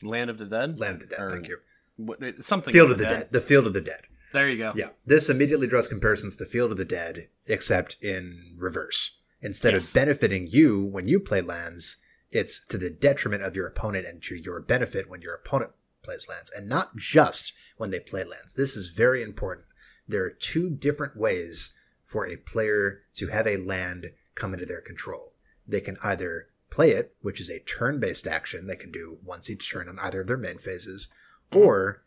Land 0.04 0.30
of 0.30 0.38
the 0.38 0.46
Dead. 0.46 0.80
Land 0.80 0.96
of 0.96 1.10
the 1.10 1.16
Dead. 1.16 1.22
Or 1.22 1.32
thank 1.32 1.48
you. 1.48 1.58
What, 1.98 2.20
something. 2.44 2.72
Field 2.72 2.92
of 2.92 2.98
the 2.98 3.06
Dead. 3.06 3.28
The 3.32 3.42
Field 3.42 3.68
of 3.68 3.74
the 3.74 3.82
Dead. 3.82 4.02
There 4.34 4.50
you 4.50 4.58
go. 4.58 4.72
Yeah, 4.76 4.90
this 5.06 5.30
immediately 5.30 5.68
draws 5.68 5.88
comparisons 5.88 6.38
to 6.38 6.46
Field 6.46 6.72
of 6.72 6.78
the 6.78 6.86
Dead, 6.86 7.28
except 7.48 7.98
in 8.02 8.56
reverse. 8.58 9.18
Instead 9.42 9.74
Yes. 9.74 9.88
of 9.88 9.94
benefiting 9.94 10.48
you 10.50 10.86
when 10.86 11.08
you 11.08 11.20
play 11.20 11.42
lands, 11.42 11.98
it's 12.32 12.66
to 12.68 12.78
the 12.78 12.90
detriment 12.90 13.44
of 13.44 13.56
your 13.56 13.68
opponent 13.68 14.06
and 14.06 14.22
to 14.24 14.36
your 14.36 14.62
benefit 14.62 15.10
when 15.10 15.22
your 15.22 15.36
opponent 15.36 15.72
plays 16.04 16.28
lands, 16.30 16.52
and 16.56 16.68
not 16.68 16.96
just 16.96 17.54
when 17.78 17.92
they 17.92 18.00
play 18.00 18.24
lands. 18.24 18.56
This 18.56 18.76
is 18.76 18.96
very 18.96 19.22
important. 19.22 19.68
There 20.08 20.24
are 20.24 20.32
two 20.32 20.70
different 20.70 21.16
ways 21.16 21.74
for 22.04 22.26
a 22.26 22.38
player 22.38 23.02
to 23.14 23.28
have 23.28 23.48
a 23.48 23.58
land 23.58 24.08
come 24.36 24.54
into 24.54 24.66
their 24.66 24.82
control. 24.82 25.34
They 25.68 25.82
can 25.82 25.98
either 26.04 26.48
play 26.70 26.92
it, 26.92 27.16
which 27.22 27.40
is 27.40 27.50
a 27.50 27.60
turn 27.60 28.00
based 28.00 28.26
action 28.26 28.68
they 28.68 28.76
can 28.76 28.92
do 28.92 29.20
once 29.24 29.50
each 29.50 29.72
turn 29.72 29.88
on 29.88 30.00
either 30.00 30.22
of 30.22 30.28
their 30.28 30.38
main 30.38 30.58
phases, 30.58 31.10
or 31.54 32.04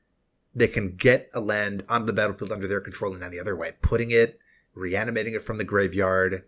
they 0.55 0.69
can 0.69 0.97
get 0.97 1.31
a 1.35 1.41
land 1.41 1.85
onto 1.89 2.07
the 2.07 2.13
battlefield 2.13 2.53
under 2.53 2.67
their 2.67 2.81
control 2.81 3.15
in 3.15 3.23
any 3.23 3.39
other 3.39 3.57
way, 3.57 3.73
putting 3.83 4.11
it, 4.11 4.39
reanimating 4.75 5.35
it 5.35 5.43
from 5.43 5.59
the 5.59 5.65
graveyard, 5.65 6.45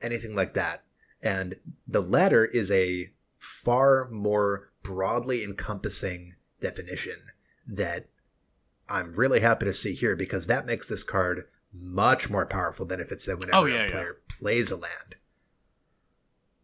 anything 0.00 0.34
like 0.34 0.54
that. 0.54 0.84
And 1.22 1.56
the 1.86 2.00
latter 2.00 2.44
is 2.44 2.70
a 2.70 3.10
far 3.38 4.08
more 4.10 4.68
broadly 4.82 5.44
encompassing 5.44 6.34
definition 6.60 7.16
that 7.66 8.08
I'm 8.88 9.12
really 9.12 9.40
happy 9.40 9.64
to 9.66 9.72
see 9.72 9.94
here 9.94 10.16
because 10.16 10.46
that 10.46 10.66
makes 10.66 10.88
this 10.88 11.02
card 11.02 11.44
much 11.72 12.30
more 12.30 12.46
powerful 12.46 12.86
than 12.86 13.00
if 13.00 13.12
it 13.12 13.20
said 13.20 13.38
whenever 13.38 13.56
Oh, 13.58 13.64
yeah, 13.66 13.80
a 13.80 13.82
yeah. 13.82 13.90
player 13.90 14.20
plays 14.40 14.70
a 14.70 14.76
land. 14.76 15.16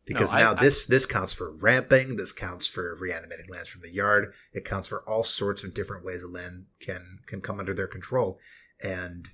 Because 0.07 0.33
I- 0.35 0.39
now 0.41 0.55
I- 0.55 0.61
this 0.61 0.87
this 0.87 1.07
counts 1.07 1.33
for 1.33 1.55
ramping, 1.57 2.16
this 2.16 2.33
counts 2.33 2.66
for 2.68 2.95
reanimating 3.01 3.47
lands 3.49 3.70
from 3.70 3.81
the 3.83 3.91
yard, 3.91 4.35
it 4.53 4.64
counts 4.64 4.89
for 4.89 5.03
all 5.09 5.25
sorts 5.25 5.64
of 5.64 5.72
different 5.75 6.05
ways 6.05 6.22
a 6.22 6.29
land 6.29 6.66
can 6.81 7.20
can 7.27 7.41
come 7.41 7.59
under 7.59 7.72
their 7.75 7.87
control. 7.87 8.39
And 8.83 9.31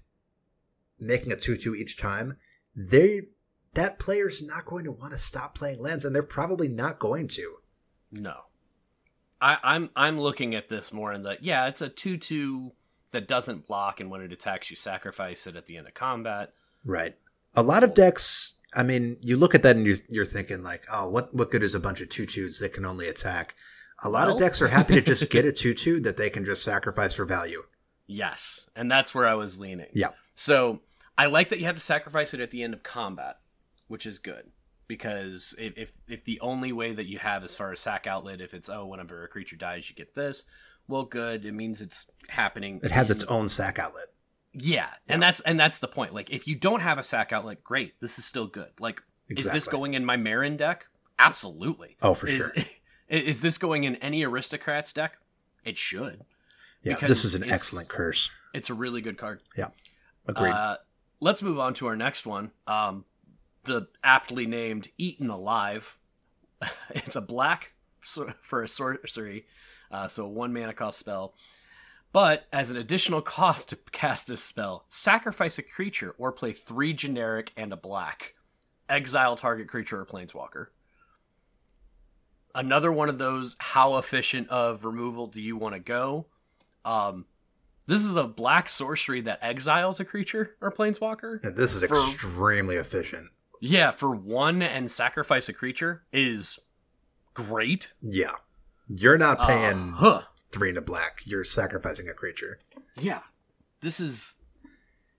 making 0.99 1.32
a 1.32 1.36
two 1.36 1.57
two 1.57 1.74
each 1.74 1.97
time, 1.97 2.36
they 2.76 3.22
that 3.75 3.99
player's 3.99 4.43
not 4.43 4.64
going 4.64 4.85
to 4.85 4.93
want 4.93 5.12
to 5.12 5.18
stop 5.18 5.55
playing 5.55 5.81
lands, 5.81 6.05
and 6.05 6.14
they're 6.14 6.23
probably 6.23 6.68
not 6.68 6.99
going 6.99 7.29
to. 7.29 7.57
No. 8.12 8.35
I, 9.41 9.57
I'm 9.62 9.91
I'm 9.97 10.21
looking 10.21 10.55
at 10.55 10.68
this 10.68 10.93
more 10.93 11.12
in 11.12 11.23
the 11.23 11.39
yeah, 11.41 11.66
it's 11.68 11.81
a 11.81 11.89
two 11.89 12.16
two 12.18 12.73
that 13.12 13.27
doesn't 13.27 13.66
block, 13.66 14.01
and 14.01 14.11
when 14.11 14.21
it 14.21 14.33
attacks, 14.33 14.71
you 14.71 14.77
sacrifice 14.77 15.47
it 15.47 15.57
at 15.57 15.66
the 15.66 15.77
end 15.77 15.87
of 15.87 15.95
combat. 15.95 16.53
Right. 16.85 17.16
A 17.55 17.62
lot 17.62 17.83
of 17.83 17.95
decks. 17.95 18.55
I 18.77 18.83
mean, 18.85 19.16
you 19.25 19.37
look 19.37 19.55
at 19.57 19.64
that 19.64 19.75
and 19.75 19.85
you're, 19.85 19.97
you're 20.09 20.25
thinking 20.25 20.62
like, 20.62 20.83
oh, 20.93 21.09
what 21.09 21.35
what 21.35 21.51
good 21.51 21.62
is 21.62 21.75
a 21.75 21.81
bunch 21.81 22.01
of 22.01 22.09
two 22.09 22.27
twos 22.27 22.59
that 22.61 22.73
can 22.75 22.85
only 22.85 23.09
attack? 23.09 23.55
A 24.05 24.09
lot 24.09 24.27
Well- 24.27 24.35
of 24.37 24.41
decks 24.41 24.61
are 24.62 24.68
happy 24.68 24.95
to 24.95 25.01
just 25.01 25.29
get 25.31 25.45
a 25.45 25.53
two 25.53 25.75
two 25.75 26.01
that 26.01 26.16
they 26.16 26.31
can 26.31 26.45
just 26.45 26.62
sacrifice 26.62 27.14
for 27.14 27.25
value. 27.25 27.62
Yes, 28.07 28.68
and 28.77 28.91
that's 28.91 29.14
where 29.14 29.27
I 29.27 29.35
was 29.35 29.59
leaning. 29.59 29.87
Yeah. 29.95 30.11
So 30.35 30.81
I 31.16 31.27
like 31.27 31.49
that 31.49 31.59
you 31.61 31.66
have 31.66 31.77
to 31.77 31.83
sacrifice 31.83 32.35
it 32.35 32.41
at 32.41 32.51
the 32.51 32.62
end 32.62 32.75
of 32.75 32.83
combat, 32.83 33.39
which 33.91 34.07
is 34.07 34.18
good 34.18 34.51
because 34.86 35.55
if 35.59 35.76
if, 35.76 35.93
if 36.09 36.24
the 36.24 36.41
only 36.41 36.72
way 36.72 36.93
that 36.93 37.07
you 37.07 37.18
have 37.18 37.45
as 37.45 37.55
far 37.55 37.72
as 37.72 37.80
sack 37.80 38.07
outlet, 38.07 38.41
if 38.41 38.55
it's 38.55 38.68
oh 38.68 38.86
whenever 38.86 39.24
a 39.24 39.28
creature 39.28 39.57
dies 39.57 39.91
you 39.91 39.97
get 39.97 40.14
this, 40.14 40.45
well 40.88 41.05
good. 41.05 41.45
It 41.45 41.53
means 41.53 41.80
it's 41.80 42.07
happening. 42.28 42.80
It 42.82 42.91
has 42.91 43.11
in- 43.11 43.16
its 43.16 43.24
own 43.24 43.49
sack 43.49 43.78
outlet. 43.78 44.07
Yeah, 44.53 44.88
and 45.09 45.22
that's 45.22 45.41
and 45.41 45.61
that's 45.61 45.78
the 45.78 45.86
point. 45.86 46.12
Like, 46.12 46.30
if 46.30 46.49
you 46.49 46.57
don't 46.57 46.80
have 46.80 46.99
a 46.99 47.05
sack 47.05 47.32
outlet, 47.32 47.62
great. 47.62 48.01
This 48.01 48.18
is 48.18 48.24
still 48.24 48.49
good. 48.49 48.70
Like, 48.80 49.01
is 49.28 49.45
this 49.45 49.68
going 49.68 49.95
in 49.95 50.05
my 50.05 50.16
Marin 50.16 50.57
deck? 50.57 50.86
Absolutely. 51.20 51.97
Oh, 52.03 52.14
for 52.14 52.26
is, 52.26 52.34
sure. 52.34 52.53
Is 53.09 53.41
this 53.41 53.59
going 53.59 53.82
in 53.82 53.97
any 53.97 54.22
aristocrats 54.24 54.93
deck? 54.93 55.18
It 55.64 55.76
should. 55.76 56.22
Yeah, 56.84 56.95
this 56.95 57.24
is 57.24 57.34
an 57.34 57.51
excellent 57.51 57.88
curse. 57.88 58.30
It's 58.55 58.70
a 58.70 58.74
really 58.74 59.01
good 59.01 59.18
card. 59.18 59.43
Yeah. 59.59 59.70
Agreed. 60.26 60.53
Uh, 60.53 60.76
let's 61.18 61.43
move 61.43 61.59
on 61.59 61.74
to 61.74 61.88
our 61.88 61.97
next 61.97 62.24
one. 62.24 62.53
Um, 62.68 63.05
the 63.64 63.88
aptly 64.02 64.46
named 64.46 64.88
Eaten 64.98 65.30
Alive. 65.30 65.98
it's 66.90 67.16
a 67.16 67.20
black 67.20 67.72
sor- 68.02 68.34
for 68.42 68.62
a 68.62 68.68
sorcery, 68.68 69.46
uh, 69.90 70.08
so 70.08 70.24
a 70.24 70.28
one 70.28 70.52
mana 70.52 70.72
cost 70.72 70.98
spell. 70.98 71.34
But 72.12 72.46
as 72.52 72.70
an 72.70 72.76
additional 72.76 73.22
cost 73.22 73.68
to 73.68 73.78
cast 73.92 74.26
this 74.26 74.42
spell, 74.42 74.84
sacrifice 74.88 75.58
a 75.58 75.62
creature 75.62 76.14
or 76.18 76.32
play 76.32 76.52
three 76.52 76.92
generic 76.92 77.52
and 77.56 77.72
a 77.72 77.76
black. 77.76 78.34
Exile 78.88 79.36
target 79.36 79.68
creature 79.68 80.00
or 80.00 80.06
planeswalker. 80.06 80.66
Another 82.52 82.90
one 82.90 83.08
of 83.08 83.18
those 83.18 83.56
how 83.61 83.96
efficient 83.96 84.48
of 84.48 84.84
removal 84.84 85.28
do 85.28 85.40
you 85.40 85.56
want 85.56 85.76
to 85.76 85.78
go? 85.78 86.26
Um, 86.84 87.26
this 87.86 88.02
is 88.02 88.16
a 88.16 88.24
black 88.24 88.68
sorcery 88.68 89.20
that 89.20 89.38
exiles 89.40 90.00
a 90.00 90.04
creature 90.04 90.56
or 90.61 90.72
planeswalker. 90.72 91.42
Yeah, 91.44 91.50
this 91.50 91.76
is 91.76 91.84
for- 91.84 91.94
extremely 91.94 92.74
efficient. 92.74 93.28
Yeah, 93.61 93.90
for 93.90 94.11
one 94.14 94.62
and 94.62 94.90
sacrifice 94.90 95.48
a 95.48 95.52
creature 95.52 96.02
is 96.12 96.58
great. 97.34 97.92
Yeah. 98.00 98.32
You're 98.88 99.18
not 99.18 99.46
paying 99.46 99.92
Uh, 99.92 99.96
huh. 99.96 100.22
three 100.52 100.70
into 100.70 100.80
black. 100.80 101.20
You're 101.24 101.44
sacrificing 101.44 102.08
a 102.08 102.14
creature. 102.14 102.58
Yeah, 102.98 103.20
this 103.82 104.00
is. 104.00 104.36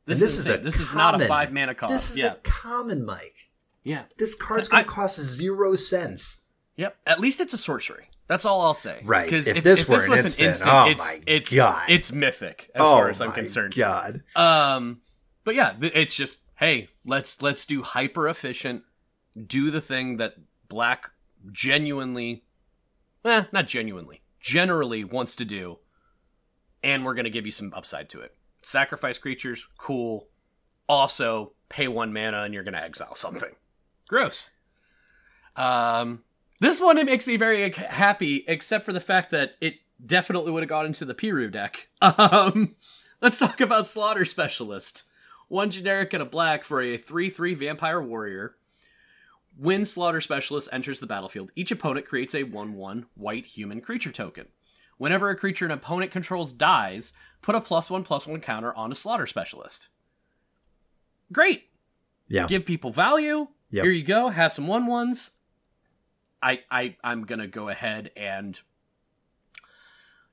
And 0.07 0.19
this 0.19 0.37
is 0.39 0.47
a 0.47 0.53
insane. 0.53 0.65
this 0.65 0.79
is 0.79 0.93
not 0.93 1.21
a 1.21 1.25
five 1.25 1.53
mana 1.53 1.73
cost. 1.75 1.93
This 1.93 2.11
is 2.15 2.21
yeah, 2.23 2.33
a 2.33 2.35
common, 2.37 3.05
Mike. 3.05 3.49
yeah, 3.83 4.03
This 4.17 4.35
card's 4.35 4.67
going 4.67 4.83
to 4.83 4.89
cost 4.89 5.19
zero 5.21 5.75
cents. 5.75 6.37
yep. 6.75 6.97
At 7.05 7.19
least 7.19 7.39
it's 7.39 7.53
a 7.53 7.57
sorcery. 7.57 8.09
That's 8.27 8.43
all 8.43 8.61
I'll 8.61 8.73
say. 8.73 8.99
Right. 9.05 9.29
'Cause 9.29 9.47
If 9.47 9.63
this 9.63 9.87
were 9.87 10.03
an 10.05 10.11
instant, 10.13 10.61
oh 10.65 10.89
it's, 10.89 10.99
my 10.99 11.21
it's, 11.27 11.53
God. 11.55 11.83
it's 11.89 12.11
mythic 12.11 12.71
as 12.75 12.81
oh 12.81 12.85
far 12.97 13.09
as 13.09 13.21
I'm 13.21 13.31
concerned. 13.31 13.75
God. 13.75 14.23
Um, 14.35 15.01
but 15.43 15.55
yeah, 15.55 15.75
it's 15.81 16.15
just 16.15 16.41
hey, 16.57 16.89
let's 17.05 17.41
let's 17.41 17.65
do 17.65 17.81
hyper 17.81 18.27
efficient, 18.27 18.83
do 19.47 19.71
the 19.71 19.81
thing 19.81 20.17
that 20.17 20.35
Black 20.67 21.11
genuinely, 21.51 22.43
eh, 23.25 23.43
not 23.51 23.67
genuinely, 23.67 24.21
generally 24.39 25.03
wants 25.03 25.35
to 25.37 25.45
do, 25.45 25.79
and 26.83 27.05
we're 27.05 27.15
gonna 27.15 27.29
give 27.29 27.45
you 27.45 27.51
some 27.51 27.73
upside 27.75 28.09
to 28.09 28.21
it. 28.21 28.35
Sacrifice 28.61 29.17
creatures, 29.17 29.67
cool. 29.77 30.27
Also, 30.87 31.53
pay 31.69 31.87
one 31.87 32.13
mana 32.13 32.43
and 32.43 32.53
you're 32.53 32.63
gonna 32.63 32.77
exile 32.77 33.15
something. 33.15 33.55
Gross. 34.07 34.51
Um, 35.55 36.23
this 36.59 36.79
one 36.79 36.97
it 36.97 37.05
makes 37.05 37.25
me 37.27 37.37
very 37.37 37.71
happy, 37.71 38.43
except 38.47 38.85
for 38.85 38.93
the 38.93 38.99
fact 38.99 39.31
that 39.31 39.55
it 39.59 39.75
definitely 40.03 40.51
would 40.51 40.63
have 40.63 40.69
gone 40.69 40.85
into 40.85 41.05
the 41.05 41.13
Piru 41.13 41.49
deck. 41.49 41.87
Um, 42.01 42.75
let's 43.21 43.37
talk 43.37 43.61
about 43.61 43.87
Slaughter 43.87 44.25
Specialist. 44.25 45.03
One 45.51 45.69
generic 45.69 46.13
and 46.13 46.23
a 46.23 46.25
black 46.25 46.63
for 46.63 46.81
a 46.81 46.95
3 46.95 47.29
3 47.29 47.55
vampire 47.55 48.01
warrior. 48.01 48.55
When 49.57 49.83
Slaughter 49.83 50.21
Specialist 50.21 50.69
enters 50.71 51.01
the 51.01 51.07
battlefield, 51.07 51.51
each 51.57 51.71
opponent 51.71 52.05
creates 52.05 52.33
a 52.33 52.43
1 52.43 52.73
1 52.73 53.05
white 53.15 53.45
human 53.45 53.81
creature 53.81 54.13
token. 54.13 54.47
Whenever 54.97 55.29
a 55.29 55.35
creature 55.35 55.65
an 55.65 55.71
opponent 55.71 56.09
controls 56.09 56.53
dies, 56.53 57.11
put 57.41 57.53
a 57.53 57.59
plus 57.59 57.89
1 57.89 58.03
plus 58.05 58.25
1 58.25 58.39
counter 58.39 58.73
on 58.75 58.93
a 58.93 58.95
Slaughter 58.95 59.27
Specialist. 59.27 59.89
Great! 61.33 61.65
Yeah. 62.29 62.47
Give 62.47 62.65
people 62.65 62.91
value. 62.91 63.49
Yep. 63.71 63.83
Here 63.83 63.91
you 63.91 64.03
go. 64.05 64.29
Have 64.29 64.53
some 64.53 64.67
1 64.67 64.87
1s. 64.87 65.31
I, 66.41 66.61
I, 66.71 66.95
I'm 67.03 67.25
going 67.25 67.39
to 67.39 67.47
go 67.47 67.67
ahead 67.67 68.11
and 68.15 68.57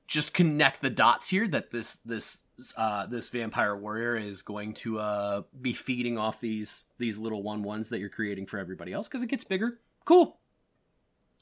just 0.08 0.34
connect 0.34 0.80
the 0.82 0.90
dots 0.90 1.28
here 1.28 1.46
that 1.48 1.70
this 1.70 1.96
this 2.04 2.40
uh, 2.76 3.06
this 3.06 3.28
vampire 3.28 3.76
warrior 3.76 4.16
is 4.16 4.42
going 4.42 4.74
to 4.74 4.98
uh, 4.98 5.42
be 5.60 5.72
feeding 5.72 6.18
off 6.18 6.40
these 6.40 6.82
these 6.98 7.18
little 7.18 7.42
one 7.42 7.62
ones 7.62 7.90
that 7.90 8.00
you're 8.00 8.08
creating 8.08 8.46
for 8.46 8.58
everybody 8.58 8.92
else 8.92 9.06
because 9.06 9.22
it 9.22 9.28
gets 9.28 9.44
bigger. 9.44 9.78
Cool. 10.04 10.38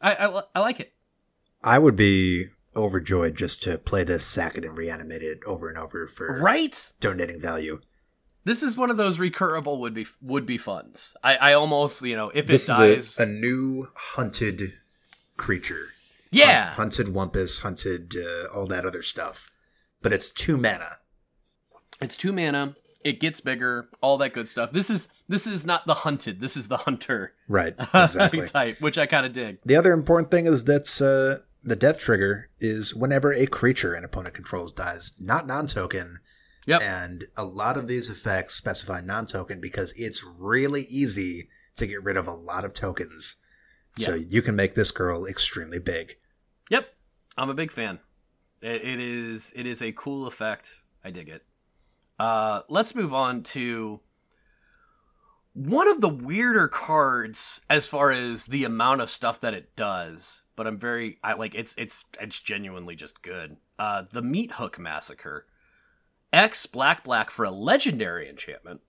I, 0.03 0.15
I 0.15 0.43
I 0.57 0.61
like 0.61 0.81
it. 0.81 0.93
I 1.65 1.79
would 1.79 1.97
be 1.97 2.49
overjoyed 2.75 3.35
just 3.37 3.63
to 3.63 3.79
play 3.79 4.05
this, 4.05 4.27
sack 4.27 4.59
and 4.59 4.77
reanimate 4.77 5.23
it 5.23 5.39
over 5.47 5.71
and 5.71 5.79
over 5.79 6.07
for 6.07 6.39
Right. 6.43 6.93
donating 7.01 7.41
value. 7.41 7.81
This 8.45 8.63
is 8.63 8.77
one 8.77 8.91
of 8.91 8.97
those 8.99 9.17
recurable 9.17 9.81
would 9.81 9.95
be 9.95 10.07
would 10.21 10.45
be 10.45 10.59
funds. 10.59 11.17
I, 11.25 11.37
I 11.37 11.53
almost 11.55 12.03
you 12.03 12.15
know 12.17 12.29
if 12.31 12.45
it 12.45 12.49
This 12.49 12.67
dies, 12.67 12.99
is 12.99 13.21
a, 13.21 13.23
a 13.23 13.27
new 13.27 13.89
hunted 13.97 14.61
creature. 15.39 15.93
Yeah, 16.37 16.67
Hun- 16.71 16.77
hunted 16.77 17.07
Wumpus, 17.09 17.63
hunted 17.63 18.15
uh, 18.17 18.55
all 18.55 18.67
that 18.67 18.85
other 18.87 19.03
stuff. 19.03 19.51
But 20.03 20.13
it's 20.13 20.31
two 20.31 20.57
mana. 20.57 20.97
it's 22.01 22.17
two 22.17 22.33
mana. 22.33 22.77
It 23.05 23.21
gets 23.21 23.41
bigger, 23.41 23.89
all 24.01 24.19
that 24.19 24.33
good 24.35 24.49
stuff. 24.49 24.73
This 24.73 24.91
is 24.91 25.09
this 25.29 25.47
is 25.47 25.65
not 25.65 25.87
the 25.87 25.95
hunted. 25.95 26.41
This 26.41 26.57
is 26.57 26.67
the 26.69 26.77
hunter 26.79 27.35
Right. 27.49 27.75
Exactly. 27.95 28.47
type, 28.49 28.81
which 28.81 28.99
I 28.99 29.07
kind 29.07 29.25
of 29.27 29.33
dig. 29.33 29.59
the 29.65 29.77
other 29.77 29.93
important 29.93 30.31
thing 30.31 30.47
is 30.47 30.65
that 30.65 30.87
uh, 31.01 31.43
the 31.63 31.77
death 31.77 31.99
trigger 32.01 32.51
is 32.59 32.95
whenever 32.95 33.33
a 33.33 33.47
creature 33.47 33.95
an 33.95 34.05
opponent 34.05 34.35
controls 34.35 34.73
dies, 34.73 35.13
not 35.21 35.47
non 35.47 35.67
token. 35.69 36.19
Yep. 36.67 36.83
And 36.83 37.25
a 37.37 37.45
lot 37.45 37.77
of 37.77 37.87
these 37.87 38.11
effects 38.11 38.55
specify 38.55 39.01
non 39.01 39.27
token 39.27 39.61
because 39.61 39.93
it's 39.97 40.25
really 40.41 40.83
easy 40.91 41.49
to 41.77 41.87
get 41.87 42.03
rid 42.05 42.17
of 42.17 42.27
a 42.27 42.33
lot 42.33 42.65
of 42.65 42.75
tokens. 42.75 43.37
So 43.99 44.15
you 44.15 44.43
can 44.43 44.57
make 44.57 44.75
this 44.75 44.91
girl 44.91 45.25
extremely 45.27 45.79
big. 45.79 46.17
I'm 47.37 47.51
a 47.51 47.55
big 47.55 47.73
fan. 47.73 47.99
It, 48.63 48.83
it 48.83 49.01
is 49.01 49.53
it 49.55 49.67
is 49.67 49.83
a 49.83 49.93
cool 49.93 50.27
effect. 50.27 50.81
I 51.05 51.11
dig 51.11 51.29
it. 51.29 51.45
Uh, 52.19 52.63
let's 52.69 52.95
move 52.95 53.13
on 53.13 53.43
to 53.43 54.01
one 55.53 55.89
of 55.89 56.01
the 56.01 56.09
weirder 56.09 56.69
cards 56.69 57.61
as 57.69 57.87
far 57.87 58.11
as 58.11 58.47
the 58.47 58.65
amount 58.65 59.01
of 59.01 59.11
stuff 59.11 59.41
that 59.41 59.55
it 59.55 59.77
does. 59.77 60.43
But 60.55 60.67
I'm 60.67 60.79
very 60.79 61.19
I 61.23 61.35
like 61.35 61.55
it's 61.55 61.75
it's 61.77 62.05
it's 62.21 62.41
genuinely 62.41 62.97
just 62.97 63.23
good. 63.23 63.57
Uh, 63.79 64.05
the 64.11 64.23
Meat 64.23 64.53
Hook 64.53 64.79
Massacre. 64.79 65.47
X 66.33 66.67
black 66.67 67.05
black 67.05 67.31
for 67.31 67.45
a 67.45 67.51
legendary 67.51 68.29
enchantment. 68.29 68.81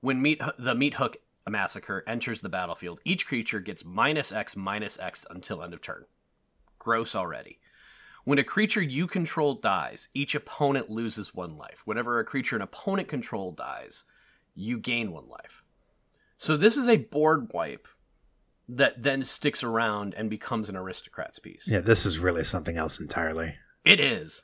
When 0.00 0.22
meat 0.22 0.40
the 0.58 0.74
Meat 0.74 0.94
Hook 0.94 1.18
Massacre 1.48 2.02
enters 2.06 2.40
the 2.40 2.48
battlefield, 2.48 3.00
each 3.04 3.26
creature 3.26 3.60
gets 3.60 3.84
minus 3.84 4.32
X 4.32 4.56
minus 4.56 4.98
X 4.98 5.26
until 5.28 5.62
end 5.62 5.74
of 5.74 5.80
turn. 5.80 6.04
Gross 6.86 7.16
already. 7.16 7.58
When 8.22 8.38
a 8.38 8.44
creature 8.44 8.80
you 8.80 9.08
control 9.08 9.54
dies, 9.54 10.06
each 10.14 10.36
opponent 10.36 10.88
loses 10.88 11.34
one 11.34 11.56
life. 11.56 11.82
Whenever 11.84 12.20
a 12.20 12.24
creature 12.24 12.54
an 12.54 12.62
opponent 12.62 13.08
control 13.08 13.50
dies, 13.50 14.04
you 14.54 14.78
gain 14.78 15.10
one 15.10 15.28
life. 15.28 15.64
So 16.36 16.56
this 16.56 16.76
is 16.76 16.86
a 16.86 16.96
board 16.98 17.50
wipe 17.52 17.88
that 18.68 19.02
then 19.02 19.24
sticks 19.24 19.64
around 19.64 20.14
and 20.14 20.30
becomes 20.30 20.68
an 20.68 20.76
aristocrat's 20.76 21.40
piece. 21.40 21.66
Yeah, 21.66 21.80
this 21.80 22.06
is 22.06 22.20
really 22.20 22.44
something 22.44 22.76
else 22.76 23.00
entirely. 23.00 23.56
It 23.84 23.98
is. 23.98 24.42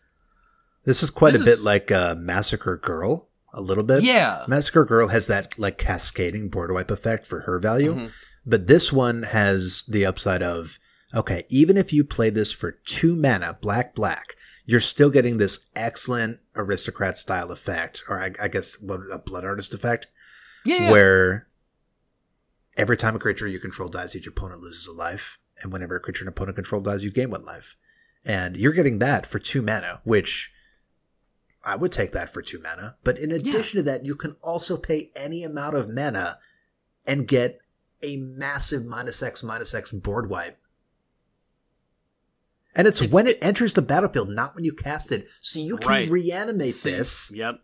This 0.85 1.05
is 1.05 1.11
quite 1.11 1.35
This 1.35 1.43
a 1.43 1.45
bit 1.45 1.59
is- 1.59 1.65
like 1.65 1.93
uh, 1.93 2.17
Massacre 2.19 2.77
Girl, 2.77 3.29
a 3.55 3.61
little 3.61 3.85
bit. 3.85 4.03
Yeah. 4.03 4.45
Massacre 4.49 4.85
Girl 4.85 5.09
has 5.09 5.29
that 5.29 5.57
like 5.61 5.79
cascading 5.79 6.49
board 6.49 6.73
wipe 6.73 6.91
effect 6.91 7.25
for 7.25 7.43
her 7.43 7.61
value, 7.61 7.95
Mhm. 7.95 8.11
but 8.45 8.67
this 8.67 8.93
one 8.93 9.23
has 9.23 9.85
the 9.89 10.05
upside 10.05 10.43
of 10.43 10.81
okay, 11.15 11.45
even 11.49 11.77
if 11.77 11.93
you 11.93 12.05
play 12.05 12.31
this 12.31 12.53
for 12.53 12.73
two 12.73 13.15
mana, 13.17 13.59
black 13.61 13.95
black, 13.95 14.37
you're 14.65 14.81
still 14.81 15.11
getting 15.11 15.39
this 15.39 15.67
excellent 15.75 16.39
aristocrat 16.57 17.19
style 17.19 17.51
effect, 17.51 18.05
or 18.09 18.21
I, 18.21 18.33
I 18.41 18.49
guess 18.49 18.81
what 18.81 19.01
a 19.13 19.19
blood 19.19 19.45
artist 19.45 19.75
effect, 19.75 20.07
Yeah. 20.65 20.91
where 20.91 21.49
every 22.77 22.97
time 22.97 23.17
a 23.17 23.19
creature 23.19 23.47
you 23.47 23.59
control 23.59 23.89
dies, 23.89 24.15
each 24.17 24.27
opponent 24.27 24.61
loses 24.61 24.87
a 24.87 24.93
life, 24.93 25.39
and 25.63 25.73
whenever 25.73 25.97
a 25.97 26.01
creature 26.01 26.25
an 26.25 26.29
opponent 26.29 26.57
control 26.57 26.81
dies, 26.81 27.05
you 27.05 27.11
gain 27.11 27.31
one 27.31 27.45
life, 27.45 27.77
and 28.25 28.57
you're 28.57 28.73
getting 28.73 28.99
that 29.01 29.27
for 29.27 29.39
two 29.39 29.63
mana, 29.63 30.01
which. 30.05 30.51
I 31.65 31.77
would 31.77 31.93
take 31.93 32.11
that 32.11 32.29
for 32.29 32.43
two 32.43 32.61
mana, 32.61 32.97
but 33.05 33.19
in 33.21 33.31
addition 33.31 33.77
to 33.77 33.83
that, 33.85 34.05
you 34.05 34.17
can 34.17 34.35
also 34.43 34.77
pay 34.77 35.13
any 35.15 35.45
amount 35.45 35.77
of 35.77 35.89
mana 35.89 36.39
and 37.07 37.29
get 37.29 37.61
a 38.03 38.17
massive 38.17 38.85
minus 38.85 39.23
X 39.23 39.45
minus 39.45 39.73
X 39.73 39.93
board 39.93 40.29
wipe. 40.29 40.59
And 42.75 42.89
it's, 42.89 43.01
It's- 43.03 43.13
when 43.13 43.27
it 43.27 43.39
enters 43.43 43.75
the 43.75 43.83
battlefield, 43.83 44.29
not 44.31 44.55
when 44.55 44.65
you 44.65 44.73
cast 44.73 45.13
it. 45.13 45.29
So 45.41 45.61
you 45.61 45.77
can 45.77 45.89
Right. 45.89 46.09
reanimate 46.09 46.75
See, 46.75 46.91
this. 46.91 47.31
Yep. 47.35 47.57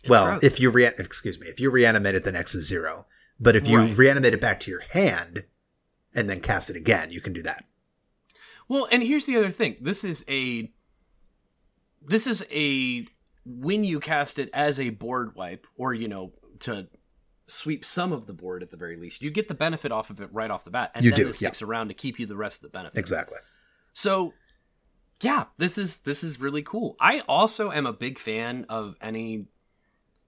It's 0.00 0.08
well, 0.10 0.26
gross. 0.26 0.42
if 0.44 0.58
you 0.60 0.70
re- 0.70 0.86
excuse 0.98 1.38
me, 1.38 1.46
if 1.46 1.60
you 1.60 1.70
reanimate 1.70 2.14
it, 2.16 2.24
then 2.24 2.34
X 2.34 2.54
is 2.54 2.66
zero. 2.66 3.06
But 3.38 3.54
if 3.56 3.68
you 3.68 3.78
Right. 3.78 3.96
reanimate 3.96 4.34
it 4.34 4.40
back 4.40 4.58
to 4.60 4.70
your 4.70 4.80
hand 4.90 5.44
and 6.14 6.28
then 6.28 6.40
cast 6.40 6.70
it 6.70 6.76
again, 6.76 7.10
you 7.10 7.20
can 7.20 7.32
do 7.32 7.42
that. 7.42 7.64
Well, 8.68 8.88
and 8.90 9.02
here's 9.02 9.26
the 9.26 9.36
other 9.36 9.50
thing. 9.50 9.76
This 9.80 10.02
is 10.04 10.24
a 10.28 10.72
this 12.04 12.26
is 12.26 12.44
a 12.50 13.06
when 13.44 13.84
you 13.84 14.00
cast 14.00 14.40
it 14.40 14.50
as 14.52 14.80
a 14.80 14.90
board 14.90 15.36
wipe 15.36 15.66
or 15.76 15.94
you 15.94 16.08
know 16.08 16.32
to 16.60 16.88
sweep 17.46 17.84
some 17.84 18.12
of 18.12 18.26
the 18.26 18.32
board 18.32 18.62
at 18.62 18.70
the 18.70 18.76
very 18.76 18.96
least. 18.96 19.22
You 19.22 19.30
get 19.30 19.48
the 19.48 19.54
benefit 19.54 19.92
off 19.92 20.10
of 20.10 20.20
it 20.20 20.28
right 20.32 20.50
off 20.50 20.64
the 20.64 20.70
bat 20.70 20.92
and 20.94 21.04
You 21.04 21.10
then 21.10 21.24
do, 21.24 21.28
it 21.30 21.34
sticks 21.34 21.62
around 21.62 21.88
to 21.88 21.94
keep 21.94 22.18
you 22.18 22.26
the 22.26 22.36
rest 22.36 22.58
of 22.58 22.62
the 22.70 22.76
benefit. 22.76 22.98
Exactly. 22.98 23.38
So 23.94 24.32
yeah, 25.20 25.44
this 25.58 25.78
is 25.78 25.98
this 25.98 26.24
is 26.24 26.40
really 26.40 26.62
cool. 26.62 26.96
I 27.00 27.20
also 27.28 27.70
am 27.70 27.86
a 27.86 27.92
big 27.92 28.18
fan 28.18 28.66
of 28.68 28.96
any 29.00 29.46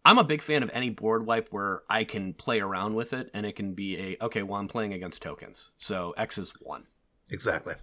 I'm 0.04 0.18
a 0.18 0.24
big 0.24 0.42
fan 0.42 0.62
of 0.62 0.70
any 0.74 0.90
board 0.90 1.24
wipe 1.26 1.48
where 1.50 1.82
I 1.88 2.04
can 2.04 2.34
play 2.34 2.60
around 2.60 2.94
with 2.94 3.12
it 3.14 3.30
and 3.32 3.46
it 3.46 3.56
can 3.56 3.74
be 3.74 3.96
a 4.20 4.24
okay, 4.26 4.42
well 4.42 4.60
I'm 4.60 4.68
playing 4.68 4.92
against 4.92 5.22
tokens. 5.22 5.70
So 5.78 6.14
X 6.16 6.36
is 6.38 6.52
1 6.60 6.84
Exactly. 7.32 7.74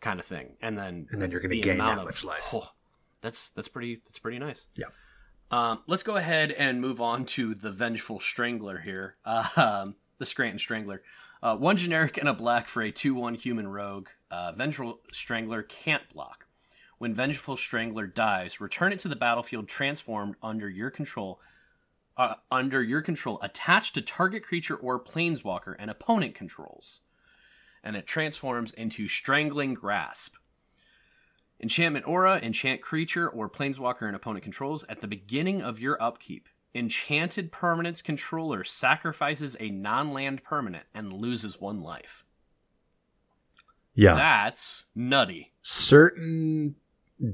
kind 0.00 0.18
of 0.18 0.26
thing. 0.26 0.56
And 0.60 0.76
then 0.76 1.06
And 1.10 1.22
then 1.22 1.30
you're 1.30 1.40
going 1.40 1.50
to 1.50 1.56
the 1.56 1.60
gain 1.62 1.78
that 1.78 1.98
of- 1.98 2.04
much 2.04 2.24
life. 2.24 2.50
Oh, 2.52 2.68
that's 3.20 3.50
that's 3.50 3.68
pretty 3.68 4.02
that's 4.06 4.18
pretty 4.18 4.38
nice. 4.38 4.66
Yeah. 4.76 4.86
Um, 5.50 5.80
let's 5.88 6.04
go 6.04 6.16
ahead 6.16 6.52
and 6.52 6.80
move 6.80 7.00
on 7.00 7.24
to 7.26 7.54
the 7.54 7.72
Vengeful 7.72 8.20
Strangler 8.20 8.78
here. 8.80 9.16
Um, 9.56 9.96
the 10.18 10.26
Scranton 10.26 10.58
Strangler. 10.58 11.02
Uh, 11.42 11.56
one 11.56 11.76
generic 11.76 12.18
and 12.18 12.28
a 12.28 12.34
black 12.34 12.68
for 12.68 12.82
a 12.82 12.92
2 12.92 13.14
1 13.14 13.34
human 13.34 13.66
rogue. 13.68 14.08
Uh, 14.30 14.52
Vengeful 14.52 15.00
Strangler 15.12 15.62
can't 15.62 16.08
block. 16.12 16.46
When 16.98 17.14
Vengeful 17.14 17.56
Strangler 17.56 18.06
dies, 18.06 18.60
return 18.60 18.92
it 18.92 18.98
to 19.00 19.08
the 19.08 19.16
battlefield 19.16 19.66
transformed 19.66 20.36
under 20.42 20.68
your 20.68 20.90
control. 20.90 21.40
Uh, 22.16 22.34
under 22.50 22.82
your 22.82 23.00
control, 23.00 23.38
attached 23.40 23.94
to 23.94 24.02
target 24.02 24.42
creature 24.42 24.76
or 24.76 25.02
planeswalker 25.02 25.74
and 25.78 25.90
opponent 25.90 26.34
controls. 26.34 27.00
And 27.82 27.96
it 27.96 28.06
transforms 28.06 28.72
into 28.72 29.08
Strangling 29.08 29.72
Grasp. 29.72 30.34
Enchantment 31.62 32.06
Aura, 32.08 32.38
enchant 32.42 32.80
creature 32.80 33.28
or 33.28 33.48
planeswalker 33.50 34.02
and 34.06 34.16
opponent 34.16 34.42
controls 34.42 34.84
at 34.88 35.00
the 35.00 35.06
beginning 35.06 35.60
of 35.60 35.78
your 35.78 36.02
upkeep. 36.02 36.48
Enchanted 36.74 37.50
Permanent's 37.52 38.00
controller 38.00 38.64
sacrifices 38.64 39.56
a 39.60 39.70
non 39.70 40.12
land 40.12 40.42
permanent 40.44 40.84
and 40.94 41.12
loses 41.12 41.60
one 41.60 41.82
life. 41.82 42.24
Yeah. 43.92 44.14
That's 44.14 44.84
nutty. 44.94 45.52
Certain 45.62 46.76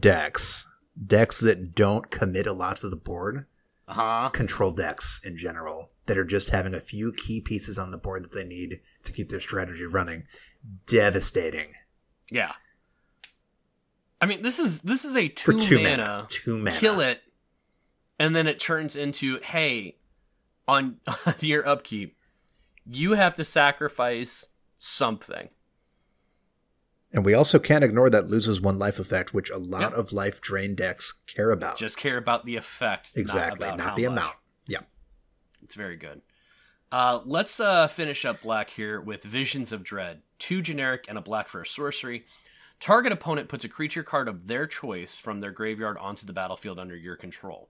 decks, 0.00 0.66
decks 1.06 1.38
that 1.40 1.74
don't 1.74 2.10
commit 2.10 2.46
a 2.46 2.52
lot 2.52 2.78
to 2.78 2.88
the 2.88 2.96
board, 2.96 3.46
Uh 3.86 3.92
huh. 3.92 4.28
control 4.30 4.72
decks 4.72 5.20
in 5.24 5.36
general, 5.36 5.92
that 6.06 6.16
are 6.18 6.24
just 6.24 6.48
having 6.50 6.74
a 6.74 6.80
few 6.80 7.12
key 7.12 7.40
pieces 7.42 7.78
on 7.78 7.90
the 7.90 7.98
board 7.98 8.24
that 8.24 8.32
they 8.32 8.44
need 8.44 8.80
to 9.04 9.12
keep 9.12 9.28
their 9.28 9.38
strategy 9.40 9.84
running, 9.84 10.24
devastating. 10.86 11.74
Yeah. 12.30 12.52
I 14.20 14.26
mean, 14.26 14.42
this 14.42 14.58
is 14.58 14.80
this 14.80 15.04
is 15.04 15.14
a 15.16 15.28
For 15.28 15.52
two, 15.52 15.58
two 15.58 15.76
mana, 15.82 15.96
mana. 15.96 16.26
Two 16.28 16.58
mana. 16.58 16.76
kill 16.78 17.00
it, 17.00 17.20
and 18.18 18.34
then 18.34 18.46
it 18.46 18.58
turns 18.58 18.96
into 18.96 19.38
hey, 19.40 19.96
on, 20.66 20.96
on 21.26 21.34
your 21.40 21.66
upkeep, 21.68 22.16
you 22.86 23.12
have 23.12 23.34
to 23.36 23.44
sacrifice 23.44 24.46
something. 24.78 25.48
And 27.12 27.24
we 27.24 27.34
also 27.34 27.58
can't 27.58 27.84
ignore 27.84 28.10
that 28.10 28.28
loses 28.28 28.60
one 28.60 28.78
life 28.78 28.98
effect, 28.98 29.32
which 29.32 29.48
a 29.50 29.56
lot 29.58 29.80
Yep. 29.82 29.92
of 29.92 30.12
life 30.12 30.40
drain 30.40 30.74
decks 30.74 31.12
care 31.26 31.50
about. 31.50 31.76
Just 31.78 31.96
care 31.96 32.16
about 32.18 32.44
the 32.44 32.56
effect, 32.56 33.10
exactly, 33.14 33.66
not, 33.66 33.78
not, 33.78 33.96
the 33.96 34.02
much. 34.02 34.12
amount. 34.12 34.36
Yeah. 34.66 34.80
It's 35.62 35.74
very 35.74 35.96
good. 35.96 36.20
Uh, 36.92 37.20
let's 37.24 37.58
uh, 37.58 37.86
finish 37.88 38.24
up 38.24 38.42
black 38.42 38.70
here 38.70 39.00
with 39.00 39.22
Visions 39.22 39.72
of 39.72 39.82
Dread. 39.82 40.22
Two 40.38 40.60
generic 40.62 41.06
and 41.08 41.16
a 41.16 41.20
black 41.20 41.48
for 41.48 41.62
a 41.62 41.66
sorcery. 41.66 42.24
Target 42.80 43.12
opponent 43.12 43.48
puts 43.48 43.64
a 43.64 43.68
creature 43.68 44.02
card 44.02 44.28
of 44.28 44.46
their 44.46 44.66
choice 44.66 45.16
from 45.16 45.40
their 45.40 45.50
graveyard 45.50 45.96
onto 45.98 46.26
the 46.26 46.32
battlefield 46.32 46.78
under 46.78 46.96
your 46.96 47.16
control. 47.16 47.68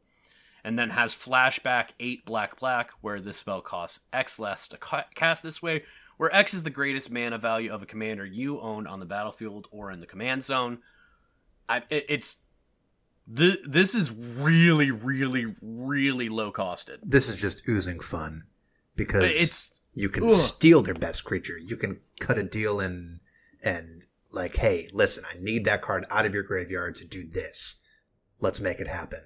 And 0.65 0.77
then 0.79 0.91
has 0.91 1.15
flashback 1.15 1.91
8 2.01 2.25
black 2.25 2.59
black, 2.59 2.91
where 3.01 3.21
this 3.21 3.39
spell 3.39 3.61
costs 3.61 4.01
X 4.13 4.39
less 4.39 4.67
to 4.69 4.77
ca- 4.77 5.07
cast 5.15 5.43
this 5.45 5.63
way, 5.63 5.85
where 6.17 6.35
X 6.35 6.55
is 6.55 6.65
the 6.65 6.71
greatest 6.71 7.09
mana 7.09 7.39
value 7.39 7.73
of 7.73 7.83
a 7.83 7.87
commander 7.87 8.27
you 8.27 8.61
own 8.61 8.87
on 8.89 8.99
the 8.99 9.07
battlefield 9.07 9.69
or 9.71 9.93
in 9.93 10.01
the 10.01 10.07
command 10.07 10.43
zone. 10.45 10.79
I, 11.69 11.79
it, 11.89 12.07
it's. 12.09 12.37
Th- 13.35 13.59
this 13.67 13.95
is 13.95 14.11
really, 14.13 14.91
really, 14.91 15.55
really 15.61 16.29
low 16.29 16.51
costed. 16.53 16.99
This 17.03 17.29
is 17.29 17.41
just 17.41 17.69
oozing 17.69 18.01
fun 18.01 18.45
because 18.97 19.25
It's 19.25 19.71
you 19.95 20.09
can 20.09 20.25
ugh. 20.25 20.31
steal 20.31 20.83
their 20.83 20.95
best 20.95 21.25
creature. 21.25 21.59
You 21.59 21.77
can 21.77 22.01
cut 22.21 22.39
a 22.39 22.43
deal 22.43 22.81
and 22.81 23.21
and 23.63 24.05
like, 24.37 24.55
hey, 24.55 24.89
listen, 24.93 25.25
I 25.29 25.37
need 25.41 25.65
that 25.65 25.83
card 25.83 26.07
out 26.11 26.27
of 26.27 26.35
your 26.35 26.45
graveyard 26.45 26.95
to 26.97 27.07
do 27.07 27.23
this. 27.29 27.83
Let's 28.41 28.61
make 28.61 28.79
it 28.79 28.89
happen. 28.89 29.21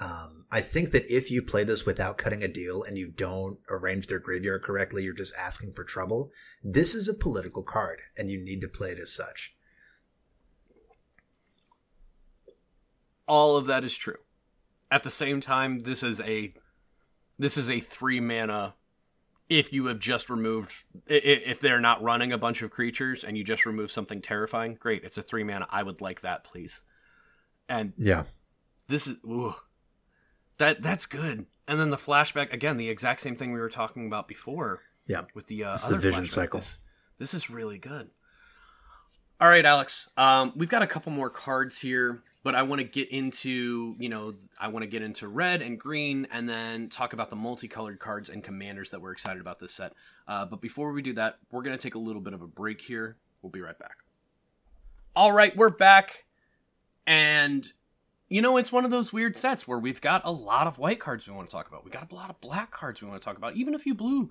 Um, 0.00 0.46
I 0.50 0.60
think 0.60 0.90
that 0.90 1.10
if 1.10 1.30
you 1.30 1.42
play 1.42 1.64
this 1.64 1.86
without 1.86 2.18
cutting 2.18 2.42
a 2.42 2.48
deal 2.48 2.82
and 2.82 2.98
you 2.98 3.10
don't 3.10 3.58
arrange 3.70 4.06
their 4.06 4.18
graveyard 4.18 4.62
correctly, 4.62 5.04
you're 5.04 5.14
just 5.14 5.34
asking 5.38 5.72
for 5.72 5.84
trouble. 5.84 6.30
This 6.62 6.94
is 6.94 7.08
a 7.08 7.14
political 7.14 7.62
card, 7.62 8.00
and 8.18 8.28
you 8.28 8.42
need 8.44 8.60
to 8.62 8.68
play 8.68 8.88
it 8.88 8.98
as 8.98 9.14
such. 9.14 9.54
all 13.32 13.56
of 13.56 13.66
that 13.66 13.82
is 13.82 13.96
true. 13.96 14.18
At 14.90 15.04
the 15.04 15.10
same 15.10 15.40
time, 15.40 15.84
this 15.84 16.02
is 16.02 16.20
a 16.20 16.52
this 17.38 17.56
is 17.56 17.68
a 17.68 17.80
three 17.80 18.20
mana. 18.20 18.74
If 19.58 19.70
you 19.72 19.86
have 19.86 19.98
just 19.98 20.30
removed, 20.30 20.72
if 21.06 21.60
they're 21.60 21.80
not 21.80 22.02
running 22.02 22.32
a 22.32 22.38
bunch 22.38 22.62
of 22.62 22.70
creatures 22.70 23.22
and 23.22 23.36
you 23.36 23.44
just 23.44 23.66
remove 23.66 23.90
something 23.90 24.22
terrifying, 24.22 24.76
great. 24.80 25.04
It's 25.04 25.18
a 25.18 25.22
three 25.22 25.44
mana. 25.44 25.66
I 25.70 25.82
would 25.82 26.00
like 26.00 26.22
that, 26.22 26.42
please. 26.44 26.80
And 27.68 27.92
Yeah. 27.98 28.24
this 28.88 29.06
is 29.06 29.16
ooh, 29.24 29.54
that 30.58 30.80
that's 30.80 31.04
good. 31.06 31.46
And 31.68 31.78
then 31.78 31.90
the 31.90 31.96
flashback 31.98 32.52
again, 32.52 32.76
the 32.78 32.88
exact 32.88 33.20
same 33.20 33.36
thing 33.36 33.52
we 33.52 33.60
were 33.60 33.68
talking 33.68 34.06
about 34.06 34.26
before 34.26 34.80
Yeah. 35.06 35.24
with 35.34 35.48
the 35.48 35.64
uh, 35.64 35.76
the 35.76 35.86
other 35.88 35.96
vision 35.98 36.24
flashback. 36.24 36.28
cycle. 36.30 36.60
This, 36.60 36.78
this 37.18 37.34
is 37.34 37.50
really 37.50 37.78
good. 37.78 38.10
All 39.40 39.48
right, 39.48 39.66
Alex. 39.66 40.08
Um, 40.16 40.52
we've 40.56 40.68
got 40.70 40.82
a 40.82 40.86
couple 40.86 41.12
more 41.12 41.28
cards 41.30 41.78
here, 41.80 42.22
but 42.42 42.54
I 42.54 42.62
want 42.62 42.80
to 42.80 42.84
get 42.84 43.10
into, 43.10 43.94
you 43.98 44.08
know, 44.08 44.34
I 44.58 44.68
want 44.68 44.82
to 44.82 44.88
get 44.88 45.02
into 45.02 45.28
red 45.28 45.62
and 45.62 45.78
green, 45.78 46.26
and 46.30 46.48
then 46.48 46.88
talk 46.88 47.12
about 47.12 47.30
the 47.30 47.36
multicolored 47.36 48.00
cards 48.00 48.28
and 48.28 48.42
commanders 48.42 48.90
that 48.90 49.00
we're 49.00 49.12
excited 49.12 49.40
about 49.40 49.60
this 49.60 49.72
set. 49.72 49.92
Uh, 50.26 50.44
but 50.44 50.60
before 50.60 50.92
we 50.92 51.02
do 51.02 51.12
that, 51.14 51.38
we're 51.50 51.62
gonna 51.62 51.76
take 51.76 51.94
a 51.94 51.98
little 51.98 52.22
bit 52.22 52.32
of 52.32 52.42
a 52.42 52.46
break 52.46 52.80
here. 52.80 53.16
We'll 53.42 53.50
be 53.50 53.60
right 53.60 53.78
back. 53.78 53.98
All 55.14 55.32
right, 55.32 55.56
we're 55.56 55.70
back, 55.70 56.24
and 57.06 57.70
you 58.28 58.40
know, 58.40 58.56
it's 58.56 58.72
one 58.72 58.86
of 58.86 58.90
those 58.90 59.12
weird 59.12 59.36
sets 59.36 59.68
where 59.68 59.78
we've 59.78 60.00
got 60.00 60.22
a 60.24 60.32
lot 60.32 60.66
of 60.66 60.78
white 60.78 60.98
cards 60.98 61.26
we 61.26 61.34
want 61.34 61.50
to 61.50 61.54
talk 61.54 61.68
about. 61.68 61.84
We 61.84 61.90
got 61.90 62.10
a 62.10 62.14
lot 62.14 62.30
of 62.30 62.40
black 62.40 62.70
cards 62.70 63.02
we 63.02 63.08
want 63.08 63.20
to 63.20 63.24
talk 63.24 63.36
about, 63.36 63.56
even 63.56 63.74
a 63.74 63.78
few 63.78 63.94
blue 63.94 64.30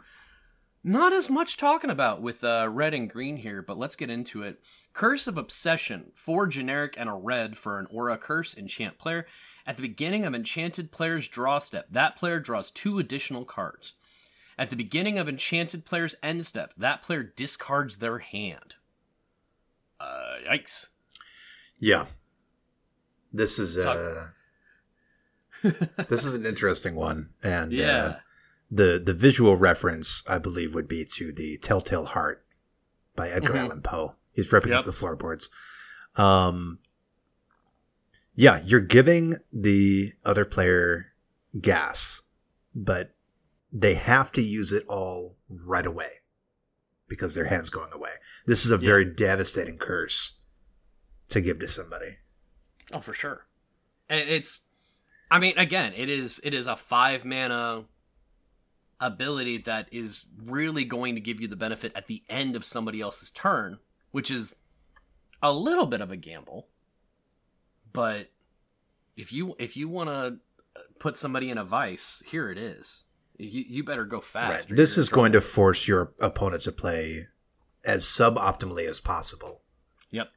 not 0.83 1.13
as 1.13 1.29
much 1.29 1.57
talking 1.57 1.89
about 1.89 2.21
with 2.21 2.43
uh, 2.43 2.67
red 2.69 2.93
and 2.93 3.09
green 3.09 3.37
here, 3.37 3.61
but 3.61 3.77
let's 3.77 3.95
get 3.95 4.09
into 4.09 4.41
it. 4.43 4.59
Curse 4.93 5.27
of 5.27 5.37
Obsession, 5.37 6.11
four 6.15 6.47
generic 6.47 6.95
and 6.97 7.09
a 7.09 7.13
red 7.13 7.57
for 7.57 7.79
an 7.79 7.87
aura 7.91 8.17
curse 8.17 8.55
enchant 8.57 8.97
player. 8.97 9.25
At 9.65 9.75
the 9.75 9.83
beginning 9.83 10.25
of 10.25 10.33
enchanted 10.33 10.91
player's 10.91 11.27
draw 11.27 11.59
step, 11.59 11.85
that 11.91 12.15
player 12.15 12.39
draws 12.39 12.71
two 12.71 12.97
additional 12.97 13.45
cards. 13.45 13.93
At 14.57 14.69
the 14.69 14.75
beginning 14.75 15.17
of 15.19 15.29
enchanted 15.29 15.85
player's 15.85 16.15
end 16.23 16.45
step, 16.45 16.73
that 16.77 17.01
player 17.03 17.23
discards 17.23 17.97
their 17.97 18.17
hand. 18.19 18.75
Uh, 19.99 20.35
yikes. 20.49 20.87
Yeah. 21.79 22.05
This 23.31 23.59
is 23.59 23.77
uh 23.77 24.29
this 25.63 26.25
is 26.25 26.33
an 26.33 26.45
interesting 26.45 26.95
one, 26.95 27.29
and 27.43 27.71
Yeah. 27.71 27.85
uh, 28.03 28.15
the 28.71 29.01
the 29.03 29.13
visual 29.13 29.57
reference 29.57 30.23
I 30.27 30.37
believe 30.37 30.73
would 30.73 30.87
be 30.87 31.03
to 31.05 31.31
the 31.33 31.57
Telltale 31.57 32.05
Heart 32.05 32.45
by 33.15 33.29
Edgar 33.29 33.53
Mhm. 33.53 33.59
Allan 33.59 33.81
Poe. 33.81 34.15
He's 34.31 34.51
ripping 34.51 34.71
Yep. 34.71 34.79
up 34.79 34.85
the 34.85 34.93
floorboards. 34.93 35.49
Um, 36.15 36.79
yeah, 38.35 38.61
you're 38.63 38.79
giving 38.79 39.35
the 39.51 40.13
other 40.23 40.45
player 40.45 41.13
gas, 41.59 42.21
but 42.73 43.13
they 43.73 43.95
have 43.95 44.31
to 44.33 44.41
use 44.41 44.71
it 44.71 44.85
all 44.87 45.37
right 45.65 45.85
away 45.85 46.09
because 47.07 47.35
their 47.35 47.45
hand's 47.45 47.69
going 47.69 47.91
away. 47.91 48.13
This 48.45 48.63
is 48.65 48.71
a 48.71 48.75
Yeah. 48.75 48.85
very 48.85 49.05
devastating 49.05 49.77
curse 49.77 50.33
to 51.27 51.41
give 51.41 51.59
to 51.59 51.67
somebody. 51.67 52.17
Oh, 52.93 53.01
for 53.01 53.13
sure. 53.13 53.47
It's, 54.09 54.61
I 55.29 55.39
mean, 55.39 55.57
again, 55.57 55.93
it 55.93 56.09
is 56.09 56.39
it 56.43 56.53
is 56.53 56.67
a 56.67 56.75
five 56.75 57.23
mana 57.23 57.85
ability 59.01 59.57
that 59.59 59.87
is 59.91 60.25
really 60.41 60.85
going 60.85 61.15
to 61.15 61.21
give 61.21 61.41
you 61.41 61.47
the 61.47 61.55
benefit 61.55 61.91
at 61.95 62.07
the 62.07 62.23
end 62.29 62.55
of 62.55 62.63
somebody 62.63 63.01
else's 63.01 63.31
turn, 63.31 63.79
which 64.11 64.31
is 64.31 64.55
a 65.41 65.51
little 65.51 65.87
bit 65.87 65.99
of 65.99 66.11
a 66.11 66.15
gamble. 66.15 66.67
But 67.91 68.29
if 69.17 69.33
you 69.33 69.55
if 69.59 69.75
you 69.75 69.89
want 69.89 70.09
to 70.09 70.37
put 70.99 71.17
somebody 71.17 71.49
in 71.49 71.57
a 71.57 71.65
vice, 71.65 72.23
here 72.25 72.49
it 72.49 72.57
is. 72.57 73.03
You, 73.37 73.65
you 73.67 73.83
better 73.83 74.05
go 74.05 74.21
fast. 74.21 74.69
Right. 74.69 74.77
This 74.77 74.97
is 74.97 75.09
going 75.09 75.31
to 75.31 75.41
force 75.41 75.87
your 75.87 76.13
opponent 76.21 76.63
to 76.63 76.71
play 76.71 77.27
as 77.83 78.05
suboptimally 78.05 78.87
as 78.87 79.01
possible. 79.01 79.63
Yep. 80.11 80.29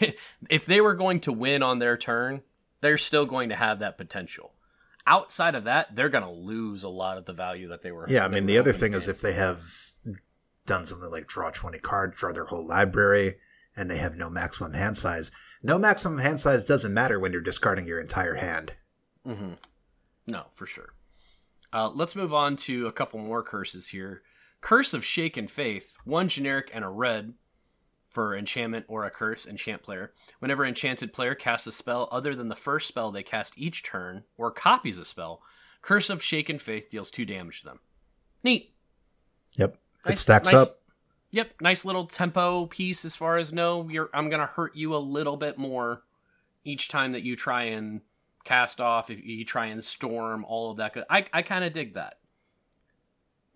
if 0.50 0.64
they 0.64 0.80
were 0.80 0.94
going 0.94 1.20
to 1.20 1.32
win 1.32 1.62
on 1.62 1.78
their 1.78 1.98
turn, 1.98 2.42
they're 2.80 2.98
still 2.98 3.26
going 3.26 3.50
to 3.50 3.56
have 3.56 3.80
that 3.80 3.98
potential. 3.98 4.54
Outside 5.06 5.54
of 5.54 5.64
that, 5.64 5.94
they're 5.94 6.08
going 6.08 6.24
to 6.24 6.30
lose 6.30 6.84
a 6.84 6.88
lot 6.88 7.18
of 7.18 7.24
the 7.24 7.32
value 7.32 7.68
that 7.68 7.82
they 7.82 7.90
were. 7.90 8.06
Yeah, 8.08 8.24
I 8.24 8.28
mean, 8.28 8.46
the 8.46 8.58
other 8.58 8.72
thing 8.72 8.92
to 8.92 8.98
is 8.98 9.08
if 9.08 9.20
they 9.20 9.32
have 9.32 9.62
done 10.66 10.84
something 10.84 11.10
like 11.10 11.26
draw 11.26 11.50
20 11.50 11.78
cards, 11.78 12.16
draw 12.16 12.32
their 12.32 12.44
whole 12.44 12.66
library, 12.66 13.36
and 13.76 13.90
they 13.90 13.98
have 13.98 14.16
no 14.16 14.28
maximum 14.28 14.72
hand 14.72 14.96
size. 14.96 15.30
No 15.62 15.78
maximum 15.78 16.18
hand 16.18 16.40
size 16.40 16.64
doesn't 16.64 16.94
matter 16.94 17.18
when 17.18 17.32
you're 17.32 17.40
discarding 17.40 17.86
your 17.86 18.00
entire 18.00 18.34
hand. 18.34 18.72
Mm-hmm. 19.26 19.54
No, 20.26 20.44
for 20.52 20.66
sure. 20.66 20.94
Uh, 21.72 21.90
let's 21.90 22.16
move 22.16 22.34
on 22.34 22.56
to 22.56 22.86
a 22.86 22.92
couple 22.92 23.18
more 23.20 23.42
curses 23.42 23.88
here. 23.88 24.22
Curse 24.60 24.92
of 24.92 25.04
Shaken 25.04 25.48
Faith, 25.48 25.96
one 26.04 26.28
generic 26.28 26.70
and 26.74 26.84
a 26.84 26.88
red 26.88 27.34
for 28.10 28.36
enchantment 28.36 28.84
or 28.88 29.04
a 29.04 29.10
curse, 29.10 29.46
enchant 29.46 29.82
player. 29.82 30.12
Whenever 30.40 30.66
enchanted 30.66 31.12
player 31.12 31.34
casts 31.34 31.66
a 31.66 31.72
spell 31.72 32.08
other 32.12 32.34
than 32.34 32.48
the 32.48 32.56
first 32.56 32.88
spell 32.88 33.10
they 33.10 33.22
cast 33.22 33.56
each 33.56 33.82
turn, 33.82 34.24
or 34.36 34.50
copies 34.50 34.98
a 34.98 35.04
spell, 35.04 35.40
Curse 35.82 36.10
of 36.10 36.22
Shaken 36.22 36.58
Faith 36.58 36.90
deals 36.90 37.10
two 37.10 37.24
damage 37.24 37.60
to 37.60 37.66
them. 37.66 37.80
Neat. 38.42 38.74
Yep. 39.56 39.78
It 40.06 40.18
stacks 40.18 40.52
nice- 40.52 40.68
up. 40.68 40.76
Yep, 41.32 41.60
nice 41.60 41.84
little 41.84 42.06
tempo 42.06 42.66
piece 42.66 43.04
as 43.04 43.14
far 43.14 43.36
as 43.36 43.52
no, 43.52 43.88
you're 43.88 44.10
I'm 44.12 44.28
gonna 44.30 44.46
hurt 44.46 44.74
you 44.74 44.96
a 44.96 44.98
little 44.98 45.36
bit 45.36 45.56
more 45.58 46.02
each 46.64 46.88
time 46.88 47.12
that 47.12 47.22
you 47.22 47.36
try 47.36 47.62
and 47.64 48.00
cast 48.42 48.80
off, 48.80 49.10
if 49.10 49.24
you 49.24 49.44
try 49.44 49.66
and 49.66 49.84
storm, 49.84 50.44
all 50.44 50.72
of 50.72 50.78
that. 50.78 50.92
good- 50.92 51.04
I 51.08 51.26
I 51.32 51.42
kind 51.42 51.62
of 51.64 51.72
dig 51.72 51.94
that. 51.94 52.18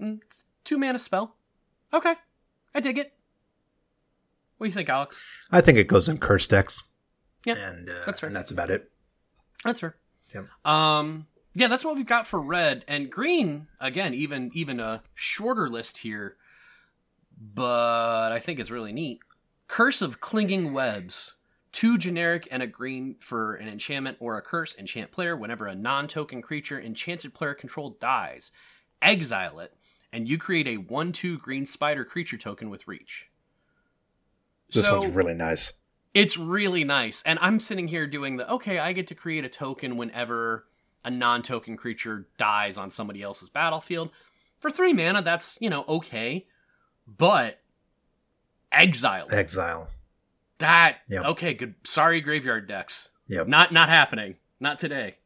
Mm, 0.01 0.21
Two 0.63 0.79
mana 0.79 1.01
spell. 1.01 1.35
Okay, 1.93 2.15
I 2.75 2.79
dig 2.81 2.97
it. 2.99 3.14
What 4.65 4.69
do 4.69 4.71
you 4.71 4.75
think, 4.77 4.89
Alex? 4.89 5.15
I 5.51 5.61
think 5.61 5.77
it 5.77 5.89
goes 5.89 6.09
in 6.09 6.17
curse 6.17 6.47
decks. 6.47 6.85
Yeah, 7.45 7.57
and, 7.69 7.87
uh, 7.87 7.93
that's 8.07 8.21
fair. 8.21 8.29
and 8.29 8.35
that's 8.35 8.51
about 8.51 8.71
it. 8.71 8.91
That's 9.63 9.81
fair. 9.81 9.95
Yep. 10.35 10.47
Um, 10.65 11.27
yeah, 11.53 11.69
that's 11.69 11.85
what 11.85 11.97
we've 11.97 12.07
got 12.07 12.27
for 12.27 12.41
red 12.41 12.83
and 12.89 13.13
green. 13.13 13.67
Again, 13.79 14.15
even 14.15 14.51
even 14.55 14.81
a 14.81 15.03
shorter 15.13 15.69
list 15.69 15.99
here, 15.99 16.37
but 17.39 18.33
I 18.33 18.39
think 18.41 18.59
it's 18.59 18.71
really 18.71 18.95
neat. 18.95 19.21
Curse 19.69 20.01
of 20.01 20.23
Clinging 20.23 20.73
Webs. 20.73 21.35
Two 21.71 21.99
generic 21.99 22.49
and 22.51 22.63
a 22.63 22.67
green 22.67 23.17
for 23.21 23.57
an 23.57 23.69
enchantment 23.69 24.17
or 24.19 24.39
a 24.39 24.41
curse. 24.41 24.75
Enchant 24.79 25.13
player. 25.13 25.37
Whenever 25.37 25.67
a 25.67 25.75
non-token 25.75 26.41
creature 26.41 26.81
enchanted 26.81 27.35
player 27.35 27.53
control 27.53 27.99
dies, 28.01 28.51
exile 29.03 29.61
it, 29.61 29.75
and 30.11 30.27
you 30.27 30.39
create 30.39 30.67
a 30.67 30.79
one-two 30.79 31.37
green 31.37 31.67
spider 31.67 32.07
creature 32.07 32.39
token 32.39 32.71
with 32.71 32.89
reach. 32.89 33.29
This 34.75 34.85
So- 34.87 35.01
one's 35.01 35.15
really 35.15 35.35
nice. 35.35 35.73
it's 36.13 36.37
really 36.37 36.85
nice. 36.85 37.23
And 37.25 37.39
I'm 37.41 37.59
sitting 37.61 37.89
here 37.89 38.07
doing 38.07 38.37
the 38.37 38.49
okay, 38.51 38.79
I 38.79 38.93
get 38.93 39.07
to 39.09 39.15
create 39.15 39.45
a 39.45 39.49
token 39.49 39.97
whenever 39.97 40.67
a 41.05 41.11
non 41.11 41.43
token 41.43 41.77
creature 41.77 42.27
dies 42.39 42.77
on 42.79 42.91
somebody 42.91 43.23
else's 43.23 43.49
battlefield. 43.49 44.11
For 44.59 44.71
three 44.71 44.93
mana, 44.93 45.23
that's, 45.23 45.59
you 45.61 45.69
know, 45.71 45.85
okay. 45.89 46.47
But 47.07 47.61
exile. 48.73 49.27
Exile. 49.31 49.89
that 50.59 51.01
Yep. 51.09 51.25
okay, 51.27 51.53
good 51.55 51.75
sorry 51.85 52.21
graveyard 52.21 52.67
decks. 52.69 53.11
Yep. 53.27 53.49
Not 53.49 53.73
not 53.73 53.89
happening. 53.89 54.37
Not 54.61 54.79
today. 54.79 55.17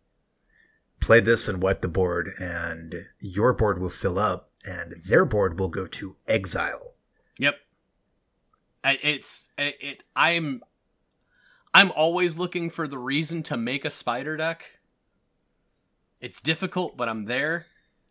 Play 1.01 1.21
this 1.21 1.47
and 1.49 1.63
wipe 1.63 1.81
the 1.83 1.89
board, 1.89 2.31
and 2.41 3.07
your 3.21 3.53
board 3.53 3.79
will 3.79 3.91
fill 3.91 4.19
up, 4.19 4.49
and 4.65 4.95
their 5.05 5.25
board 5.25 5.61
will 5.61 5.69
go 5.69 5.87
to 5.87 6.17
exile. 6.27 6.95
Yep. 7.39 7.55
It's 8.85 9.49
it, 9.59 9.77
it 9.81 10.03
I'm 10.15 10.63
I'm 11.75 11.91
always 11.93 12.37
looking 12.39 12.71
for 12.71 12.89
the 12.89 12.99
reason 12.99 13.43
to 13.45 13.57
make 13.57 13.85
a 13.85 13.91
spider 13.91 14.37
deck. 14.37 14.65
It's 16.21 16.41
difficult, 16.41 16.97
but 16.97 17.09
I'm 17.09 17.27
there. 17.27 17.67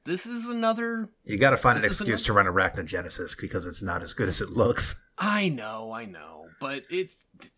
This 0.06 0.26
is 0.26 0.46
another 0.46 1.10
You 1.26 1.38
got 1.38 1.50
to 1.50 1.58
find 1.58 1.78
an 1.78 1.82
This 1.82 2.00
excuse 2.00 2.24
to 2.24 2.34
run 2.34 2.46
Arachnogenesis 2.46 3.40
because 3.40 3.66
it's 3.66 3.84
not 3.84 4.02
as 4.02 4.14
good 4.14 4.30
as 4.30 4.40
it 4.40 4.52
looks. 4.52 5.04
I 5.18 5.50
know, 5.50 5.92
I 5.92 6.06
know, 6.06 6.46
but 6.62 6.84
it's 6.90 7.16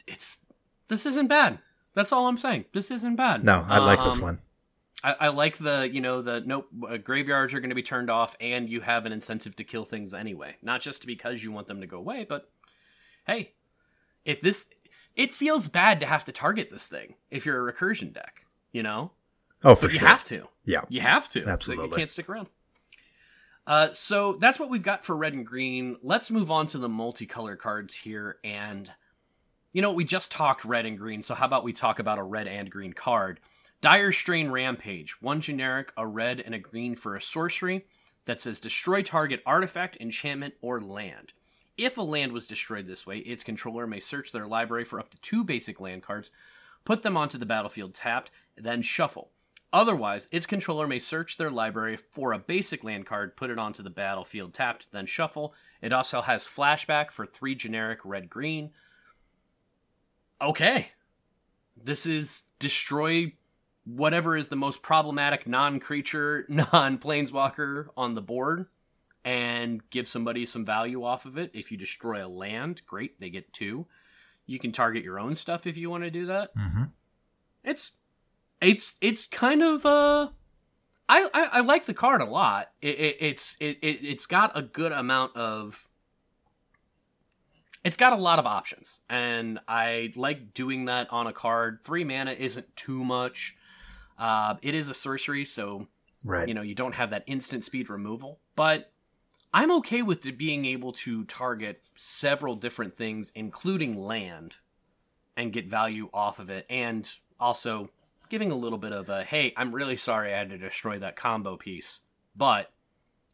it's 0.08 0.40
this 0.88 1.06
isn't 1.06 1.28
bad. 1.28 1.60
That's 1.94 2.12
all 2.12 2.28
I'm 2.28 2.38
saying. 2.38 2.66
This 2.74 2.90
isn't 2.92 3.16
bad. 3.18 3.44
No, 3.44 3.66
I 3.68 3.80
like 3.80 4.00
this 4.04 4.16
Um, 4.18 4.22
one. 4.22 4.40
I, 5.04 5.16
I 5.20 5.28
like 5.30 5.58
the 5.58 5.90
you 5.92 6.02
know 6.02 6.22
the 6.22 6.42
nope 6.42 6.68
uh, 6.90 6.98
graveyards 6.98 7.54
are 7.54 7.60
going 7.60 7.70
to 7.70 7.76
be 7.76 7.84
turned 7.84 8.10
off, 8.10 8.36
and 8.42 8.68
you 8.70 8.82
have 8.82 9.06
an 9.06 9.12
incentive 9.12 9.56
to 9.58 9.64
kill 9.64 9.86
things 9.86 10.14
anyway. 10.14 10.56
Not 10.64 10.82
just 10.82 11.06
because 11.06 11.44
you 11.44 11.52
want 11.52 11.68
them 11.68 11.82
to 11.82 11.88
go 11.88 11.98
away, 11.98 12.26
but 12.28 12.50
hey, 13.30 13.54
if 14.26 14.42
this 14.42 14.70
it 15.16 15.34
feels 15.34 15.68
bad 15.68 16.00
to 16.00 16.06
have 16.06 16.26
to 16.26 16.32
target 16.32 16.70
this 16.72 16.88
thing 16.88 17.16
if 17.30 17.46
you're 17.46 17.68
a 17.68 17.74
recursion 17.74 18.14
deck, 18.14 18.46
you 18.72 18.84
know. 18.84 19.12
Oh, 19.64 19.76
for 19.76 19.88
but 19.88 19.94
you 19.94 20.00
have 20.00 20.24
to. 20.26 20.48
Yeah. 20.66 20.82
You 20.88 21.02
have 21.02 21.30
to. 21.32 21.46
Absolutely. 21.46 21.90
You 21.90 21.96
can't 21.96 22.10
stick 22.10 22.30
around. 22.30 22.48
Uh, 23.68 23.90
so 23.94 24.34
that's 24.34 24.58
what 24.58 24.70
we've 24.70 24.82
got 24.82 25.04
for 25.04 25.16
red 25.16 25.34
and 25.34 25.46
green. 25.46 25.98
Let's 26.02 26.32
move 26.32 26.50
on 26.50 26.68
to 26.68 26.78
the 26.78 26.88
multicolor 26.88 27.58
cards 27.58 27.94
here. 27.94 28.38
And, 28.44 28.90
you 29.74 29.82
know, 29.82 29.92
we 29.92 30.06
just 30.06 30.32
talked 30.32 30.64
red 30.64 30.86
and 30.86 30.98
green. 30.98 31.22
So 31.22 31.36
how 31.36 31.46
about 31.46 31.66
we 31.66 31.74
talk 31.74 32.00
about 32.00 32.18
a 32.18 32.24
red 32.24 32.48
and 32.48 32.70
green 32.70 32.94
card? 32.94 33.42
Dire 33.82 34.12
Strain 34.12 34.50
Rampage. 34.50 35.22
One 35.22 35.42
generic, 35.42 35.92
a 35.98 36.08
red 36.08 36.40
and 36.40 36.56
a 36.56 36.60
green 36.60 36.96
for 36.96 37.16
a 37.16 37.22
sorcery 37.22 37.86
that 38.26 38.42
says 38.42 38.60
destroy 38.60 39.04
target 39.04 39.42
artifact, 39.46 39.98
enchantment, 40.00 40.54
or 40.62 40.80
land. 40.80 41.34
If 41.80 41.98
a 41.98 42.02
land 42.02 42.34
was 42.34 42.46
destroyed 42.46 42.88
this 42.88 43.08
way, 43.08 43.20
its 43.20 43.42
controller 43.42 43.88
may 43.88 44.02
search 44.02 44.34
their 44.34 44.46
library 44.46 44.84
for 44.84 45.00
up 45.00 45.12
to 45.12 45.22
two 45.22 45.46
basic 45.46 45.80
land 45.80 46.04
cards, 46.04 46.30
put 46.84 47.04
them 47.04 47.16
onto 47.16 47.38
the 47.38 47.46
battlefield 47.46 47.94
tapped, 47.94 48.32
then 48.58 48.82
shuffle. 48.82 49.32
Otherwise, 49.72 50.28
its 50.30 50.46
controller 50.46 50.88
may 50.88 51.00
search 51.00 51.38
their 51.38 51.50
library 51.50 51.96
for 51.96 52.34
a 52.34 52.40
basic 52.40 52.84
land 52.84 53.06
card, 53.06 53.38
put 53.38 53.50
it 53.50 53.58
onto 53.58 53.82
the 53.82 53.90
battlefield 53.90 54.54
tapped, 54.54 54.88
then 54.92 55.06
shuffle. 55.06 55.54
It 55.82 55.94
also 55.94 56.20
has 56.20 56.46
flashback 56.46 57.12
for 57.12 57.26
three 57.26 57.56
generic 57.56 58.00
red 58.04 58.30
green. 58.30 58.72
okay, 60.42 60.90
this 61.82 62.06
is 62.06 62.44
destroy 62.60 63.32
whatever 63.86 64.36
is 64.36 64.50
the 64.50 64.58
most 64.58 64.82
problematic 64.82 65.48
non-creature, 65.48 66.46
non-planeswalker 66.50 67.88
on 67.96 68.16
the 68.16 68.22
board 68.22 68.68
and 69.30 69.88
give 69.92 70.08
somebody 70.08 70.44
some 70.44 70.66
value 70.66 71.04
off 71.04 71.24
of 71.24 71.38
it. 71.38 71.52
If 71.54 71.72
you 71.72 71.78
destroy 71.78 72.26
a 72.26 72.28
land, 72.28 72.82
great, 72.88 73.20
they 73.20 73.30
get 73.30 73.54
two. 73.54 73.86
You 74.48 74.58
can 74.58 74.72
target 74.72 75.04
your 75.04 75.20
own 75.20 75.36
stuff 75.36 75.68
if 75.68 75.78
you 75.78 75.88
want 75.88 76.04
to 76.04 76.10
do 76.10 76.26
that. 76.26 76.56
Mm-hmm. 76.56 76.84
It's 77.64 77.92
it's 78.60 78.96
it's 79.02 79.28
kind 79.28 79.62
of 79.62 79.86
uh 79.86 80.30
I, 81.08 81.28
I, 81.32 81.44
I 81.54 81.60
like 81.60 81.86
the 81.86 81.94
card 81.94 82.22
a 82.22 82.26
lot. 82.26 82.72
It, 82.82 83.00
it, 83.00 83.18
it's 83.20 83.56
it, 83.60 83.78
it 83.84 84.00
it's 84.02 84.26
got 84.26 84.58
a 84.58 84.64
good 84.64 84.92
amount 84.92 85.36
of 85.36 85.88
it's 87.86 87.98
got 87.98 88.12
a 88.12 88.18
lot 88.18 88.40
of 88.40 88.48
options, 88.48 89.00
and 89.10 89.60
I 89.68 90.12
like 90.16 90.56
doing 90.56 90.86
that 90.86 91.08
on 91.12 91.28
a 91.28 91.34
card. 91.34 91.80
Three 91.86 92.04
mana 92.04 92.32
isn't 92.32 92.76
too 92.76 93.06
much. 93.06 93.56
Uh, 94.18 94.56
it 94.64 94.74
is 94.74 94.90
a 94.90 94.94
sorcery, 94.96 95.46
so 95.46 95.88
Right. 96.26 96.48
you 96.48 96.54
know 96.56 96.62
you 96.64 96.76
don't 96.76 96.96
have 96.96 97.12
that 97.12 97.24
instant 97.28 97.64
speed 97.64 97.90
removal, 97.92 98.40
but 98.56 98.92
I'm 99.54 99.72
okay 99.78 100.02
with 100.02 100.38
being 100.38 100.66
able 100.66 100.92
to 100.94 101.24
target 101.26 101.82
several 101.96 102.56
different 102.56 102.98
things, 102.98 103.32
including 103.34 103.98
land, 103.98 104.58
and 105.36 105.52
get 105.52 105.68
value 105.68 106.10
off 106.14 106.40
of 106.40 106.50
it, 106.50 106.66
and 106.70 107.10
also 107.40 107.90
giving 108.30 108.52
a 108.52 108.56
little 108.56 108.78
bit 108.78 108.92
of 108.92 109.10
a 109.10 109.24
hey, 109.24 109.54
I'm 109.58 109.74
really 109.74 109.98
sorry 109.98 110.34
I 110.34 110.38
had 110.38 110.50
to 110.50 110.58
destroy 110.58 111.00
that 111.00 111.16
combo 111.16 111.58
piece, 111.58 112.02
but 112.36 112.72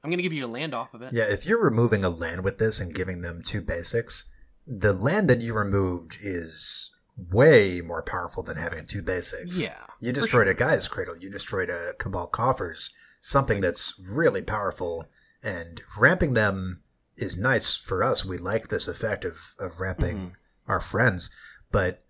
I'm 0.03 0.09
gonna 0.09 0.23
give 0.23 0.33
you 0.33 0.45
a 0.45 0.47
land 0.47 0.73
off 0.73 0.93
of 0.93 1.01
it. 1.01 1.11
Yeah, 1.13 1.25
if 1.29 1.45
you're 1.45 1.63
removing 1.63 2.03
a 2.03 2.09
land 2.09 2.43
with 2.43 2.59
this 2.59 2.79
and 2.79 2.93
giving 2.93 3.21
them 3.21 3.41
two 3.43 3.61
basics, 3.61 4.25
the 4.67 4.93
land 4.93 5.29
that 5.29 5.41
you 5.41 5.53
removed 5.53 6.17
is 6.23 6.91
way 7.31 7.81
more 7.81 8.03
powerful 8.03 8.43
than 8.43 8.57
having 8.57 8.85
two 8.85 9.01
basics. 9.01 9.63
Yeah, 9.63 9.77
You 9.99 10.11
destroyed 10.11 10.47
a 10.47 10.53
guy's 10.53 10.87
cradle. 10.87 11.15
You 11.19 11.29
destroyed 11.29 11.69
a 11.69 11.93
cabal 11.97 12.27
coffers. 12.27 12.91
Something 13.21 13.59
that's 13.61 13.99
really 14.11 14.41
powerful, 14.41 15.05
and 15.43 15.81
ramping 15.99 16.33
them 16.33 16.81
is 17.17 17.37
nice 17.37 17.75
for 17.75 18.03
us. 18.03 18.25
We 18.25 18.37
like 18.37 18.67
this 18.69 18.87
effect 18.87 19.25
of 19.25 19.55
of 19.59 19.79
ramping 19.79 20.17
Mhm. 20.17 20.33
our 20.67 20.79
friends, 20.81 21.29
but 21.71 22.03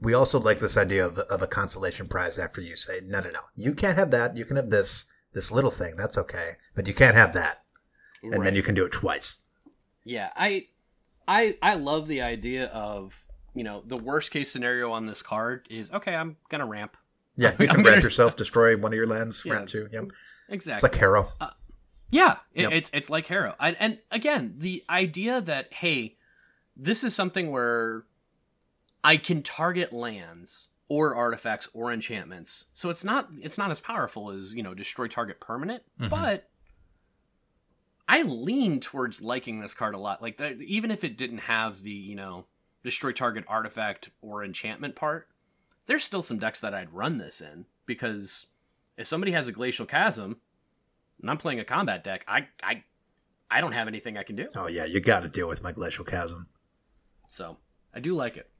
we 0.00 0.14
also 0.14 0.40
like 0.40 0.60
this 0.60 0.76
idea 0.76 1.06
of 1.06 1.18
of 1.18 1.42
a 1.42 1.46
consolation 1.46 2.08
prize 2.08 2.38
after 2.38 2.60
you 2.60 2.76
say, 2.76 3.00
no, 3.04 3.20
no, 3.20 3.30
no, 3.30 3.40
you 3.54 3.74
can't 3.74 3.96
have 3.98 4.10
that. 4.12 4.36
You 4.36 4.44
can 4.44 4.56
have 4.56 4.70
this 4.70 5.04
this 5.32 5.50
little 5.52 5.70
thing. 5.70 5.96
That's 5.96 6.18
okay, 6.18 6.52
but 6.74 6.86
you 6.86 6.94
can't 6.94 7.16
have 7.16 7.32
that, 7.34 7.64
and 8.22 8.32
Right. 8.32 8.44
then 8.44 8.54
you 8.54 8.62
can 8.62 8.74
do 8.74 8.84
it 8.84 8.92
twice. 8.92 9.38
Yeah, 10.04 10.30
I, 10.36 10.66
I, 11.28 11.56
I 11.62 11.74
love 11.74 12.08
the 12.08 12.20
idea 12.22 12.66
of 12.66 13.24
you 13.54 13.62
know 13.64 13.82
the 13.86 13.96
worst 13.96 14.30
case 14.30 14.50
scenario 14.50 14.90
on 14.90 15.06
this 15.06 15.22
card 15.22 15.66
is 15.70 15.90
okay. 15.92 16.14
I'm 16.14 16.36
gonna 16.50 16.66
ramp 16.66 16.96
Yeah, 17.36 17.52
you 17.52 17.56
can 17.68 17.76
gonna- 17.76 17.90
ramp 17.90 18.02
yourself, 18.02 18.36
destroy 18.36 18.76
one 18.76 18.92
of 18.92 18.96
your 18.96 19.06
lands, 19.06 19.42
Yeah. 19.44 19.52
ramp 19.54 19.68
two. 19.68 19.88
Yep. 19.92 20.04
exactly. 20.48 20.74
It's 20.74 20.82
like 20.82 20.94
Harrow. 20.96 21.28
Yeah, 22.12 22.36
it, 22.54 22.62
Yep. 22.62 22.72
it's 22.72 22.90
it's 22.92 23.10
like 23.10 23.26
Harrow, 23.26 23.54
and, 23.58 23.74
and 23.80 23.98
again, 24.10 24.54
the 24.58 24.84
idea 24.90 25.40
that 25.40 25.72
hey, 25.72 26.16
this 26.76 27.02
is 27.02 27.14
something 27.14 27.50
where 27.50 28.04
I 29.02 29.16
can 29.16 29.42
target 29.42 29.92
lands 29.94 30.68
or 30.88 31.16
artifacts 31.16 31.68
or 31.72 31.90
enchantments, 31.90 32.66
so 32.74 32.90
it's 32.90 33.02
not 33.02 33.28
it's 33.40 33.56
not 33.56 33.70
as 33.70 33.80
powerful 33.80 34.30
as 34.30 34.54
you 34.54 34.62
know 34.62 34.74
destroy 34.74 35.08
target 35.08 35.40
permanent, 35.40 35.82
Mhm. 35.98 36.10
but 36.10 36.50
I 38.08 38.22
lean 38.22 38.80
towards 38.80 39.22
liking 39.22 39.60
this 39.60 39.72
card 39.74 39.94
a 39.94 39.98
lot. 39.98 40.20
Like 40.20 40.36
that, 40.36 40.60
even 40.60 40.90
if 40.90 41.04
it 41.04 41.16
didn't 41.16 41.38
have 41.38 41.82
the 41.82 41.90
you 41.90 42.14
know 42.14 42.44
destroy 42.84 43.12
target 43.12 43.44
artifact 43.48 44.10
or 44.20 44.44
enchantment 44.44 44.96
part, 44.96 45.28
there's 45.86 46.04
still 46.04 46.20
some 46.22 46.38
decks 46.38 46.60
that 46.60 46.74
I'd 46.74 46.92
run 46.92 47.16
this 47.16 47.40
in 47.40 47.64
because 47.86 48.48
if 48.98 49.06
somebody 49.06 49.32
has 49.32 49.48
a 49.48 49.52
glacial 49.52 49.86
chasm 49.86 50.40
and 51.22 51.30
I'm 51.30 51.38
playing 51.38 51.60
a 51.60 51.64
combat 51.64 52.04
deck, 52.04 52.24
I 52.28 52.48
I 52.62 52.84
I 53.50 53.60
don't 53.60 53.72
have 53.72 53.88
anything 53.88 54.18
I 54.18 54.22
can 54.22 54.36
do. 54.36 54.48
Oh 54.54 54.68
yeah, 54.68 54.84
you 54.84 55.00
got 55.00 55.20
to 55.20 55.28
deal 55.28 55.48
with 55.48 55.62
my 55.62 55.72
glacial 55.72 56.04
chasm. 56.04 56.48
So 57.28 57.56
I 57.94 58.00
do 58.00 58.14
like 58.14 58.36
it. 58.36 58.50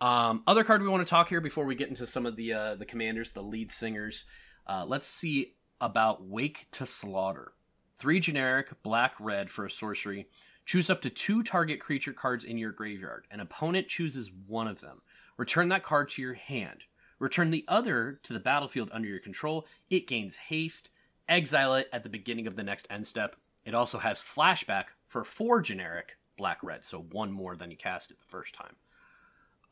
Um, 0.00 0.42
other 0.46 0.64
card 0.64 0.80
we 0.80 0.88
want 0.88 1.06
to 1.06 1.10
talk 1.10 1.28
here 1.28 1.40
before 1.40 1.66
we 1.66 1.74
get 1.74 1.88
into 1.88 2.06
some 2.06 2.26
of 2.26 2.36
the 2.36 2.52
uh, 2.52 2.74
the 2.74 2.86
commanders, 2.86 3.32
the 3.32 3.42
lead 3.42 3.70
singers. 3.70 4.24
Uh, 4.66 4.84
let's 4.86 5.06
see 5.06 5.54
about 5.80 6.24
Wake 6.24 6.66
to 6.72 6.86
Slaughter. 6.86 7.52
Three 7.98 8.18
generic 8.18 8.82
black 8.82 9.14
red 9.20 9.50
for 9.50 9.66
a 9.66 9.70
sorcery. 9.70 10.26
Choose 10.64 10.88
up 10.88 11.02
to 11.02 11.10
two 11.10 11.42
target 11.42 11.80
creature 11.80 12.12
cards 12.12 12.44
in 12.44 12.56
your 12.56 12.72
graveyard. 12.72 13.26
An 13.30 13.40
opponent 13.40 13.88
chooses 13.88 14.30
one 14.46 14.68
of 14.68 14.80
them. 14.80 15.02
Return 15.36 15.68
that 15.68 15.82
card 15.82 16.08
to 16.10 16.22
your 16.22 16.34
hand. 16.34 16.84
Return 17.18 17.50
the 17.50 17.64
other 17.68 18.20
to 18.22 18.32
the 18.32 18.40
battlefield 18.40 18.88
under 18.92 19.08
your 19.08 19.18
control. 19.18 19.66
It 19.90 20.06
gains 20.06 20.36
haste. 20.36 20.90
Exile 21.30 21.74
it 21.76 21.88
at 21.92 22.02
the 22.02 22.08
beginning 22.10 22.46
of 22.46 22.56
the 22.56 22.62
next 22.62 22.86
end 22.90 23.06
step. 23.06 23.36
It 23.64 23.74
also 23.74 23.98
has 23.98 24.20
flashback 24.20 24.84
for 25.06 25.24
four 25.24 25.62
generic 25.62 26.18
black 26.36 26.58
red, 26.62 26.84
so 26.84 26.98
one 27.00 27.30
more 27.32 27.56
than 27.56 27.70
you 27.70 27.76
cast 27.76 28.10
it 28.10 28.18
the 28.18 28.26
first 28.26 28.54
time. 28.54 28.76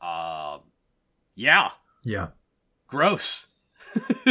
Uh, 0.01 0.59
yeah, 1.35 1.71
Yeah, 2.03 2.29
gross. 2.87 3.47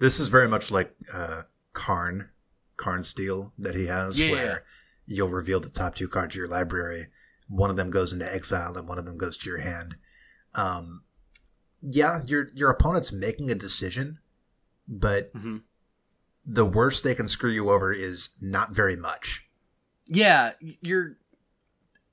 this 0.00 0.20
is 0.20 0.28
very 0.28 0.48
much 0.48 0.70
like 0.70 0.94
uh, 1.12 1.42
Karn, 1.72 2.30
Karn 2.76 3.02
Steel 3.02 3.52
that 3.58 3.74
he 3.74 3.86
has, 3.86 4.18
Yeah. 4.18 4.30
where 4.30 4.64
you'll 5.06 5.28
reveal 5.28 5.60
the 5.60 5.68
top 5.68 5.94
two 5.94 6.08
cards 6.08 6.34
of 6.34 6.38
your 6.38 6.48
library. 6.48 7.06
One 7.48 7.68
of 7.70 7.76
them 7.76 7.90
goes 7.90 8.12
into 8.12 8.32
exile, 8.32 8.76
and 8.76 8.88
one 8.88 8.98
of 8.98 9.04
them 9.04 9.18
goes 9.18 9.36
to 9.38 9.50
your 9.50 9.60
hand. 9.60 9.96
Um, 10.54 11.02
yeah, 11.82 12.20
your 12.26 12.48
your 12.54 12.70
opponent's 12.70 13.12
making 13.12 13.50
a 13.50 13.54
decision, 13.54 14.18
but 14.86 15.30
hmm 15.34 15.58
the 16.46 16.64
worst 16.64 17.04
they 17.04 17.14
can 17.14 17.28
screw 17.28 17.50
you 17.50 17.70
over 17.70 17.92
is 17.92 18.30
not 18.40 18.72
very 18.72 18.96
much. 18.96 19.46
Yeah, 20.06 20.52
you're. 20.60 21.16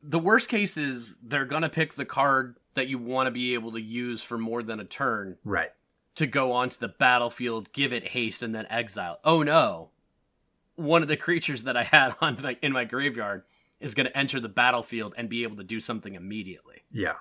The 0.03 0.19
worst 0.19 0.49
case 0.49 0.77
is 0.77 1.17
they're 1.23 1.45
gonna 1.45 1.69
pick 1.69 1.95
the 1.95 2.05
card 2.05 2.57
that 2.75 2.87
you 2.87 2.97
want 2.97 3.27
to 3.27 3.31
be 3.31 3.53
able 3.55 3.71
to 3.71 3.81
use 3.81 4.21
for 4.21 4.37
more 4.37 4.61
than 4.61 4.79
a 4.79 4.85
turn 4.85 5.37
Right. 5.43 5.69
to 6.15 6.27
go 6.27 6.51
onto 6.51 6.77
the 6.77 6.87
battlefield, 6.87 7.73
give 7.73 7.91
it 7.91 8.09
haste, 8.09 8.43
and 8.43 8.53
then 8.53 8.67
exile. 8.69 9.19
Oh 9.23 9.41
no! 9.43 9.89
One 10.75 11.01
of 11.01 11.07
the 11.07 11.17
creatures 11.27 11.63
that 11.63 11.75
I 11.75 11.83
had 11.83 12.13
on 12.21 12.55
in 12.61 12.71
my 12.71 12.83
graveyard 12.85 13.43
is 13.79 13.93
going 13.95 14.05
to 14.07 14.17
enter 14.17 14.39
the 14.39 14.49
battlefield 14.49 15.13
and 15.17 15.29
be 15.29 15.43
able 15.43 15.55
to 15.57 15.63
do 15.63 15.79
something 15.79 16.15
immediately. 16.15 16.83
Yeah. 16.91 17.13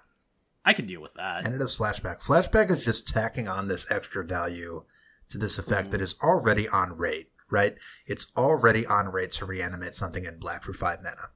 I 0.64 0.72
can 0.72 0.86
deal 0.86 1.00
with 1.02 1.14
that. 1.14 1.44
And 1.44 1.54
it 1.54 1.60
is 1.60 1.76
flashback. 1.76 2.22
Flashback 2.24 2.70
is 2.70 2.82
just 2.84 3.06
tacking 3.06 3.46
on 3.46 3.68
this 3.68 3.90
extra 3.92 4.24
value 4.26 4.82
to 5.28 5.38
this 5.38 5.58
effect 5.58 5.90
that 5.90 5.98
mm-hmm. 5.98 6.04
is 6.04 6.14
already 6.22 6.68
on 6.68 6.92
rate, 6.96 7.28
right? 7.50 7.74
It's 8.06 8.26
already 8.36 8.86
on 8.86 9.08
rate 9.08 9.32
to 9.32 9.46
reanimate 9.46 9.94
something 9.94 10.24
in 10.24 10.38
black 10.38 10.62
for 10.62 10.72
five 10.72 10.98
mana. 11.02 11.30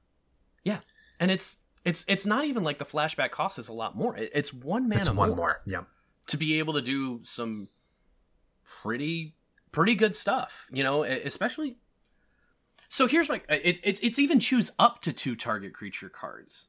Yeah, 0.63 0.79
and 1.19 1.31
it's 1.31 1.57
it's 1.83 2.05
it's 2.07 2.25
not 2.25 2.45
even 2.45 2.63
like 2.63 2.79
the 2.79 2.85
flashback 2.85 3.31
costs 3.31 3.59
us 3.59 3.67
a 3.67 3.73
lot 3.73 3.95
more. 3.95 4.15
It's 4.17 4.53
one 4.53 4.87
mana 4.87 5.01
it's 5.01 5.09
one 5.09 5.35
more. 5.35 5.61
Yeah. 5.65 5.83
to 6.27 6.37
be 6.37 6.59
able 6.59 6.73
to 6.73 6.81
do 6.81 7.21
some 7.23 7.67
pretty 8.81 9.35
pretty 9.71 9.95
good 9.95 10.15
stuff. 10.15 10.67
You 10.71 10.83
know, 10.83 11.03
especially. 11.03 11.77
So 12.89 13.07
here's 13.07 13.29
my 13.29 13.41
it's 13.49 13.79
it's 13.83 14.01
it's 14.01 14.19
even 14.19 14.39
choose 14.39 14.71
up 14.77 15.01
to 15.03 15.13
two 15.13 15.35
target 15.35 15.73
creature 15.73 16.09
cards. 16.09 16.67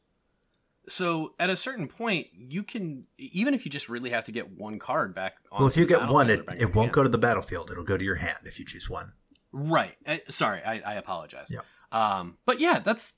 So 0.89 1.35
at 1.39 1.49
a 1.49 1.57
certain 1.57 1.87
point, 1.87 2.29
you 2.33 2.63
can 2.63 3.07
even 3.17 3.55
if 3.55 3.65
you 3.65 3.71
just 3.71 3.89
really 3.89 4.11
have 4.11 4.25
to 4.25 4.33
get 4.33 4.51
one 4.59 4.79
card 4.79 5.15
back. 5.15 5.37
Well, 5.51 5.69
if 5.69 5.77
you 5.77 5.87
get 5.87 6.09
one, 6.09 6.29
it, 6.29 6.45
it 6.59 6.75
won't 6.75 6.93
go 6.93 7.03
to 7.03 7.09
the 7.09 7.19
battlefield. 7.19 7.71
It'll 7.71 7.85
go 7.85 7.97
to 7.97 8.05
your 8.05 8.17
hand 8.17 8.41
if 8.45 8.59
you 8.59 8.65
choose 8.65 8.91
one. 8.91 9.13
Right. 9.53 9.97
Uh, 10.07 10.17
sorry, 10.29 10.63
I, 10.65 10.81
I 10.81 10.95
apologize. 10.95 11.51
Yeah. 11.51 11.61
Um, 11.93 12.39
but 12.47 12.59
yeah, 12.59 12.81
that's 12.81 13.15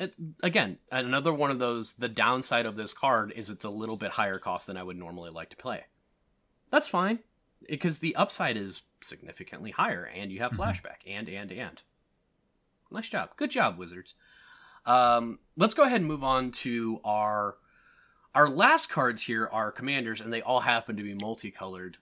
it, 0.00 0.14
again 0.42 0.78
another 0.90 1.32
one 1.32 1.50
of 1.50 1.58
those. 1.58 1.92
The 1.94 2.08
downside 2.08 2.66
of 2.66 2.74
this 2.74 2.92
card 2.92 3.32
is 3.36 3.48
it's 3.50 3.64
a 3.64 3.70
little 3.70 3.96
bit 3.96 4.12
higher 4.12 4.38
cost 4.38 4.66
than 4.66 4.76
I 4.76 4.82
would 4.82 4.96
normally 4.96 5.30
like 5.30 5.50
to 5.50 5.56
play. 5.56 5.84
That's 6.70 6.88
fine 6.88 7.20
because 7.68 7.98
the 7.98 8.16
upside 8.16 8.56
is 8.56 8.82
significantly 9.02 9.70
higher, 9.70 10.10
and 10.16 10.32
you 10.32 10.40
have 10.40 10.52
Mhm. 10.52 10.56
flashback 10.58 11.06
and 11.06 11.28
and 11.28 11.52
and. 11.52 11.82
Nice 12.90 13.08
job. 13.08 13.30
Good 13.36 13.50
job, 13.50 13.76
Wizards. 13.78 14.14
Um, 14.88 15.38
let's 15.54 15.74
go 15.74 15.82
ahead 15.82 16.00
and 16.00 16.08
move 16.08 16.24
on 16.24 16.50
to 16.50 17.00
our 17.04 17.56
our 18.34 18.48
last 18.48 18.88
cards 18.88 19.22
here 19.22 19.46
are 19.52 19.70
commanders, 19.70 20.20
and 20.20 20.32
they 20.32 20.40
all 20.40 20.60
happen 20.60 20.96
to 20.96 21.02
be 21.02 21.14
multicolored. 21.14 21.98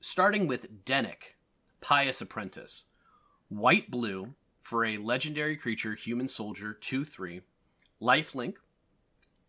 Starting 0.00 0.46
with 0.46 0.84
Dennick, 0.84 1.36
Pious 1.80 2.20
Apprentice. 2.20 2.84
White 3.48 3.90
blue 3.90 4.34
for 4.60 4.84
a 4.84 4.98
legendary 4.98 5.56
creature, 5.56 5.94
human 5.94 6.28
soldier, 6.28 6.72
2 6.72 7.04
3. 7.04 7.40
Lifelink. 8.00 8.54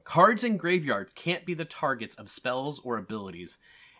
Cards 0.03 0.43
in 0.43 0.57
graveyards 0.57 1.13
can't 1.13 1.45
be 1.45 1.53
the 1.53 1.65
targets 1.65 2.15
of 2.15 2.29
spells 2.29 2.79
or 2.83 2.97
abilities, 2.97 3.57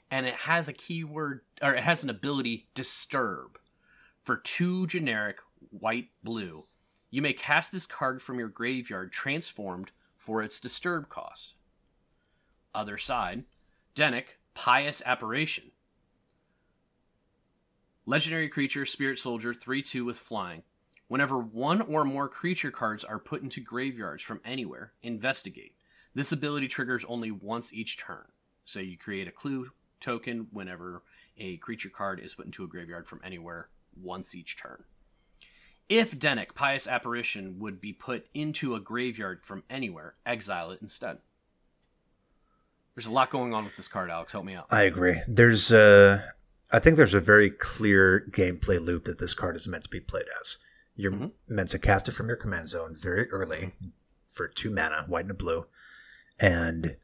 and 0.09 0.25
it 0.25 0.35
has 0.35 0.67
a 0.67 0.73
keyword, 0.73 1.41
or 1.61 1.73
it 1.73 1.83
has 1.83 2.03
an 2.03 2.09
ability, 2.09 2.67
Disturb. 2.73 3.59
For 4.23 4.37
two 4.37 4.87
generic 4.87 5.37
white 5.69 6.09
blue, 6.23 6.65
you 7.15 7.21
may 7.21 7.31
cast 7.31 7.71
this 7.71 7.85
card 7.85 8.21
from 8.21 8.39
your 8.39 8.49
graveyard 8.49 9.09
transformed 9.09 9.89
for 10.17 10.43
its 10.43 10.59
Disturb 10.59 11.07
cost. 11.07 11.53
Other 12.73 12.97
side, 12.97 13.45
Dennick, 13.95 14.35
Pious 14.53 15.01
Apparition. 15.05 15.71
Legendary 18.05 18.49
creature, 18.49 18.85
Spirit 18.85 19.17
Soldier, 19.17 19.53
3 19.53 19.81
2 19.81 20.03
with 20.03 20.19
flying. 20.19 20.63
Whenever 21.07 21.37
one 21.39 21.79
or 21.79 22.03
more 22.03 22.27
creature 22.27 22.69
cards 22.69 23.05
are 23.05 23.17
put 23.17 23.41
into 23.41 23.61
graveyards 23.61 24.21
from 24.21 24.41
anywhere, 24.43 24.91
investigate. 25.01 25.75
This 26.13 26.33
ability 26.33 26.67
triggers 26.67 27.05
only 27.07 27.31
once 27.31 27.71
each 27.71 27.97
turn. 27.97 28.25
So 28.65 28.81
you 28.81 28.97
create 28.97 29.29
a 29.29 29.31
clue 29.31 29.71
token 30.01 30.47
whenever 30.51 31.01
a 31.37 31.55
creature 31.57 31.87
card 31.87 32.19
is 32.19 32.33
put 32.33 32.45
into 32.45 32.65
a 32.65 32.67
graveyard 32.67 33.07
from 33.07 33.21
anywhere 33.23 33.69
once 33.95 34.35
each 34.35 34.57
turn. 34.57 34.83
If 35.87 36.17
Dennick, 36.17 36.55
Pious 36.55 36.87
Apparition, 36.87 37.59
would 37.59 37.79
be 37.79 37.93
put 37.93 38.25
into 38.33 38.73
a 38.75 38.79
graveyard 38.79 39.43
from 39.43 39.63
anywhere, 39.69 40.15
exile 40.25 40.71
it 40.71 40.79
instead. 40.81 41.19
There's 42.95 43.05
a 43.05 43.11
lot 43.11 43.29
going 43.29 43.53
on 43.53 43.65
with 43.65 43.75
this 43.75 43.87
card, 43.87 44.09
Alex. 44.09 44.31
Help 44.31 44.45
me 44.45 44.55
out. 44.55 44.67
I 44.71 44.83
agree. 44.83 45.21
There's 45.27 45.71
a, 45.71 46.23
I 46.71 46.79
think 46.79 46.97
there's 46.97 47.13
a 47.13 47.19
very 47.19 47.49
clear 47.49 48.25
gameplay 48.31 48.79
loop 48.83 49.05
that 49.05 49.19
this 49.19 49.33
card 49.33 49.55
is 49.55 49.67
meant 49.67 49.83
to 49.83 49.89
be 49.89 49.99
played 49.99 50.25
as. 50.41 50.57
You're 50.95 51.11
Mhm. 51.11 51.31
meant 51.49 51.69
to 51.69 51.79
cast 51.79 52.07
it 52.07 52.13
from 52.13 52.27
your 52.29 52.37
command 52.37 52.69
zone 52.69 52.95
very 52.95 53.29
early 53.29 53.73
for 54.27 54.47
two 54.47 54.71
mana, 54.71 55.03
white 55.07 55.25
and 55.25 55.31
a 55.31 55.35
blue, 55.35 55.67
and 56.39 56.95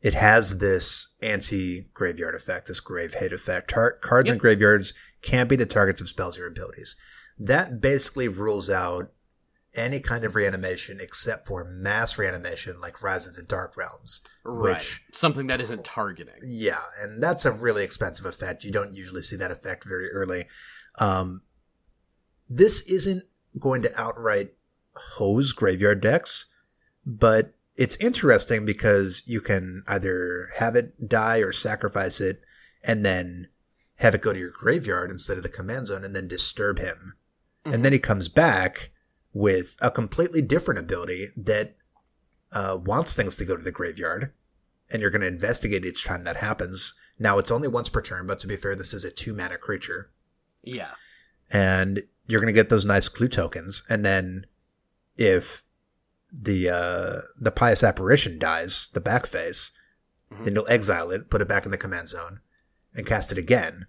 it 0.00 0.14
has 0.14 0.58
this 0.58 1.08
anti 1.20 1.82
graveyard 1.92 2.36
effect, 2.36 2.68
this 2.68 2.78
grave 2.80 3.14
hate 3.14 3.32
effect. 3.32 3.68
Tar- 3.70 3.98
cards 4.00 4.30
in 4.30 4.36
Yep. 4.36 4.40
graveyards 4.42 4.94
can't 5.22 5.48
be 5.48 5.56
the 5.56 5.66
targets 5.66 6.00
of 6.00 6.08
spells 6.08 6.38
or 6.38 6.46
abilities. 6.46 6.94
That 7.38 7.80
basically 7.80 8.28
rules 8.28 8.70
out 8.70 9.12
any 9.74 10.00
kind 10.00 10.24
of 10.24 10.34
reanimation 10.34 10.98
except 11.00 11.46
for 11.46 11.64
mass 11.64 12.18
reanimation 12.18 12.78
like 12.80 13.02
Rise 13.02 13.26
of 13.26 13.34
the 13.36 13.42
Dark 13.42 13.76
Realms. 13.76 14.20
Right. 14.44 14.74
Which 14.74 15.02
Something 15.12 15.46
that 15.46 15.60
isn't 15.60 15.84
targeting. 15.84 16.34
yeah, 16.44 16.82
and 17.02 17.22
that's 17.22 17.44
a 17.46 17.52
really 17.52 17.84
expensive 17.84 18.26
effect. 18.26 18.64
You 18.64 18.70
don't 18.70 18.94
usually 18.94 19.22
see 19.22 19.36
that 19.36 19.50
effect 19.50 19.84
very 19.84 20.10
early. 20.10 20.44
Um, 20.98 21.42
this 22.48 22.82
isn't 22.82 23.24
going 23.58 23.82
to 23.82 24.00
outright 24.00 24.52
hose 24.94 25.52
graveyard 25.52 26.02
decks, 26.02 26.46
but 27.06 27.54
it's 27.76 27.96
interesting 27.96 28.66
because 28.66 29.22
you 29.24 29.40
can 29.40 29.84
either 29.88 30.50
have 30.56 30.76
it 30.76 31.08
die 31.08 31.38
or 31.38 31.52
sacrifice 31.52 32.20
it, 32.20 32.42
and 32.84 33.04
then 33.06 33.48
have 33.96 34.14
it 34.14 34.20
go 34.20 34.34
to 34.34 34.38
your 34.38 34.52
graveyard 34.52 35.10
instead 35.10 35.38
of 35.38 35.42
the 35.42 35.48
command 35.48 35.86
zone, 35.86 36.04
and 36.04 36.14
then 36.14 36.28
disturb 36.28 36.78
him. 36.78 37.14
And 37.64 37.84
then 37.84 37.92
he 37.92 37.98
comes 37.98 38.28
back 38.28 38.90
with 39.32 39.76
a 39.80 39.90
completely 39.90 40.42
different 40.42 40.80
ability 40.80 41.28
that 41.36 41.76
uh, 42.52 42.78
wants 42.84 43.14
things 43.14 43.36
to 43.36 43.44
go 43.44 43.56
to 43.56 43.62
the 43.62 43.72
graveyard 43.72 44.32
and 44.90 45.00
you're 45.00 45.10
going 45.10 45.22
to 45.22 45.26
investigate 45.26 45.84
each 45.86 46.04
time 46.04 46.24
that 46.24 46.36
happens. 46.36 46.92
Now 47.18 47.38
it's 47.38 47.50
only 47.50 47.68
once 47.68 47.88
per 47.88 48.02
turn, 48.02 48.26
but 48.26 48.38
to 48.40 48.46
be 48.46 48.56
fair, 48.56 48.74
this 48.76 48.92
is 48.92 49.04
a 49.04 49.10
two 49.10 49.32
mana 49.32 49.56
creature, 49.56 50.10
Yeah. 50.62 50.90
and 51.50 52.02
you're 52.26 52.40
going 52.40 52.52
to 52.52 52.58
get 52.60 52.68
those 52.68 52.84
nice 52.84 53.08
clue 53.08 53.28
tokens. 53.28 53.82
And 53.88 54.04
then 54.04 54.44
if 55.16 55.62
the 56.30 56.68
uh, 56.68 57.20
the 57.38 57.50
pious 57.52 57.82
apparition 57.82 58.38
dies, 58.38 58.88
the 58.92 59.00
back 59.00 59.24
face, 59.26 59.70
Mhm. 60.30 60.44
then 60.44 60.54
you'll 60.54 60.68
exile 60.68 61.10
it, 61.10 61.30
put 61.30 61.40
it 61.42 61.48
back 61.48 61.64
in 61.64 61.70
the 61.70 61.78
command 61.78 62.08
zone, 62.08 62.40
and 62.94 63.06
cast 63.06 63.32
it 63.32 63.38
again. 63.38 63.86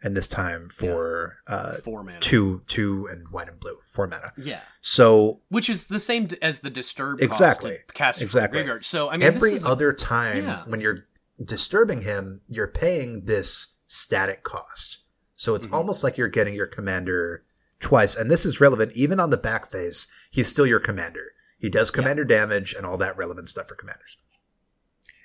And 0.00 0.16
this 0.16 0.28
time 0.28 0.68
for 0.68 1.38
uh, 1.48 1.72
Four 1.84 2.04
mana. 2.04 2.20
two 2.20 2.62
two 2.68 3.08
and 3.10 3.26
white 3.28 3.48
and 3.48 3.58
blue, 3.58 3.76
four 3.86 4.06
mana. 4.06 4.32
Yeah. 4.36 4.60
So 4.80 5.40
Which 5.48 5.68
is 5.68 5.86
the 5.86 5.98
same 5.98 6.28
as 6.40 6.60
the 6.60 6.70
disturb 6.70 7.20
Exactly. 7.20 7.78
cast 7.94 8.18
it 8.22 8.30
from 8.30 8.38
the 8.38 8.38
Exactly. 8.44 8.58
graveyard. 8.60 8.84
So 8.84 9.08
I 9.08 9.14
mean, 9.14 9.22
every 9.24 9.50
this 9.54 9.62
is- 9.62 9.66
other 9.66 9.92
time 9.92 10.44
Yeah. 10.44 10.62
when 10.66 10.80
you're 10.80 11.06
disturbing 11.44 12.02
him, 12.02 12.42
you're 12.48 12.68
paying 12.68 13.24
this 13.24 13.68
static 13.88 14.44
cost. 14.44 15.00
So 15.34 15.54
it's 15.56 15.66
Mhm. 15.66 15.72
almost 15.74 16.04
like 16.04 16.16
you're 16.16 16.28
getting 16.28 16.54
your 16.54 16.66
commander 16.66 17.42
twice. 17.80 18.14
And 18.14 18.30
this 18.30 18.44
is 18.46 18.60
relevant 18.60 18.92
even 18.92 19.18
on 19.18 19.30
the 19.30 19.36
back 19.36 19.68
face. 19.70 20.06
He's 20.30 20.46
still 20.48 20.66
your 20.66 20.80
commander. 20.80 21.32
He 21.58 21.68
does 21.68 21.90
commander 21.90 22.24
damage 22.24 22.72
and 22.72 22.86
all 22.86 22.98
that 22.98 23.16
relevant 23.16 23.48
stuff 23.48 23.66
for 23.68 23.74
commanders. 23.74 24.16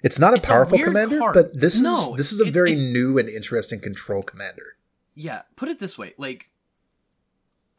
It's 0.04 0.20
not 0.20 0.34
a 0.34 0.36
It's 0.38 0.48
powerful 0.48 0.78
weird 0.78 0.88
commander, 0.90 1.18
card. 1.20 1.34
but 1.34 1.60
this 1.60 1.80
No, 1.80 2.12
is 2.12 2.18
this 2.18 2.34
is 2.34 2.42
a 2.42 2.52
very 2.52 2.74
it- 2.74 2.92
new 2.92 3.18
and 3.18 3.30
interesting 3.30 3.80
control 3.80 4.22
commander. 4.22 4.78
yeah, 5.16 5.44
put 5.56 5.70
it 5.70 5.80
this 5.80 5.98
way, 5.98 6.14
like 6.18 6.50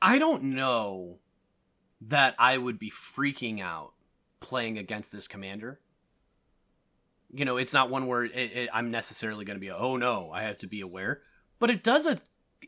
I 0.00 0.18
don't 0.18 0.42
know 0.44 1.18
that 2.00 2.34
I 2.38 2.58
would 2.58 2.78
be 2.78 2.90
freaking 2.90 3.60
out 3.60 3.92
playing 4.40 4.76
against 4.78 5.10
this 5.12 5.26
commander. 5.28 5.80
You 7.32 7.44
know, 7.44 7.56
it's 7.56 7.72
not 7.72 7.90
one 7.90 8.06
where 8.06 8.24
it, 8.24 8.32
it, 8.34 8.68
I'm 8.72 8.90
necessarily 8.90 9.44
going 9.44 9.56
to 9.56 9.60
be, 9.60 9.70
oh 9.70 9.96
no, 9.96 10.30
I 10.30 10.42
have 10.42 10.58
to 10.58 10.66
be 10.66 10.80
aware. 10.80 11.22
But 11.58 11.70
it 11.70 11.82
does 11.82 12.06
a, 12.06 12.18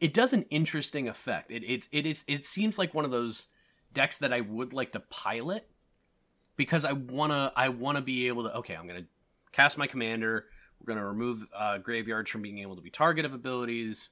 it 0.00 0.12
does 0.14 0.32
an 0.32 0.42
interesting 0.50 1.08
effect. 1.08 1.50
It 1.50 1.62
it 1.64 1.88
it 1.92 2.06
is 2.06 2.24
it 2.26 2.46
seems 2.46 2.78
like 2.78 2.94
one 2.94 3.04
of 3.04 3.10
those 3.10 3.48
decks 3.92 4.18
that 4.18 4.32
I 4.32 4.40
would 4.40 4.72
like 4.72 4.92
to 4.92 5.00
pilot 5.00 5.68
because 6.56 6.84
I 6.84 6.92
wanna 6.92 7.52
I 7.54 7.68
wanna 7.68 8.00
be 8.00 8.28
able 8.28 8.44
to. 8.44 8.56
Okay, 8.56 8.74
I'm 8.74 8.86
gonna 8.86 9.06
cast 9.56 9.78
my 9.78 9.86
commander. 9.86 10.44
We're 10.78 10.94
gonna 10.94 11.06
remove 11.06 11.46
uh, 11.56 11.78
graveyards 11.78 12.30
from 12.30 12.42
being 12.42 12.58
able 12.58 12.76
to 12.76 12.82
be 12.82 12.90
target 12.90 13.24
of 13.24 13.32
abilities. 13.32 14.10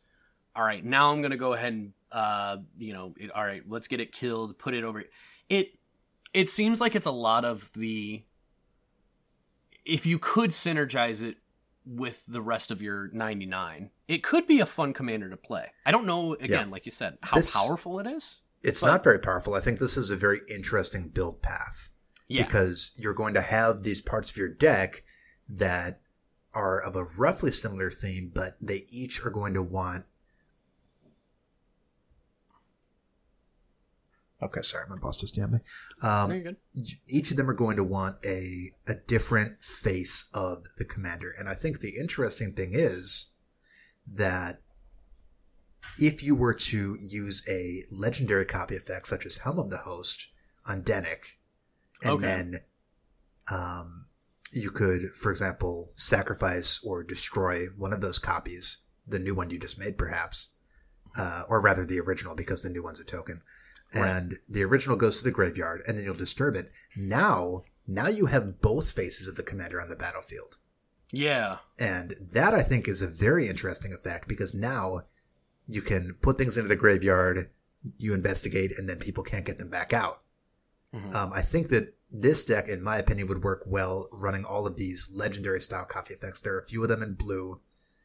All 0.57 0.65
right, 0.65 0.83
now 0.85 1.13
I'm 1.13 1.21
gonna 1.21 1.37
go 1.37 1.53
ahead 1.53 1.73
and 1.75 1.93
uh, 2.11 2.59
you 2.79 2.93
know, 2.95 3.15
it, 3.19 3.31
all 3.33 3.45
right, 3.45 3.63
let's 3.69 3.87
get 3.89 4.01
it 4.01 4.13
killed. 4.13 4.59
Put 4.59 4.73
it 4.75 4.83
over. 4.85 5.05
It 5.49 5.75
it 6.33 6.49
seems 6.49 6.81
like 6.81 6.95
it's 6.95 7.07
a 7.07 7.11
lot 7.13 7.45
of 7.45 7.71
the. 7.75 8.25
If 9.85 10.07
you 10.07 10.19
could 10.19 10.51
synergize 10.51 11.21
it 11.21 11.37
with 11.85 12.25
the 12.27 12.41
rest 12.41 12.71
of 12.71 12.81
your 12.81 13.11
99, 13.13 13.91
it 14.09 14.23
could 14.23 14.47
be 14.47 14.61
a 14.61 14.67
fun 14.67 14.95
commander 14.95 15.29
to 15.29 15.37
play. 15.37 15.73
I 15.85 15.91
don't 15.91 16.07
know, 16.07 16.33
again, 16.41 16.71
like 16.71 16.87
you 16.87 16.93
said, 16.93 17.19
how 17.21 17.37
This- 17.37 17.55
powerful 17.55 17.99
it 17.99 18.07
is. 18.07 18.37
It's 18.63 18.81
But- 18.81 18.87
not 18.87 19.05
very 19.05 19.19
powerful. 19.19 19.53
I 19.53 19.61
think 19.61 19.79
this 19.79 19.99
is 19.99 20.09
a 20.09 20.17
very 20.17 20.41
interesting 20.49 21.09
build 21.09 21.43
path. 21.43 21.91
Yeah. 22.27 22.45
because 22.47 22.93
you're 22.97 23.13
going 23.13 23.35
to 23.35 23.43
have 23.43 23.83
these 23.83 24.01
parts 24.01 24.31
of 24.31 24.39
your 24.39 24.49
deck 24.49 25.03
that 25.49 26.01
are 26.55 26.81
of 26.81 26.97
a 26.97 27.05
roughly 27.19 27.51
similar 27.51 27.91
theme, 27.91 28.31
but 28.35 28.57
they 28.61 28.83
each 28.91 29.25
are 29.25 29.31
going 29.31 29.55
to 29.55 29.63
want. 29.63 30.05
Okay, 34.43 34.63
sorry, 34.63 34.85
my 34.91 34.97
boss 34.99 35.17
just 35.17 35.35
jammed 35.35 35.53
me. 35.55 35.59
Um, 36.03 36.57
each 37.09 37.31
of 37.31 37.37
them 37.37 37.49
are 37.49 37.55
going 37.55 37.77
to 37.77 37.85
want 37.85 38.17
a 38.27 38.73
a 38.87 38.95
different 38.95 39.63
face 39.63 40.27
of 40.35 40.65
the 40.77 40.85
commander, 40.85 41.33
and 41.39 41.49
I 41.49 41.55
think 41.55 41.81
the 41.81 41.97
interesting 41.99 42.53
thing 42.53 42.71
is 42.73 43.33
that 44.07 44.61
if 45.99 46.23
you 46.23 46.35
were 46.35 46.53
to 46.55 46.97
use 47.01 47.43
a 47.49 47.85
legendary 47.91 48.45
copy 48.45 48.77
effect 48.77 49.07
such 49.07 49.25
as 49.25 49.39
Helm 49.39 49.59
of 49.59 49.71
the 49.71 49.79
Host 49.79 50.29
on 50.67 50.83
Dennick, 50.83 51.37
and 52.03 52.13
Okay. 52.15 52.23
then 52.27 52.55
um, 53.51 54.04
you 54.55 54.71
could, 54.71 55.11
for 55.15 55.31
example, 55.31 55.93
sacrifice 55.97 56.81
or 56.85 57.03
destroy 57.03 57.67
one 57.77 57.93
of 57.93 58.01
those 58.01 58.19
copies, 58.19 58.79
the 59.07 59.19
new 59.19 59.35
one 59.35 59.51
you 59.51 59.59
just 59.59 59.79
made, 59.79 59.99
perhaps, 59.99 60.55
uh, 61.19 61.43
or 61.49 61.61
rather 61.61 61.85
the 61.85 62.01
original, 62.01 62.35
because 62.35 62.63
the 62.63 62.71
new 62.71 62.83
one's 62.83 63.01
a 63.01 63.05
token. 63.05 63.43
Right. 63.95 64.09
And 64.09 64.35
the 64.49 64.65
original 64.65 64.97
goes 64.97 65.19
to 65.19 65.25
the 65.25 65.31
graveyard, 65.31 65.83
and 65.87 65.97
then 65.97 66.05
you'll 66.05 66.15
disturb 66.15 66.55
it. 66.55 66.71
Now, 66.97 67.63
now 67.87 68.09
you 68.09 68.27
have 68.27 68.61
both 68.61 68.93
faces 68.93 69.29
of 69.29 69.37
the 69.37 69.43
commander 69.43 69.81
on 69.81 69.89
the 69.89 69.97
battlefield. 69.97 70.59
Yeah. 71.11 71.59
And 71.79 72.15
that 72.33 72.55
I 72.55 72.63
think 72.63 72.89
is 72.89 73.03
a 73.03 73.07
very 73.07 73.49
interesting 73.49 73.93
effect 73.93 74.27
because 74.27 74.55
now 74.55 75.03
you 75.67 75.83
can 75.83 76.15
put 76.21 76.39
things 76.39 76.57
into 76.57 76.69
the 76.69 76.77
graveyard, 76.77 77.51
you 77.99 78.15
investigate, 78.15 78.73
and 78.79 78.89
then 78.89 78.99
people 78.99 79.23
can't 79.23 79.45
get 79.45 79.59
them 79.59 79.71
back 79.71 79.93
out. 79.93 80.23
Mhm. 80.93 81.15
Um, 81.15 81.33
I 81.33 81.43
think 81.43 81.69
that 81.69 81.95
this 82.17 82.45
deck, 82.45 82.69
in 82.69 82.81
my 82.81 82.97
opinion, 82.97 83.27
would 83.27 83.43
work 83.43 83.65
well 83.67 84.09
running 84.13 84.45
all 84.45 84.67
of 84.69 84.77
these 84.77 85.11
legendary 85.13 85.61
style 85.61 85.85
copy 85.85 86.15
effects. 86.15 86.41
There 86.41 86.55
are 86.55 86.61
a 86.61 86.67
few 86.67 86.83
of 86.83 86.89
them 86.89 87.03
in 87.03 87.15
blue 87.15 87.61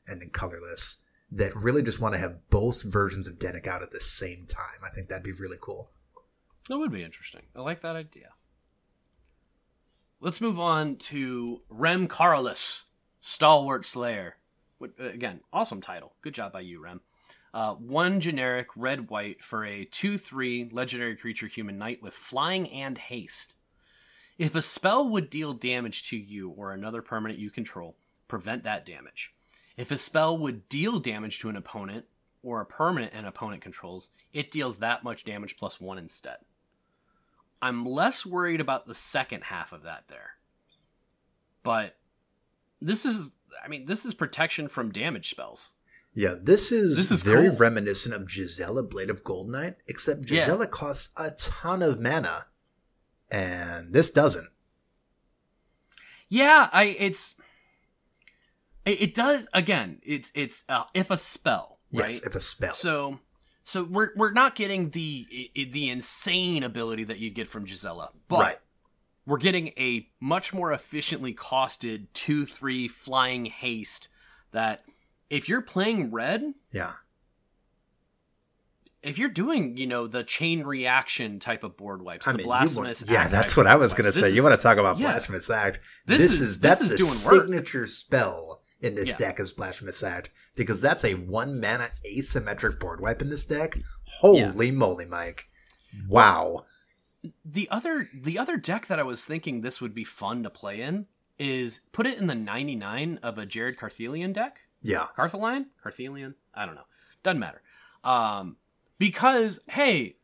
and 0.08 0.22
in 0.24 0.32
colorless 0.32 0.98
that 1.32 1.52
really 1.56 1.84
just 1.84 2.02
want 2.02 2.16
to 2.16 2.20
have 2.20 2.50
both 2.50 2.92
versions 2.92 3.28
of 3.28 3.38
Dennick 3.38 3.68
out 3.68 3.84
at 3.84 3.92
the 3.92 4.00
same 4.00 4.48
time. 4.48 4.80
I 4.84 4.90
think 4.90 5.08
that'd 5.10 5.24
be 5.24 5.32
really 5.40 5.58
cool. 5.62 5.92
That 6.70 6.80
would 6.80 6.92
be 6.92 7.04
interesting. 7.04 7.44
I 7.56 7.62
like 7.62 7.82
that 7.82 7.96
idea. 7.96 8.30
Let's 10.20 10.42
move 10.42 10.60
on 10.60 10.96
to 10.98 11.62
Rem 11.70 12.08
Karolus, 12.08 12.86
Stalwart 13.22 13.86
Slayer. 13.86 14.38
Uh, 14.82 14.88
again, 14.98 15.42
awesome 15.54 15.82
title. 15.82 16.14
Good 16.22 16.34
job 16.34 16.52
by 16.52 16.62
you, 16.62 16.82
Rem. 16.82 17.02
Uh, 17.54 17.76
one 17.76 18.20
generic 18.20 18.68
red 18.76 19.10
white 19.10 19.44
for 19.44 19.66
a 19.66 19.86
2 19.86 20.18
3 20.18 20.70
legendary 20.72 21.16
creature 21.16 21.48
human 21.48 21.78
knight 21.78 22.02
with 22.02 22.14
flying 22.14 22.70
and 22.70 22.98
haste. 22.98 23.56
If 24.40 24.56
a 24.56 24.62
spell 24.62 25.08
would 25.10 25.30
deal 25.30 25.54
damage 25.54 26.10
to 26.10 26.18
you 26.18 26.50
or 26.50 26.72
another 26.74 27.02
permanent 27.04 27.40
you 27.40 27.52
control, 27.52 27.98
prevent 28.28 28.64
that 28.64 28.86
damage. 28.86 29.34
If 29.78 29.92
a 29.92 29.98
spell 29.98 30.38
would 30.38 30.68
deal 30.70 31.00
damage 31.00 31.40
to 31.40 31.50
an 31.50 31.56
opponent 31.58 32.06
or 32.42 32.62
a 32.62 32.66
permanent 32.66 33.14
an 33.14 33.26
opponent 33.26 33.62
controls, 33.62 34.10
it 34.34 34.50
deals 34.50 34.78
that 34.78 35.04
much 35.04 35.26
damage 35.26 35.58
plus 35.58 35.80
one 35.82 35.98
instead. 35.98 36.38
I'm 37.62 37.86
less 37.86 38.26
worried 38.26 38.62
about 38.62 38.88
the 38.88 38.94
second 38.96 39.44
half 39.46 39.74
of 39.74 39.84
that 39.84 40.06
there. 40.08 40.32
But 41.62 41.98
this 42.82 43.06
is 43.06 43.34
I 43.64 43.68
mean, 43.68 43.86
this 43.88 44.06
is 44.06 44.14
protection 44.14 44.70
from 44.70 44.92
damage 44.92 45.30
spells. 45.32 45.74
Yeah, 46.14 46.36
this 46.42 46.72
is, 46.72 46.96
This 46.98 47.12
is 47.12 47.24
very 47.24 47.50
cool. 47.50 47.58
reminiscent 47.60 48.16
of 48.16 48.28
Gisela 48.28 48.84
Blade 48.84 49.10
of 49.10 49.24
Goldnight, 49.24 49.76
except 49.88 50.22
Yeah. 50.22 50.38
Gisela 50.40 50.68
costs 50.68 51.10
a 51.18 51.32
ton 51.32 51.82
of 51.84 52.00
mana, 52.00 52.46
and 53.32 53.94
this 53.94 54.12
doesn't. 54.12 54.50
Yeah, 56.28 56.70
I 56.72 56.84
it's 56.84 57.36
it, 58.86 59.02
it 59.02 59.16
does 59.16 59.48
again. 59.54 60.00
It's 60.04 60.32
it's 60.36 60.64
uh, 60.70 60.84
if 60.94 61.12
a 61.12 61.18
spell, 61.18 61.80
right? 61.94 62.06
Yes, 62.06 62.24
if 62.24 62.36
a 62.36 62.42
spell. 62.42 62.74
So 62.74 63.20
so 63.64 63.84
we're 63.84 64.10
we're 64.16 64.32
not 64.32 64.56
getting 64.56 64.90
the 64.92 65.52
the 65.54 65.90
insane 65.90 66.64
ability 66.64 67.04
that 67.06 67.20
you 67.20 67.30
get 67.30 67.48
from 67.48 67.66
Gisela, 67.66 68.10
but 68.28 68.40
right. 68.40 68.58
we're 69.26 69.38
getting 69.38 69.68
a 69.78 70.08
much 70.20 70.54
more 70.54 70.74
efficiently 70.74 71.34
costed 71.34 72.08
2-3 72.16 72.90
flying 72.90 73.46
haste 73.46 74.08
that 74.52 74.86
if 75.30 75.48
you're 75.48 75.62
playing 75.62 76.10
red, 76.10 76.56
Yeah. 76.72 76.94
If 79.02 79.18
you're 79.18 79.30
doing, 79.30 79.78
you 79.78 79.88
know, 79.88 80.08
the 80.08 80.24
chain 80.24 80.64
reaction 80.64 81.40
type 81.40 81.64
of 81.64 81.78
board 81.78 82.02
wipes, 82.02 82.28
I 82.28 82.32
the 82.34 82.40
mean, 82.40 82.46
you 82.48 82.76
want- 82.76 83.04
yeah, 83.10 83.28
that's 83.28 83.56
what 83.56 83.66
I 83.68 83.76
was 83.76 83.94
going 83.94 84.06
to 84.06 84.12
say. 84.12 84.22
this 84.24 84.32
You 84.34 84.40
is- 84.40 84.44
want 84.44 84.60
to 84.60 84.64
talk 84.64 84.78
about 84.78 84.98
yeah. 84.98 85.12
Blasphemous 85.12 85.50
Act? 85.50 85.80
This 86.06 86.22
This, 86.22 86.32
is- 86.34 86.42
is, 86.42 86.60
that's 86.60 86.82
this 86.82 86.90
the 86.90 86.96
is 86.96 87.28
work. 87.32 87.46
signature 87.48 87.86
spell 87.88 88.62
in 88.82 88.96
this 88.96 89.12
Yeah. 89.12 89.28
deck 89.28 89.40
is 89.40 89.54
Blasphemous 89.54 90.04
Act 90.04 90.30
because 90.56 90.82
that's 90.82 91.04
a 91.06 91.14
one 91.14 91.60
mana 91.60 91.90
asymmetric 92.06 92.80
board 92.80 93.00
wipe 93.02 93.22
in 93.22 93.30
this 93.30 93.44
deck. 93.46 93.78
Holy 94.20 94.72
moly, 94.72 95.06
Mike! 95.06 95.48
Wow. 96.08 96.66
the 97.44 97.68
other 97.70 98.10
the 98.14 98.38
other 98.40 98.56
deck 98.56 98.88
that 98.88 99.00
I 99.00 99.04
was 99.04 99.26
thinking 99.26 99.60
this 99.62 99.82
would 99.82 99.94
be 99.94 100.06
fun 100.06 100.44
to 100.44 100.50
play 100.50 100.82
in 100.82 101.08
is 101.38 101.82
put 101.92 102.06
it 102.08 102.18
in 102.18 102.28
the 102.28 102.36
99 102.36 103.20
of 103.24 103.38
a 103.38 103.46
Jared 103.46 103.78
Carthelian 103.78 104.32
deck. 104.34 104.60
Yeah. 104.82 105.08
Cartheline? 105.16 105.68
Carthelian? 105.84 106.34
I 106.54 106.66
don't 106.66 106.76
know. 106.76 106.86
Doesn't 107.24 107.40
matter. 107.40 107.62
Um, 108.06 108.56
because, 109.00 109.60
hey, 109.68 110.18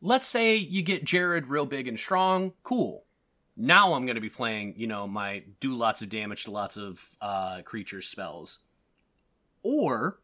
let's 0.00 0.26
say 0.26 0.56
you 0.56 0.80
get 0.80 1.04
Jared 1.04 1.48
real 1.48 1.66
big 1.66 1.86
and 1.86 1.98
strong. 1.98 2.52
Cool. 2.62 3.04
Now 3.56 3.92
I'm 3.92 4.06
going 4.06 4.14
to 4.14 4.20
be 4.20 4.30
playing, 4.30 4.74
you 4.76 4.86
know, 4.86 5.06
my 5.06 5.44
do 5.60 5.74
lots 5.74 6.00
of 6.00 6.08
damage 6.08 6.44
to 6.44 6.50
lots 6.50 6.76
of 6.76 7.04
uh, 7.20 7.62
creatures 7.62 8.06
spells. 8.06 8.60
Or 9.62 10.18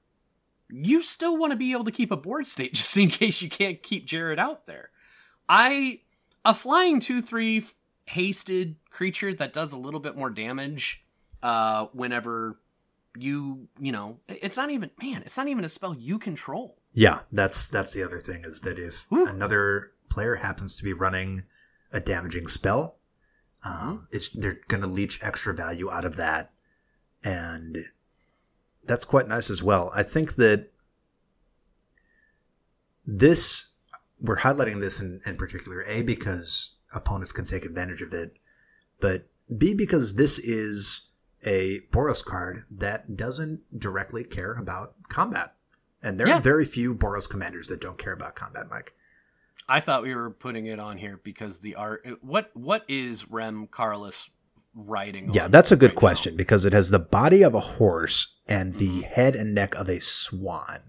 you 0.70 1.02
still 1.02 1.36
want 1.36 1.52
to 1.52 1.56
be 1.56 1.72
able 1.72 1.84
to 1.84 1.90
keep 1.90 2.10
a 2.10 2.16
board 2.16 2.46
state 2.46 2.74
just 2.74 2.96
in 2.96 3.10
case 3.10 3.42
you 3.42 3.50
can't 3.50 3.82
keep 3.82 4.06
Jared 4.06 4.38
out 4.38 4.66
there. 4.66 4.90
I. 5.48 6.00
A 6.42 6.54
flying 6.54 7.00
2 7.00 7.20
3 7.20 7.62
hasted 8.06 8.76
creature 8.90 9.34
that 9.34 9.52
does 9.52 9.72
a 9.72 9.76
little 9.76 10.00
bit 10.00 10.16
more 10.16 10.30
damage 10.30 11.04
uh, 11.42 11.86
whenever 11.92 12.58
you 13.16 13.68
you 13.78 13.90
know 13.90 14.18
it's 14.28 14.56
not 14.56 14.70
even 14.70 14.90
man 15.02 15.22
it's 15.26 15.36
not 15.36 15.48
even 15.48 15.64
a 15.64 15.68
spell 15.68 15.94
you 15.94 16.18
control 16.18 16.79
Yeah, 16.92 17.20
that's 17.30 17.68
that's 17.68 17.94
the 17.94 18.02
other 18.02 18.18
thing 18.18 18.42
is 18.44 18.62
that 18.62 18.78
if 18.78 19.06
Whew. 19.10 19.26
another 19.26 19.92
player 20.08 20.36
happens 20.36 20.76
to 20.76 20.84
be 20.84 20.92
running 20.92 21.44
a 21.92 22.00
damaging 22.00 22.48
spell, 22.48 22.96
um, 23.64 24.08
it's 24.10 24.28
they're 24.30 24.60
going 24.68 24.82
to 24.82 24.88
leech 24.88 25.18
extra 25.22 25.54
value 25.54 25.90
out 25.90 26.04
of 26.04 26.16
that, 26.16 26.52
and 27.22 27.78
that's 28.84 29.04
quite 29.04 29.28
nice 29.28 29.50
as 29.50 29.62
well. 29.62 29.92
I 29.94 30.02
think 30.02 30.34
that 30.34 30.70
this 33.06 33.70
we're 34.20 34.38
highlighting 34.38 34.80
this 34.80 35.00
in, 35.00 35.20
in 35.26 35.36
particular 35.36 35.82
a 35.88 36.02
because 36.02 36.72
opponents 36.94 37.32
can 37.32 37.44
take 37.44 37.64
advantage 37.64 38.02
of 38.02 38.12
it, 38.12 38.36
but 39.00 39.28
b 39.56 39.74
because 39.74 40.14
this 40.14 40.38
is 40.38 41.08
a 41.46 41.80
Boros 41.92 42.24
card 42.24 42.58
that 42.70 43.16
doesn't 43.16 43.60
directly 43.78 44.24
care 44.24 44.54
about 44.54 44.94
combat. 45.08 45.54
And 46.02 46.18
there 46.18 46.28
Yeah. 46.28 46.38
are 46.38 46.40
very 46.40 46.64
few 46.64 46.94
Boros 46.94 47.28
commanders 47.28 47.68
that 47.68 47.80
don't 47.80 47.98
care 47.98 48.12
about 48.12 48.34
combat, 48.34 48.66
Mike. 48.70 48.94
i 49.68 49.78
thought 49.78 50.02
we 50.02 50.12
were 50.14 50.30
putting 50.30 50.66
it 50.66 50.80
on 50.80 50.98
here 50.98 51.20
because 51.22 51.60
the 51.60 51.76
art 51.76 52.04
what 52.22 52.50
what 52.54 52.82
is 52.88 53.30
Rem 53.30 53.68
Karolus 53.68 54.28
writing 54.74 55.30
Yeah, 55.32 55.44
on 55.44 55.50
that's 55.52 55.70
a 55.70 55.76
good 55.76 55.90
right 55.90 55.94
now? 55.94 55.98
question 56.00 56.36
because 56.36 56.64
it 56.64 56.72
has 56.72 56.90
the 56.90 56.98
body 56.98 57.42
of 57.44 57.54
a 57.54 57.60
horse 57.60 58.36
and 58.48 58.74
the 58.74 59.02
Mhm. 59.02 59.04
head 59.04 59.36
and 59.36 59.54
neck 59.54 59.76
of 59.76 59.88
a 59.88 60.00
swan 60.00 60.80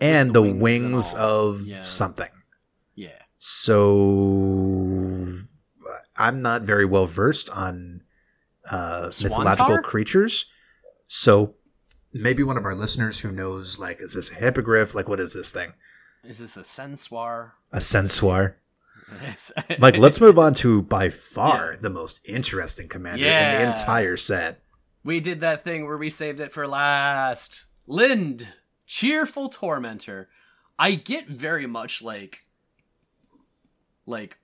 and 0.00 0.30
the 0.34 0.42
the 0.42 0.52
wings 0.52 0.62
wings, 0.62 1.14
of 1.14 1.60
Yeah. 1.62 1.84
something. 1.84 2.30
yeah 2.96 3.22
So 3.38 5.38
I'm 6.16 6.40
not 6.40 6.62
very 6.62 6.86
well 6.86 7.06
versed 7.06 7.48
on 7.50 8.02
uh, 8.68 9.12
mythological 9.22 9.78
creatures. 9.78 10.46
So 11.06 11.54
maybe 12.22 12.42
one 12.42 12.56
of 12.56 12.64
our 12.64 12.74
listeners 12.74 13.18
who 13.20 13.32
knows, 13.32 13.78
like, 13.78 14.00
is 14.00 14.14
this 14.14 14.30
a 14.30 14.34
hippogriff? 14.34 14.94
Like, 14.94 15.08
what 15.08 15.20
is 15.20 15.32
this 15.34 15.52
thing? 15.52 15.72
is 16.24 16.38
this 16.38 16.56
a 16.56 16.62
sensoir 16.64 17.52
A 17.72 17.78
sensuar? 17.78 18.54
Like, 19.78 19.96
let's 19.96 20.20
move 20.20 20.38
on 20.40 20.54
to 20.54 20.82
by 20.82 21.10
far 21.10 21.76
the 21.80 21.90
most 21.90 22.20
interesting 22.28 22.88
commander 22.88 23.24
in 23.24 23.52
the 23.52 23.68
entire 23.68 24.16
set. 24.16 24.60
we 25.04 25.20
did 25.20 25.40
that 25.40 25.62
thing 25.62 25.86
where 25.86 25.96
we 25.96 26.10
saved 26.10 26.40
it 26.40 26.52
for 26.52 26.66
last 26.66 27.66
Lynde 27.86 28.48
cheerful 28.86 29.48
tormentor 29.48 30.28
i 30.78 30.94
get 30.94 31.28
very 31.28 31.66
much 31.66 32.02
like 32.02 32.40
like 34.06 34.36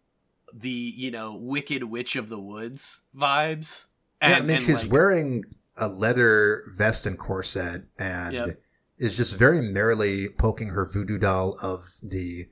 the 0.53 0.69
you 0.71 1.11
know 1.11 1.35
wicked 1.35 1.85
witch 1.85 2.17
of 2.17 2.29
the 2.29 2.43
woods 2.43 3.01
vibes 3.17 3.87
yeah, 4.21 4.29
I 4.29 4.31
And- 4.39 4.47
mean, 4.47 4.57
and, 4.57 4.63
she's 4.65 4.85
like, 4.85 4.93
wearing 4.93 5.45
a 5.77 5.89
leather 5.89 6.63
vest 6.77 7.07
and 7.07 7.19
corset 7.19 7.83
and 7.99 8.33
Yep. 8.33 8.63
is 8.99 9.17
just 9.17 9.37
very 9.37 9.61
merrily 9.61 10.29
poking 10.29 10.69
her 10.71 10.85
voodoo 10.85 11.19
doll 11.19 11.57
of 11.63 11.81
the 12.03 12.47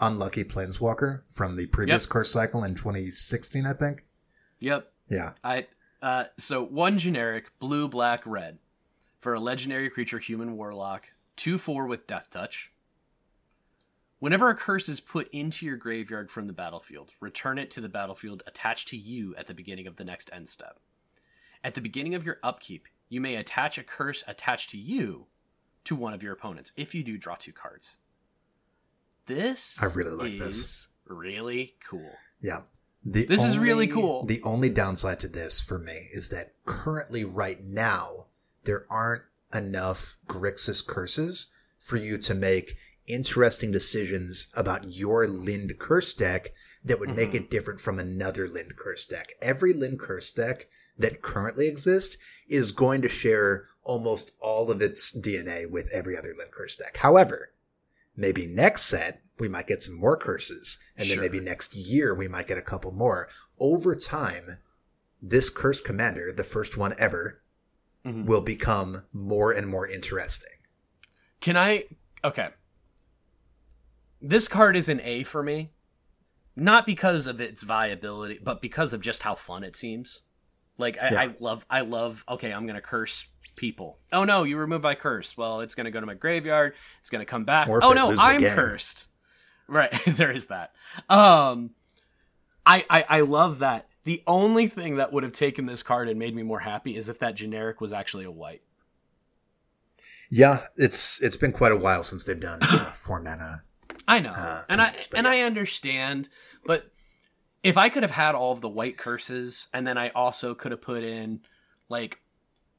unlucky 0.00 0.44
planeswalker 0.44 1.22
from 1.32 1.56
the 1.56 1.66
previous 1.66 2.04
Yep. 2.04 2.10
course 2.10 2.30
cycle 2.30 2.64
in 2.64 2.74
2016, 2.74 3.64
I 3.66 3.72
think. 3.72 4.04
yep 4.60 4.92
Yeah. 5.08 5.32
i 5.42 5.66
uh 6.02 6.24
so 6.38 6.62
one 6.62 6.98
generic 6.98 7.50
blue 7.58 7.88
black 7.88 8.20
red 8.26 8.58
for 9.20 9.32
a 9.34 9.40
legendary 9.40 9.88
creature 9.88 10.18
human 10.18 10.56
warlock 10.56 11.08
2-4 11.38 11.88
with 11.88 12.06
death 12.06 12.28
touch 12.30 12.72
Whenever 14.18 14.48
a 14.48 14.54
curse 14.56 14.88
is 14.88 14.98
put 15.00 15.28
into 15.30 15.66
your 15.66 15.76
graveyard 15.76 16.30
from 16.30 16.46
the 16.46 16.52
battlefield, 16.54 17.10
return 17.20 17.58
it 17.58 17.70
to 17.72 17.82
the 17.82 17.88
battlefield 17.88 18.42
attached 18.46 18.88
to 18.88 18.96
you 18.96 19.34
at 19.36 19.46
the 19.46 19.52
beginning 19.52 19.86
of 19.86 19.96
the 19.96 20.04
next 20.04 20.30
end 20.32 20.48
step. 20.48 20.80
At 21.66 21.74
the 21.74 21.80
beginning 21.80 22.14
of 22.14 22.24
your 22.24 22.38
upkeep, 22.44 22.86
you 23.08 23.20
may 23.20 23.34
attach 23.34 23.76
a 23.76 23.82
curse 23.82 24.22
attached 24.28 24.70
to 24.70 24.78
you 24.78 25.26
to 25.82 25.96
one 25.96 26.14
of 26.14 26.22
your 26.22 26.32
opponents. 26.32 26.70
If 26.76 26.94
you 26.94 27.02
do, 27.02 27.18
draw 27.18 27.34
two 27.34 27.50
cards. 27.50 27.96
This 29.26 29.76
I 29.82 29.86
really 29.86 30.12
like 30.12 30.38
this. 30.38 30.58
is 30.58 30.88
really 31.08 31.74
cool. 31.90 32.12
Yeah. 32.40 32.60
The 33.04 33.26
This 33.26 33.42
is 33.42 33.58
really 33.58 33.88
cool. 33.88 34.24
The 34.26 34.40
only 34.44 34.68
downside 34.68 35.18
to 35.20 35.28
this 35.28 35.60
for 35.60 35.80
me 35.80 36.06
is 36.14 36.30
that 36.30 36.52
currently, 36.66 37.24
right 37.24 37.60
now, 37.60 38.26
there 38.62 38.84
aren't 38.88 39.24
enough 39.52 40.18
Grixis 40.28 40.86
curses 40.86 41.48
for 41.80 41.96
you 41.96 42.16
to 42.18 42.34
make 42.36 42.76
interesting 43.06 43.70
decisions 43.70 44.46
about 44.54 44.96
your 44.96 45.26
Lynde 45.26 45.78
curse 45.78 46.12
deck 46.14 46.50
that 46.84 46.98
would 47.00 47.16
make 47.16 47.30
Mhm. 47.32 47.34
it 47.36 47.50
different 47.50 47.80
from 47.80 47.98
another 47.98 48.46
Lynde 48.48 48.76
curse 48.76 49.04
deck. 49.04 49.32
Every 49.42 49.72
Lynde 49.72 49.98
curse 49.98 50.32
deck 50.32 50.68
that 50.98 51.22
currently 51.22 51.68
exists 51.68 52.16
is 52.48 52.72
going 52.72 53.02
to 53.02 53.08
share 53.08 53.64
almost 53.84 54.32
all 54.40 54.70
of 54.70 54.80
its 54.80 55.10
DNA 55.12 55.66
with 55.66 55.88
every 55.92 56.16
other 56.16 56.32
Lynde 56.36 56.52
curse 56.52 56.76
deck. 56.76 56.96
However, 56.98 57.52
maybe 58.16 58.46
next 58.46 58.82
set 58.84 59.22
we 59.38 59.48
might 59.48 59.66
get 59.66 59.82
some 59.82 59.94
more 59.94 60.16
curses 60.16 60.78
and 60.96 61.10
then 61.10 61.20
maybe 61.20 61.38
next 61.40 61.74
year 61.74 62.14
we 62.14 62.26
might 62.28 62.46
get 62.46 62.56
a 62.56 62.62
couple 62.62 62.90
more 62.92 63.28
over 63.58 63.94
time 63.94 64.56
this 65.20 65.50
cursed 65.50 65.84
commander 65.84 66.32
the 66.32 66.42
first 66.44 66.76
one 66.78 66.94
ever 66.98 67.42
Mhm. 68.06 68.24
will 68.26 68.40
become 68.40 69.02
more 69.12 69.52
and 69.52 69.68
more 69.68 69.86
interesting 69.86 70.52
Can 71.42 71.56
I? 71.58 71.84
Okay. 72.24 72.48
This 74.20 74.48
card 74.48 74.76
is 74.76 74.88
an 74.88 75.00
A 75.02 75.22
for 75.24 75.42
me, 75.42 75.70
not 76.54 76.86
because 76.86 77.26
of 77.26 77.40
its 77.40 77.62
viability, 77.62 78.38
but 78.42 78.60
because 78.62 78.92
of 78.92 79.00
just 79.00 79.22
how 79.22 79.34
fun 79.34 79.62
it 79.64 79.76
seems. 79.76 80.22
Like 80.78 80.98
I, 81.00 81.10
Yeah. 81.10 81.20
I 81.22 81.34
love, 81.40 81.64
I 81.70 81.80
love. 81.82 82.24
Okay, 82.28 82.52
I'm 82.52 82.66
gonna 82.66 82.80
curse 82.80 83.26
people. 83.56 83.98
Oh 84.12 84.24
no, 84.24 84.42
you 84.44 84.56
removed 84.58 84.84
my 84.84 84.94
curse. 84.94 85.36
Well, 85.36 85.60
it's 85.60 85.74
gonna 85.74 85.90
go 85.90 86.00
to 86.00 86.06
my 86.06 86.14
graveyard. 86.14 86.74
It's 87.00 87.10
gonna 87.10 87.24
come 87.24 87.44
back. 87.44 87.68
Oh 87.68 87.92
no, 87.92 88.14
I'm 88.18 88.40
cursed. 88.40 89.06
Right, 89.68 89.92
there 90.06 90.30
is 90.30 90.46
that. 90.46 90.72
Um, 91.08 91.70
I, 92.64 92.84
I 92.90 93.04
I 93.08 93.20
love 93.20 93.58
that. 93.60 93.88
The 94.04 94.22
only 94.26 94.68
thing 94.68 94.96
that 94.96 95.12
would 95.12 95.24
have 95.24 95.32
taken 95.32 95.66
this 95.66 95.82
card 95.82 96.08
and 96.08 96.18
made 96.18 96.34
me 96.34 96.42
more 96.42 96.60
happy 96.60 96.96
is 96.96 97.08
if 97.08 97.18
that 97.18 97.34
generic 97.34 97.80
was 97.80 97.92
actually 97.92 98.24
a 98.24 98.30
white. 98.30 98.62
yeah 100.30 100.66
it's 100.76 101.20
it's 101.22 101.36
been 101.36 101.52
quite 101.52 101.72
a 101.72 101.76
while 101.76 102.02
since 102.02 102.24
they've 102.24 102.40
done 102.40 102.58
uh, 102.62 102.90
four 102.92 103.20
mana 103.20 103.62
I 104.08 104.20
know, 104.20 104.30
uh, 104.30 104.62
and 104.68 104.80
I 104.80 104.94
and 105.14 105.24
yeah. 105.24 105.30
I 105.32 105.40
understand, 105.40 106.28
but 106.64 106.90
if 107.62 107.76
I 107.76 107.88
could 107.88 108.02
have 108.04 108.12
had 108.12 108.34
all 108.34 108.52
of 108.52 108.60
the 108.60 108.68
white 108.68 108.96
curses, 108.96 109.66
and 109.72 109.86
then 109.86 109.98
I 109.98 110.10
also 110.10 110.54
could 110.54 110.70
have 110.72 110.80
put 110.82 111.02
in 111.02 111.40
like 111.88 112.20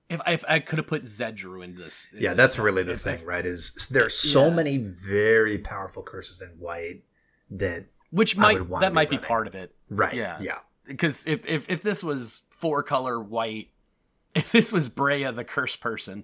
if, 0.10 0.22
if 0.26 0.46
I 0.48 0.60
could 0.60 0.78
have 0.80 0.88
put 0.88 1.04
Zedruu 1.04 1.64
into 1.66 1.82
this. 1.82 2.08
Yeah, 2.18 2.32
in 2.32 2.38
that's 2.38 2.58
really 2.58 2.84
the 2.84 2.96
thing, 2.96 3.16
if- 3.20 3.28
right? 3.28 3.46
Is 3.46 3.88
there's 3.92 4.18
so 4.18 4.48
Yeah. 4.48 4.54
many 4.54 4.78
very 4.78 5.58
powerful 5.58 6.02
curses 6.04 6.42
in 6.42 6.50
white 6.60 7.04
that 7.52 7.88
which 8.12 8.38
I 8.38 8.54
might 8.54 8.70
that 8.80 8.90
be 8.92 8.96
might 8.96 9.10
be 9.10 9.18
part 9.18 9.48
of 9.48 9.56
it. 9.56 9.76
right, 9.90 10.14
Yeah. 10.14 10.38
yeah, 10.40 10.60
because 10.86 11.24
if, 11.28 11.46
if 11.46 11.70
if 11.70 11.82
this 11.82 12.02
was 12.04 12.42
four 12.50 12.84
color 12.84 13.20
white, 13.20 13.72
if 14.36 14.54
this 14.54 14.72
was 14.72 14.88
Breya 14.88 15.36
the 15.36 15.44
curse 15.44 15.76
person, 15.76 16.24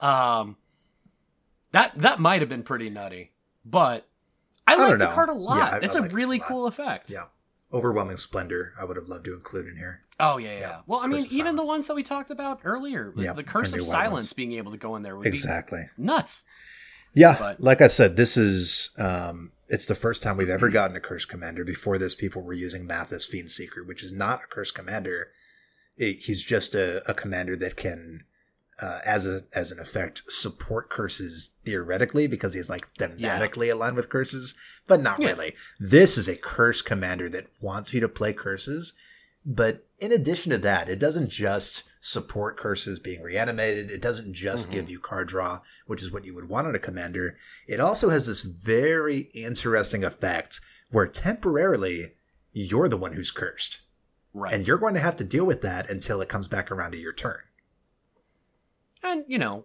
um, 0.00 0.56
that 1.72 1.92
that 1.98 2.18
might 2.18 2.40
have 2.40 2.48
been 2.48 2.62
pretty 2.62 2.88
nutty. 2.88 3.32
But 3.64 4.08
I 4.72 4.76
like 4.76 4.98
the 4.98 5.06
know. 5.06 5.12
card 5.12 5.28
a 5.28 5.32
lot. 5.32 5.56
Yeah, 5.56 5.78
I- 5.78 5.84
it's 5.84 5.94
I 5.96 5.98
a 5.98 6.02
like 6.02 6.12
really 6.12 6.38
a 6.38 6.40
cool 6.42 6.66
effect. 6.66 7.10
yeah. 7.10 7.24
Overwhelming 7.72 8.16
splendor. 8.16 8.72
I 8.80 8.84
would 8.86 8.96
have 8.96 9.08
loved 9.08 9.26
to 9.26 9.34
include 9.34 9.66
in 9.66 9.76
here. 9.76 10.02
Oh 10.18 10.38
yeah, 10.38 10.54
yeah. 10.54 10.60
Yeah. 10.60 10.78
Well, 10.86 11.00
I 11.00 11.06
mean, 11.06 11.20
Curse 11.20 11.38
even 11.38 11.54
the 11.56 11.62
ones 11.62 11.86
that 11.86 11.94
we 11.94 12.02
talked 12.02 12.30
about 12.30 12.60
earlier, 12.64 13.12
Yeah, 13.16 13.34
the 13.34 13.44
curse 13.44 13.72
of 13.72 13.84
silence 13.84 14.32
being 14.32 14.52
able 14.52 14.72
to 14.72 14.78
go 14.78 14.96
in 14.96 15.02
there 15.02 15.16
would 15.16 15.26
Exactly. 15.26 15.86
nuts. 15.98 16.42
Yeah, 17.14 17.36
But- 17.38 17.60
like 17.60 17.80
I 17.80 17.86
said, 17.88 18.16
this 18.16 18.36
is 18.36 18.90
um, 18.98 19.52
it's 19.68 19.84
the 19.86 19.94
first 19.94 20.22
time 20.22 20.36
we've 20.38 20.48
ever 20.48 20.68
gotten 20.70 20.96
a 20.96 21.00
curse 21.00 21.24
commander. 21.26 21.62
Before 21.64 21.98
this, 21.98 22.14
people 22.14 22.42
were 22.42 22.52
using 22.54 22.88
Mathas 22.88 23.26
Fiend 23.26 23.50
Seeker, 23.50 23.84
which 23.84 24.02
is 24.02 24.12
not 24.12 24.40
a 24.44 24.46
curse 24.46 24.70
commander. 24.70 25.28
It- 25.98 26.20
he's 26.20 26.42
just 26.42 26.74
a, 26.74 27.02
a 27.10 27.12
commander 27.14 27.54
that 27.56 27.76
can, 27.76 28.24
uh, 28.80 29.00
as 29.04 29.26
a 29.26 29.44
as 29.52 29.72
an 29.72 29.78
effect, 29.80 30.22
support 30.28 30.88
curses 30.90 31.50
theoretically 31.64 32.26
because 32.26 32.54
he's 32.54 32.70
like 32.70 32.86
thematically 32.94 33.72
aligned 33.72 33.96
with 33.96 34.08
curses, 34.08 34.54
but 34.86 35.00
not 35.02 35.20
Yeah. 35.20 35.28
really. 35.28 35.54
This 35.80 36.16
is 36.16 36.28
a 36.28 36.36
curse 36.36 36.80
commander 36.82 37.28
that 37.30 37.48
wants 37.60 37.92
you 37.92 38.00
to 38.00 38.08
play 38.08 38.32
curses, 38.32 38.94
but 39.44 39.86
in 39.98 40.12
addition 40.12 40.50
to 40.52 40.58
that, 40.58 40.88
it 40.88 41.00
doesn't 41.00 41.28
just 41.30 41.82
support 42.00 42.56
curses 42.56 43.00
being 43.00 43.20
reanimated. 43.22 43.90
It 43.90 44.00
doesn't 44.00 44.32
just 44.32 44.68
Mhm. 44.68 44.72
give 44.72 44.90
you 44.90 45.00
card 45.00 45.26
draw, 45.28 45.60
which 45.86 46.02
is 46.02 46.12
what 46.12 46.24
you 46.24 46.32
would 46.34 46.48
want 46.48 46.68
on 46.68 46.74
a 46.76 46.78
commander. 46.78 47.36
It 47.66 47.80
also 47.80 48.10
has 48.10 48.26
this 48.26 48.42
very 48.42 49.30
interesting 49.34 50.04
effect 50.04 50.60
where 50.90 51.08
temporarily 51.08 52.14
you're 52.52 52.88
the 52.88 52.96
one 52.96 53.12
who's 53.14 53.32
cursed. 53.32 53.80
Right. 54.32 54.52
And 54.52 54.66
you're 54.66 54.78
going 54.78 54.94
to 54.94 55.00
have 55.00 55.16
to 55.16 55.24
deal 55.24 55.44
with 55.44 55.62
that 55.62 55.90
until 55.90 56.20
it 56.20 56.28
comes 56.28 56.46
back 56.46 56.70
around 56.70 56.92
to 56.92 57.00
your 57.00 57.12
turn. 57.12 57.40
And, 59.02 59.24
you 59.28 59.38
know, 59.38 59.64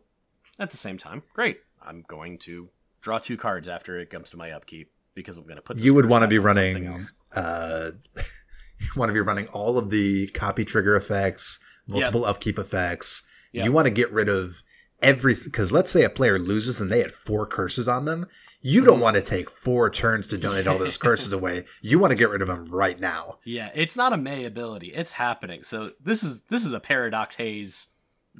at 0.59 0.71
the 0.71 0.77
same 0.77 0.97
time, 0.97 1.23
great. 1.33 1.59
I'm 1.81 2.03
going 2.07 2.37
to 2.39 2.69
draw 3.01 3.19
two 3.19 3.37
cards 3.37 3.67
after 3.67 3.99
it 3.99 4.09
comes 4.09 4.29
to 4.31 4.37
my 4.37 4.51
upkeep 4.51 4.91
because 5.15 5.37
I'm 5.37 5.43
going 5.43 5.55
to 5.57 5.61
put. 5.61 5.77
You 5.77 5.93
would 5.93 6.05
want 6.07 6.21
to 6.23 6.27
be 6.27 6.39
running 6.39 6.97
uh 7.35 7.91
you 8.15 8.87
want 8.95 9.09
to 9.09 9.13
be 9.13 9.19
running 9.21 9.47
all 9.47 9.77
of 9.77 9.89
the 9.89 10.27
copy 10.27 10.63
trigger 10.65 10.95
effects, 10.95 11.59
multiple 11.87 12.25
upkeep 12.25 12.57
effects. 12.59 13.23
Yep. 13.53 13.65
You 13.65 13.71
want 13.71 13.85
to 13.87 13.91
get 13.91 14.11
rid 14.11 14.29
of 14.29 14.61
every 15.01 15.35
because 15.43 15.71
let's 15.71 15.91
say 15.91 16.03
a 16.03 16.09
player 16.09 16.39
loses 16.39 16.79
and 16.81 16.89
they 16.89 16.99
had 16.99 17.11
four 17.11 17.45
curses 17.45 17.87
on 17.87 18.05
them. 18.05 18.27
You 18.65 18.85
don't 18.85 18.99
Mhm. 18.99 19.01
want 19.01 19.15
to 19.17 19.21
take 19.21 19.49
four 19.49 19.89
turns 19.89 20.27
to 20.27 20.37
donate 20.37 20.67
all 20.67 20.77
those 20.77 20.95
curses 20.97 21.33
away. 21.39 21.65
You 21.81 21.99
want 21.99 22.11
to 22.11 22.15
get 22.15 22.29
rid 22.29 22.41
of 22.41 22.47
them 22.47 22.65
right 22.71 22.97
now. 22.99 23.39
Yeah, 23.43 23.69
it's 23.75 23.97
not 23.97 24.13
a 24.13 24.17
May 24.17 24.45
ability. 24.45 24.93
It's 24.93 25.11
happening. 25.13 25.63
So 25.63 25.91
this 26.01 26.23
is 26.23 26.41
this 26.49 26.65
is 26.65 26.71
a 26.71 26.79
paradox 26.79 27.35
haze 27.35 27.89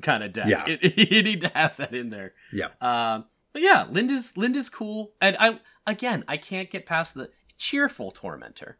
kind 0.02 0.24
of 0.24 0.34
deck. 0.34 0.48
Yeah. 0.48 0.66
It, 0.68 0.98
you 1.12 1.24
need 1.24 1.42
to 1.42 1.50
have 1.50 1.78
that 1.78 1.94
in 1.94 2.10
there. 2.10 2.34
Yeah. 2.52 2.70
Um, 2.82 3.26
but 3.52 3.62
yeah, 3.62 3.86
Linda's 3.90 4.36
Linda's 4.38 4.70
cool, 4.70 5.12
and 5.22 5.38
I 5.40 5.60
again 5.86 6.24
I 6.28 6.38
can't 6.38 6.72
get 6.72 6.86
past 6.86 7.14
the 7.14 7.30
cheerful 7.58 8.12
tormentor. 8.12 8.78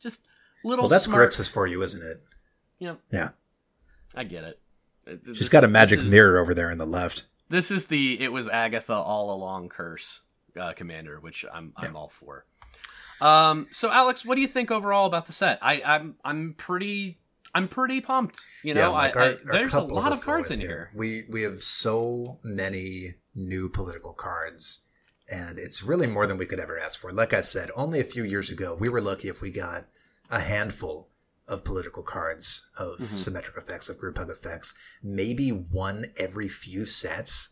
Just 0.00 0.26
little. 0.64 0.82
Well, 0.84 0.88
that's 0.88 1.04
smart, 1.04 1.28
Grixis 1.30 1.50
for 1.50 1.66
you, 1.66 1.82
isn't 1.82 2.02
it? 2.02 2.22
Yeah. 2.78 2.94
Yeah. 3.12 3.30
I 4.14 4.24
get 4.24 4.44
it. 4.44 4.60
Uh, 5.06 5.12
She's 5.26 5.38
this- 5.38 5.48
got 5.48 5.62
a 5.64 5.68
magic 5.68 6.00
is- 6.00 6.10
mirror 6.10 6.38
over 6.38 6.54
there 6.54 6.70
in 6.70 6.78
the 6.78 6.86
left. 6.86 7.24
This 7.48 7.70
is 7.70 7.86
the 7.86 8.20
it 8.20 8.32
was 8.32 8.48
Agatha 8.48 8.94
all 8.94 9.32
along 9.34 9.68
curse 9.70 10.20
uh, 10.58 10.72
commander, 10.72 11.18
which 11.20 11.44
I'm 11.52 11.72
I'm 11.76 11.94
all 11.96 12.08
for. 12.08 12.46
Um, 13.20 13.66
so 13.70 13.90
Alex, 13.90 14.24
what 14.24 14.36
do 14.36 14.40
you 14.40 14.48
think 14.48 14.70
overall 14.70 15.06
about 15.06 15.26
the 15.26 15.32
set? 15.32 15.58
I 15.62 15.82
I'm 15.84 16.16
I'm 16.24 16.54
pretty 16.56 17.18
I'm 17.54 17.68
pretty 17.68 18.00
pumped. 18.00 18.40
You 18.62 18.74
know, 18.74 18.92
like 18.92 19.16
I, 19.16 19.20
our- 19.20 19.32
I, 19.32 19.36
there's 19.52 19.74
a 19.74 19.80
lot 19.82 20.12
of 20.12 20.20
cards 20.22 20.50
in 20.50 20.60
here. 20.60 20.90
We 20.94 21.24
we 21.30 21.42
have 21.42 21.62
so 21.62 22.38
many 22.44 23.14
new 23.34 23.68
political 23.68 24.12
cards, 24.12 24.86
and 25.32 25.58
it's 25.58 25.82
really 25.82 26.06
more 26.06 26.26
than 26.26 26.36
we 26.38 26.46
could 26.46 26.60
ever 26.60 26.78
ask 26.78 26.98
for. 27.00 27.10
Like 27.10 27.32
I 27.32 27.40
said, 27.40 27.70
only 27.76 28.00
a 28.00 28.04
few 28.04 28.24
years 28.24 28.50
ago, 28.50 28.76
we 28.78 28.88
were 28.88 29.00
lucky 29.00 29.28
if 29.28 29.40
we 29.42 29.50
got 29.50 29.86
a 30.30 30.40
handful 30.40 31.08
of 31.48 31.64
political 31.64 32.02
cards 32.04 32.68
of 32.78 32.98
Mhm. 32.98 33.16
symmetric 33.16 33.56
effects, 33.56 33.88
of 33.88 33.98
group 33.98 34.16
hug 34.18 34.30
effects, 34.30 34.72
maybe 35.02 35.48
one 35.50 36.04
every 36.16 36.48
few 36.48 36.84
sets. 36.84 37.48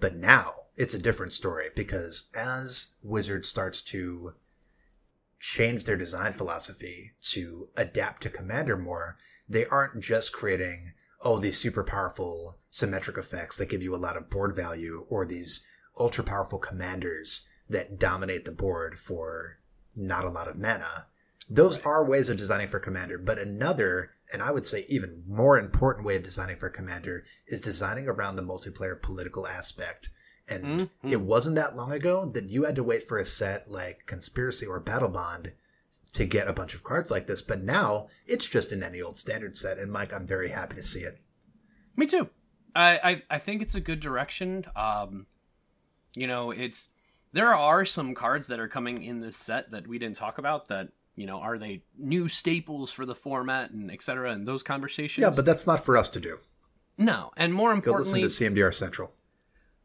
But 0.00 0.14
now 0.14 0.52
it's 0.76 0.94
a 0.94 0.98
different 0.98 1.32
story 1.32 1.66
because 1.74 2.28
as 2.36 2.96
Wizard 3.02 3.46
starts 3.46 3.80
to 3.82 4.34
change 5.38 5.84
their 5.84 5.96
design 5.96 6.32
philosophy 6.32 7.12
to 7.20 7.68
adapt 7.76 8.22
to 8.22 8.30
Commander 8.30 8.76
more, 8.76 9.16
they 9.48 9.64
aren't 9.66 10.02
just 10.02 10.32
creating, 10.32 10.92
oh, 11.24 11.38
these 11.38 11.56
super 11.56 11.84
powerful 11.84 12.58
symmetric 12.70 13.16
effects 13.16 13.56
that 13.56 13.68
give 13.68 13.82
you 13.82 13.94
a 13.94 13.96
lot 13.96 14.16
of 14.16 14.30
board 14.30 14.54
value 14.54 15.06
or 15.08 15.24
these 15.24 15.64
ultra 15.98 16.24
powerful 16.24 16.58
commanders 16.58 17.46
that 17.68 17.98
dominate 17.98 18.44
the 18.44 18.52
board 18.52 18.98
for 18.98 19.58
not 19.94 20.24
a 20.24 20.30
lot 20.30 20.48
of 20.48 20.56
mana. 20.56 21.06
Those 21.50 21.78
Right. 21.78 21.86
are 21.86 22.04
ways 22.04 22.28
of 22.28 22.36
designing 22.36 22.68
for 22.68 22.78
Commander, 22.78 23.18
but 23.18 23.38
another, 23.38 24.10
and 24.32 24.42
I 24.42 24.50
would 24.50 24.66
say 24.66 24.84
even 24.88 25.24
more 25.26 25.58
important 25.58 26.06
way 26.06 26.16
of 26.16 26.22
designing 26.22 26.58
for 26.58 26.68
Commander 26.68 27.24
is 27.46 27.62
designing 27.62 28.06
around 28.06 28.36
the 28.36 28.42
multiplayer 28.42 29.00
political 29.00 29.46
aspect. 29.46 30.10
And 30.50 30.64
Mhm. 30.80 30.90
it 31.12 31.20
wasn't 31.20 31.56
that 31.56 31.74
long 31.76 31.92
ago 31.92 32.24
that 32.24 32.48
you 32.50 32.64
had 32.64 32.76
to 32.76 32.82
wait 32.84 33.02
for 33.02 33.18
a 33.18 33.24
set 33.24 33.70
like 33.70 34.06
Conspiracy 34.06 34.66
or 34.66 34.80
Battle 34.80 35.08
Bond 35.08 35.52
to 36.12 36.26
get 36.26 36.48
a 36.48 36.52
bunch 36.52 36.74
of 36.74 36.82
cards 36.84 37.10
like 37.10 37.26
this. 37.26 37.42
But 37.42 37.62
now 37.62 38.08
it's 38.26 38.46
just 38.48 38.72
in 38.72 38.82
any 38.82 39.00
old 39.00 39.16
standard 39.16 39.56
set. 39.56 39.78
And 39.78 39.92
Mike, 39.92 40.12
I'm 40.12 40.26
very 40.26 40.48
happy 40.50 40.76
to 40.76 40.82
see 40.82 41.00
it. 41.00 41.20
Me 41.96 42.06
too. 42.06 42.28
I, 42.74 42.98
I 43.30 43.36
I 43.36 43.38
think 43.38 43.62
it's 43.62 43.74
a 43.74 43.80
good 43.80 44.00
direction. 44.00 44.64
Um, 44.76 45.26
you 46.14 46.26
know, 46.26 46.50
it's 46.50 46.88
there 47.32 47.54
are 47.54 47.84
some 47.84 48.14
cards 48.14 48.46
that 48.48 48.60
are 48.60 48.68
coming 48.68 49.02
in 49.02 49.20
this 49.20 49.36
set 49.36 49.70
that 49.70 49.86
we 49.86 49.98
didn't 49.98 50.16
talk 50.16 50.38
about. 50.38 50.68
That 50.68 50.88
you 51.16 51.26
know, 51.26 51.40
are 51.40 51.58
they 51.58 51.82
new 51.96 52.28
staples 52.28 52.92
for 52.92 53.04
the 53.04 53.14
format 53.14 53.70
and 53.70 53.90
et 53.90 54.02
cetera, 54.02 54.30
and 54.30 54.46
those 54.46 54.62
conversations. 54.62 55.22
Yeah, 55.22 55.30
but 55.30 55.44
that's 55.44 55.66
not 55.66 55.80
for 55.84 55.96
us 55.96 56.08
to 56.10 56.20
do. 56.20 56.38
no, 56.96 57.32
and 57.36 57.52
more 57.54 57.72
importantly 57.72 58.20
Go 58.20 58.24
listen 58.26 58.48
to 58.50 58.54
CMDR 58.54 58.72
Central. 58.74 59.12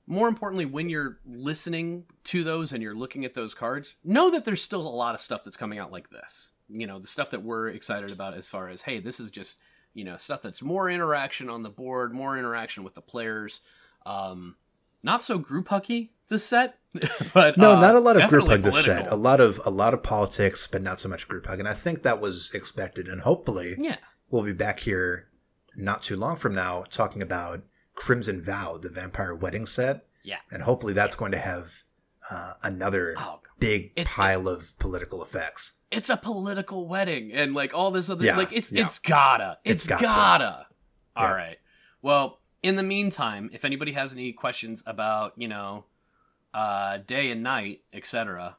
More 0.05 0.27
importantly, 0.27 0.65
when 0.65 0.89
you're 0.89 1.19
listening 1.25 2.05
to 2.25 2.43
those 2.43 2.73
and 2.73 2.83
you're 2.83 2.95
looking 2.95 3.25
at 3.25 3.33
those 3.33 3.53
cards, 3.53 3.95
know 4.03 4.31
that 4.31 4.45
there's 4.45 4.61
still 4.61 4.81
a 4.81 4.89
lot 4.89 5.15
of 5.15 5.21
stuff 5.21 5.43
that's 5.43 5.57
coming 5.57 5.79
out 5.79 5.91
like 5.91 6.09
this. 6.09 6.51
You 6.69 6.87
know, 6.87 6.99
the 6.99 7.07
stuff 7.07 7.29
that 7.31 7.43
we're 7.43 7.69
excited 7.69 8.11
about 8.11 8.33
as 8.33 8.49
far 8.49 8.69
as, 8.69 8.81
hey, 8.81 8.99
this 8.99 9.19
is 9.19 9.31
just, 9.31 9.57
you 9.93 10.03
know, 10.03 10.17
stuff 10.17 10.41
that's 10.41 10.61
more 10.61 10.89
interaction 10.89 11.49
on 11.49 11.63
the 11.63 11.69
board, 11.69 12.13
more 12.13 12.37
interaction 12.37 12.83
with 12.83 12.95
the 12.95 13.01
players. 13.01 13.61
Um, 14.05 14.55
not 15.03 15.23
so 15.23 15.37
group 15.37 15.69
hucky 15.69 16.09
this 16.29 16.45
set, 16.45 16.77
but 17.33 17.57
No, 17.57 17.73
uh, 17.73 17.79
not 17.79 17.95
a 17.95 17.99
lot 17.99 18.21
of 18.21 18.29
group 18.29 18.47
hug 18.47 18.61
this 18.61 18.83
set. 18.83 19.11
A 19.11 19.15
lot 19.15 19.39
of 19.39 19.59
a 19.65 19.69
lot 19.69 19.93
of 19.93 20.03
politics, 20.03 20.67
but 20.67 20.81
not 20.81 20.99
so 20.99 21.09
much 21.09 21.27
group 21.27 21.45
hug. 21.45 21.59
And 21.59 21.67
I 21.67 21.73
think 21.73 22.03
that 22.03 22.19
was 22.19 22.51
expected. 22.53 23.07
And 23.07 23.21
hopefully, 23.21 23.75
Yeah, 23.77 23.97
we'll 24.29 24.43
be 24.43 24.53
back 24.53 24.79
here 24.79 25.27
not 25.75 26.01
too 26.01 26.15
long 26.15 26.35
from 26.35 26.55
now 26.55 26.83
talking 26.89 27.21
about 27.21 27.63
Crimson 27.95 28.41
Vow, 28.41 28.77
the 28.77 28.89
vampire 28.89 29.35
wedding 29.35 29.65
set. 29.65 30.05
yeah. 30.23 30.37
And 30.51 30.63
hopefully, 30.63 30.93
that's 30.93 31.15
going 31.15 31.31
to 31.33 31.37
have 31.37 31.83
uh, 32.31 32.53
another 32.63 33.15
Oh, 33.17 33.39
big 33.59 33.91
It's- 33.95 34.13
pile 34.13 34.47
of 34.47 34.77
political 34.79 35.21
effects. 35.21 35.73
it's 35.91 36.09
a 36.09 36.17
political 36.17 36.87
wedding 36.87 37.31
and 37.33 37.53
like 37.53 37.73
all 37.73 37.91
this 37.91 38.09
other 38.09 38.25
Yeah, 38.25 38.37
like 38.37 38.51
it's 38.51 38.71
yeah. 38.71 38.85
it's 38.85 38.97
gotta 38.99 39.57
It's 39.63 39.83
it's, 39.87 40.13
gotta 40.13 40.65
All 41.15 41.27
Yeah. 41.27 41.33
right. 41.33 41.57
well 42.01 42.39
in 42.63 42.77
the 42.77 42.83
meantime 42.83 43.49
if 43.53 43.63
anybody 43.65 43.91
has 43.91 44.11
any 44.13 44.33
questions 44.33 44.83
about 44.87 45.33
you 45.37 45.47
know 45.47 45.85
uh 46.53 46.97
day 47.05 47.29
and 47.29 47.43
night 47.43 47.81
etc 47.93 48.57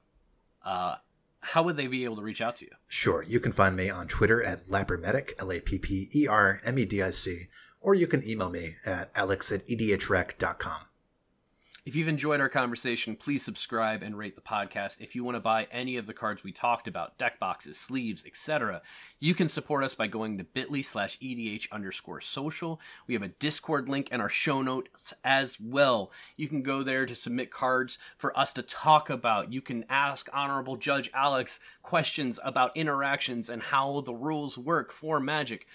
uh 0.65 0.95
how 1.41 1.63
would 1.65 1.77
they 1.77 1.87
be 1.89 2.05
able 2.05 2.17
to 2.17 2.23
reach 2.23 2.41
out 2.41 2.55
to 2.57 2.65
you 2.67 2.71
Sure, 2.87 3.23
you 3.25 3.41
can 3.41 3.51
find 3.53 3.75
me 3.77 3.91
on 3.91 4.07
Twitter 4.07 4.43
at 4.43 4.61
Lappermedic, 4.71 5.33
L 5.41 5.51
A 5.51 5.59
P 5.61 5.79
P 5.79 6.09
E 6.15 6.27
R 6.29 6.61
M 6.65 6.79
E 6.79 6.85
D 6.85 7.03
I 7.03 7.11
C, 7.11 7.47
or 7.85 7.95
you 7.95 8.07
can 8.07 8.27
email 8.29 8.51
me 8.51 8.75
at 8.87 9.11
alex 9.15 9.53
at 9.53 9.63
E 9.71 9.77
edhrec.com. 9.77 10.81
If 11.85 11.95
you've 11.95 12.09
enjoyed 12.09 12.41
our 12.41 12.49
conversation, 12.49 13.15
please 13.15 13.43
subscribe 13.43 14.03
and 14.03 14.17
rate 14.17 14.37
the 14.37 14.41
podcast. 14.41 15.03
If 15.03 15.15
you 15.15 15.23
want 15.23 15.35
to 15.35 15.41
buy 15.41 15.69
any 15.71 15.99
of 15.99 16.07
the 16.07 16.15
cards 16.15 16.43
we 16.43 16.51
talked 16.51 16.89
about, 16.89 17.19
deck 17.19 17.39
boxes, 17.39 17.79
sleeves, 17.79 18.25
etc., 18.25 18.81
you 19.21 19.35
can 19.35 19.51
support 19.51 19.85
us 19.85 19.95
by 19.95 20.07
going 20.07 20.39
to 20.39 20.45
bit.ly 20.45 20.81
slash 20.81 21.19
EDH 21.19 21.71
underscore 21.71 22.23
social. 22.23 22.81
We 23.07 23.13
have 23.13 23.23
a 23.23 23.29
Discord 23.29 23.87
link 23.87 24.09
and 24.11 24.23
our 24.23 24.31
show 24.31 24.63
notes 24.63 25.13
as 25.23 25.61
well. 25.61 26.11
You 26.39 26.49
can 26.49 26.63
go 26.63 26.83
there 26.83 27.05
to 27.05 27.15
submit 27.15 27.51
cards 27.51 27.99
for 28.17 28.35
us 28.39 28.55
to 28.55 28.63
talk 28.63 29.11
about. 29.11 29.53
You 29.53 29.61
can 29.61 29.85
ask 29.91 30.27
Honorable 30.33 30.79
Judge 30.79 31.11
Alex 31.13 31.61
questions 31.83 32.41
about 32.43 32.75
interactions 32.75 33.51
and 33.51 33.63
how 33.63 34.01
the 34.01 34.15
rules 34.15 34.57
work 34.57 34.91
for 34.91 35.21
Magic 35.21 35.67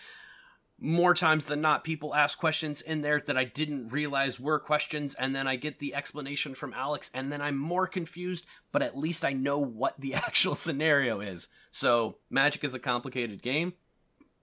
more 0.79 1.13
times 1.13 1.45
than 1.45 1.61
not, 1.61 1.83
people 1.83 2.15
ask 2.15 2.37
questions 2.37 2.81
in 2.81 3.01
there 3.01 3.21
that 3.21 3.37
I 3.37 3.43
didn't 3.43 3.89
realize 3.89 4.39
were 4.39 4.59
questions, 4.59 5.13
and 5.15 5.35
then 5.35 5.47
I 5.47 5.55
get 5.55 5.79
the 5.79 5.93
explanation 5.93 6.55
from 6.55 6.73
Alex, 6.73 7.09
and 7.13 7.31
then 7.31 7.41
I'm 7.41 7.57
more 7.57 7.87
confused, 7.87 8.45
but 8.71 8.81
at 8.81 8.97
least 8.97 9.25
I 9.25 9.33
know 9.33 9.59
what 9.59 9.99
the 9.99 10.13
actual 10.15 10.55
scenario 10.55 11.19
is. 11.19 11.49
So, 11.71 12.17
Magic 12.29 12.63
is 12.63 12.73
a 12.73 12.79
complicated 12.79 13.41
game. 13.41 13.73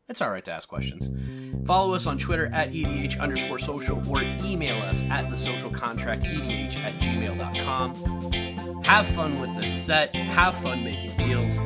It's 0.08 0.22
alright 0.22 0.44
to 0.44 0.52
ask 0.52 0.68
questions. 0.68 1.10
Follow 1.66 1.94
us 1.94 2.06
on 2.06 2.16
Twitter 2.16 2.46
at 2.52 2.70
EDH 2.70 3.18
underscore 3.18 3.58
social 3.58 4.00
or 4.08 4.22
email 4.22 4.80
us 4.82 5.02
at 5.04 5.28
the 5.30 5.36
social 5.36 5.70
contract 5.70 6.22
EDH 6.22 6.76
at 6.76 6.94
gmail.com. 6.94 8.82
Have 8.84 9.06
fun 9.06 9.40
with 9.40 9.52
this 9.56 9.84
set, 9.84 10.14
have 10.14 10.54
fun 10.58 10.84
making 10.84 11.16
deals 11.16 11.58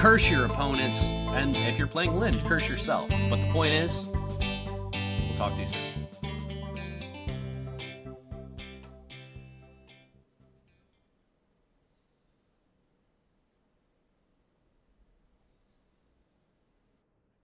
curse 0.00 0.30
your 0.30 0.46
opponents, 0.46 0.98
and 1.32 1.56
if 1.56 1.78
you're 1.78 1.86
playing 1.86 2.18
Lynde, 2.18 2.40
curse 2.46 2.68
yourself. 2.68 3.08
But 3.28 3.40
the 3.40 3.50
point 3.52 3.72
is, 3.72 4.06
we'll 4.12 5.36
talk 5.36 5.54
to 5.54 5.60
you 5.60 5.66
soon. 5.66 5.99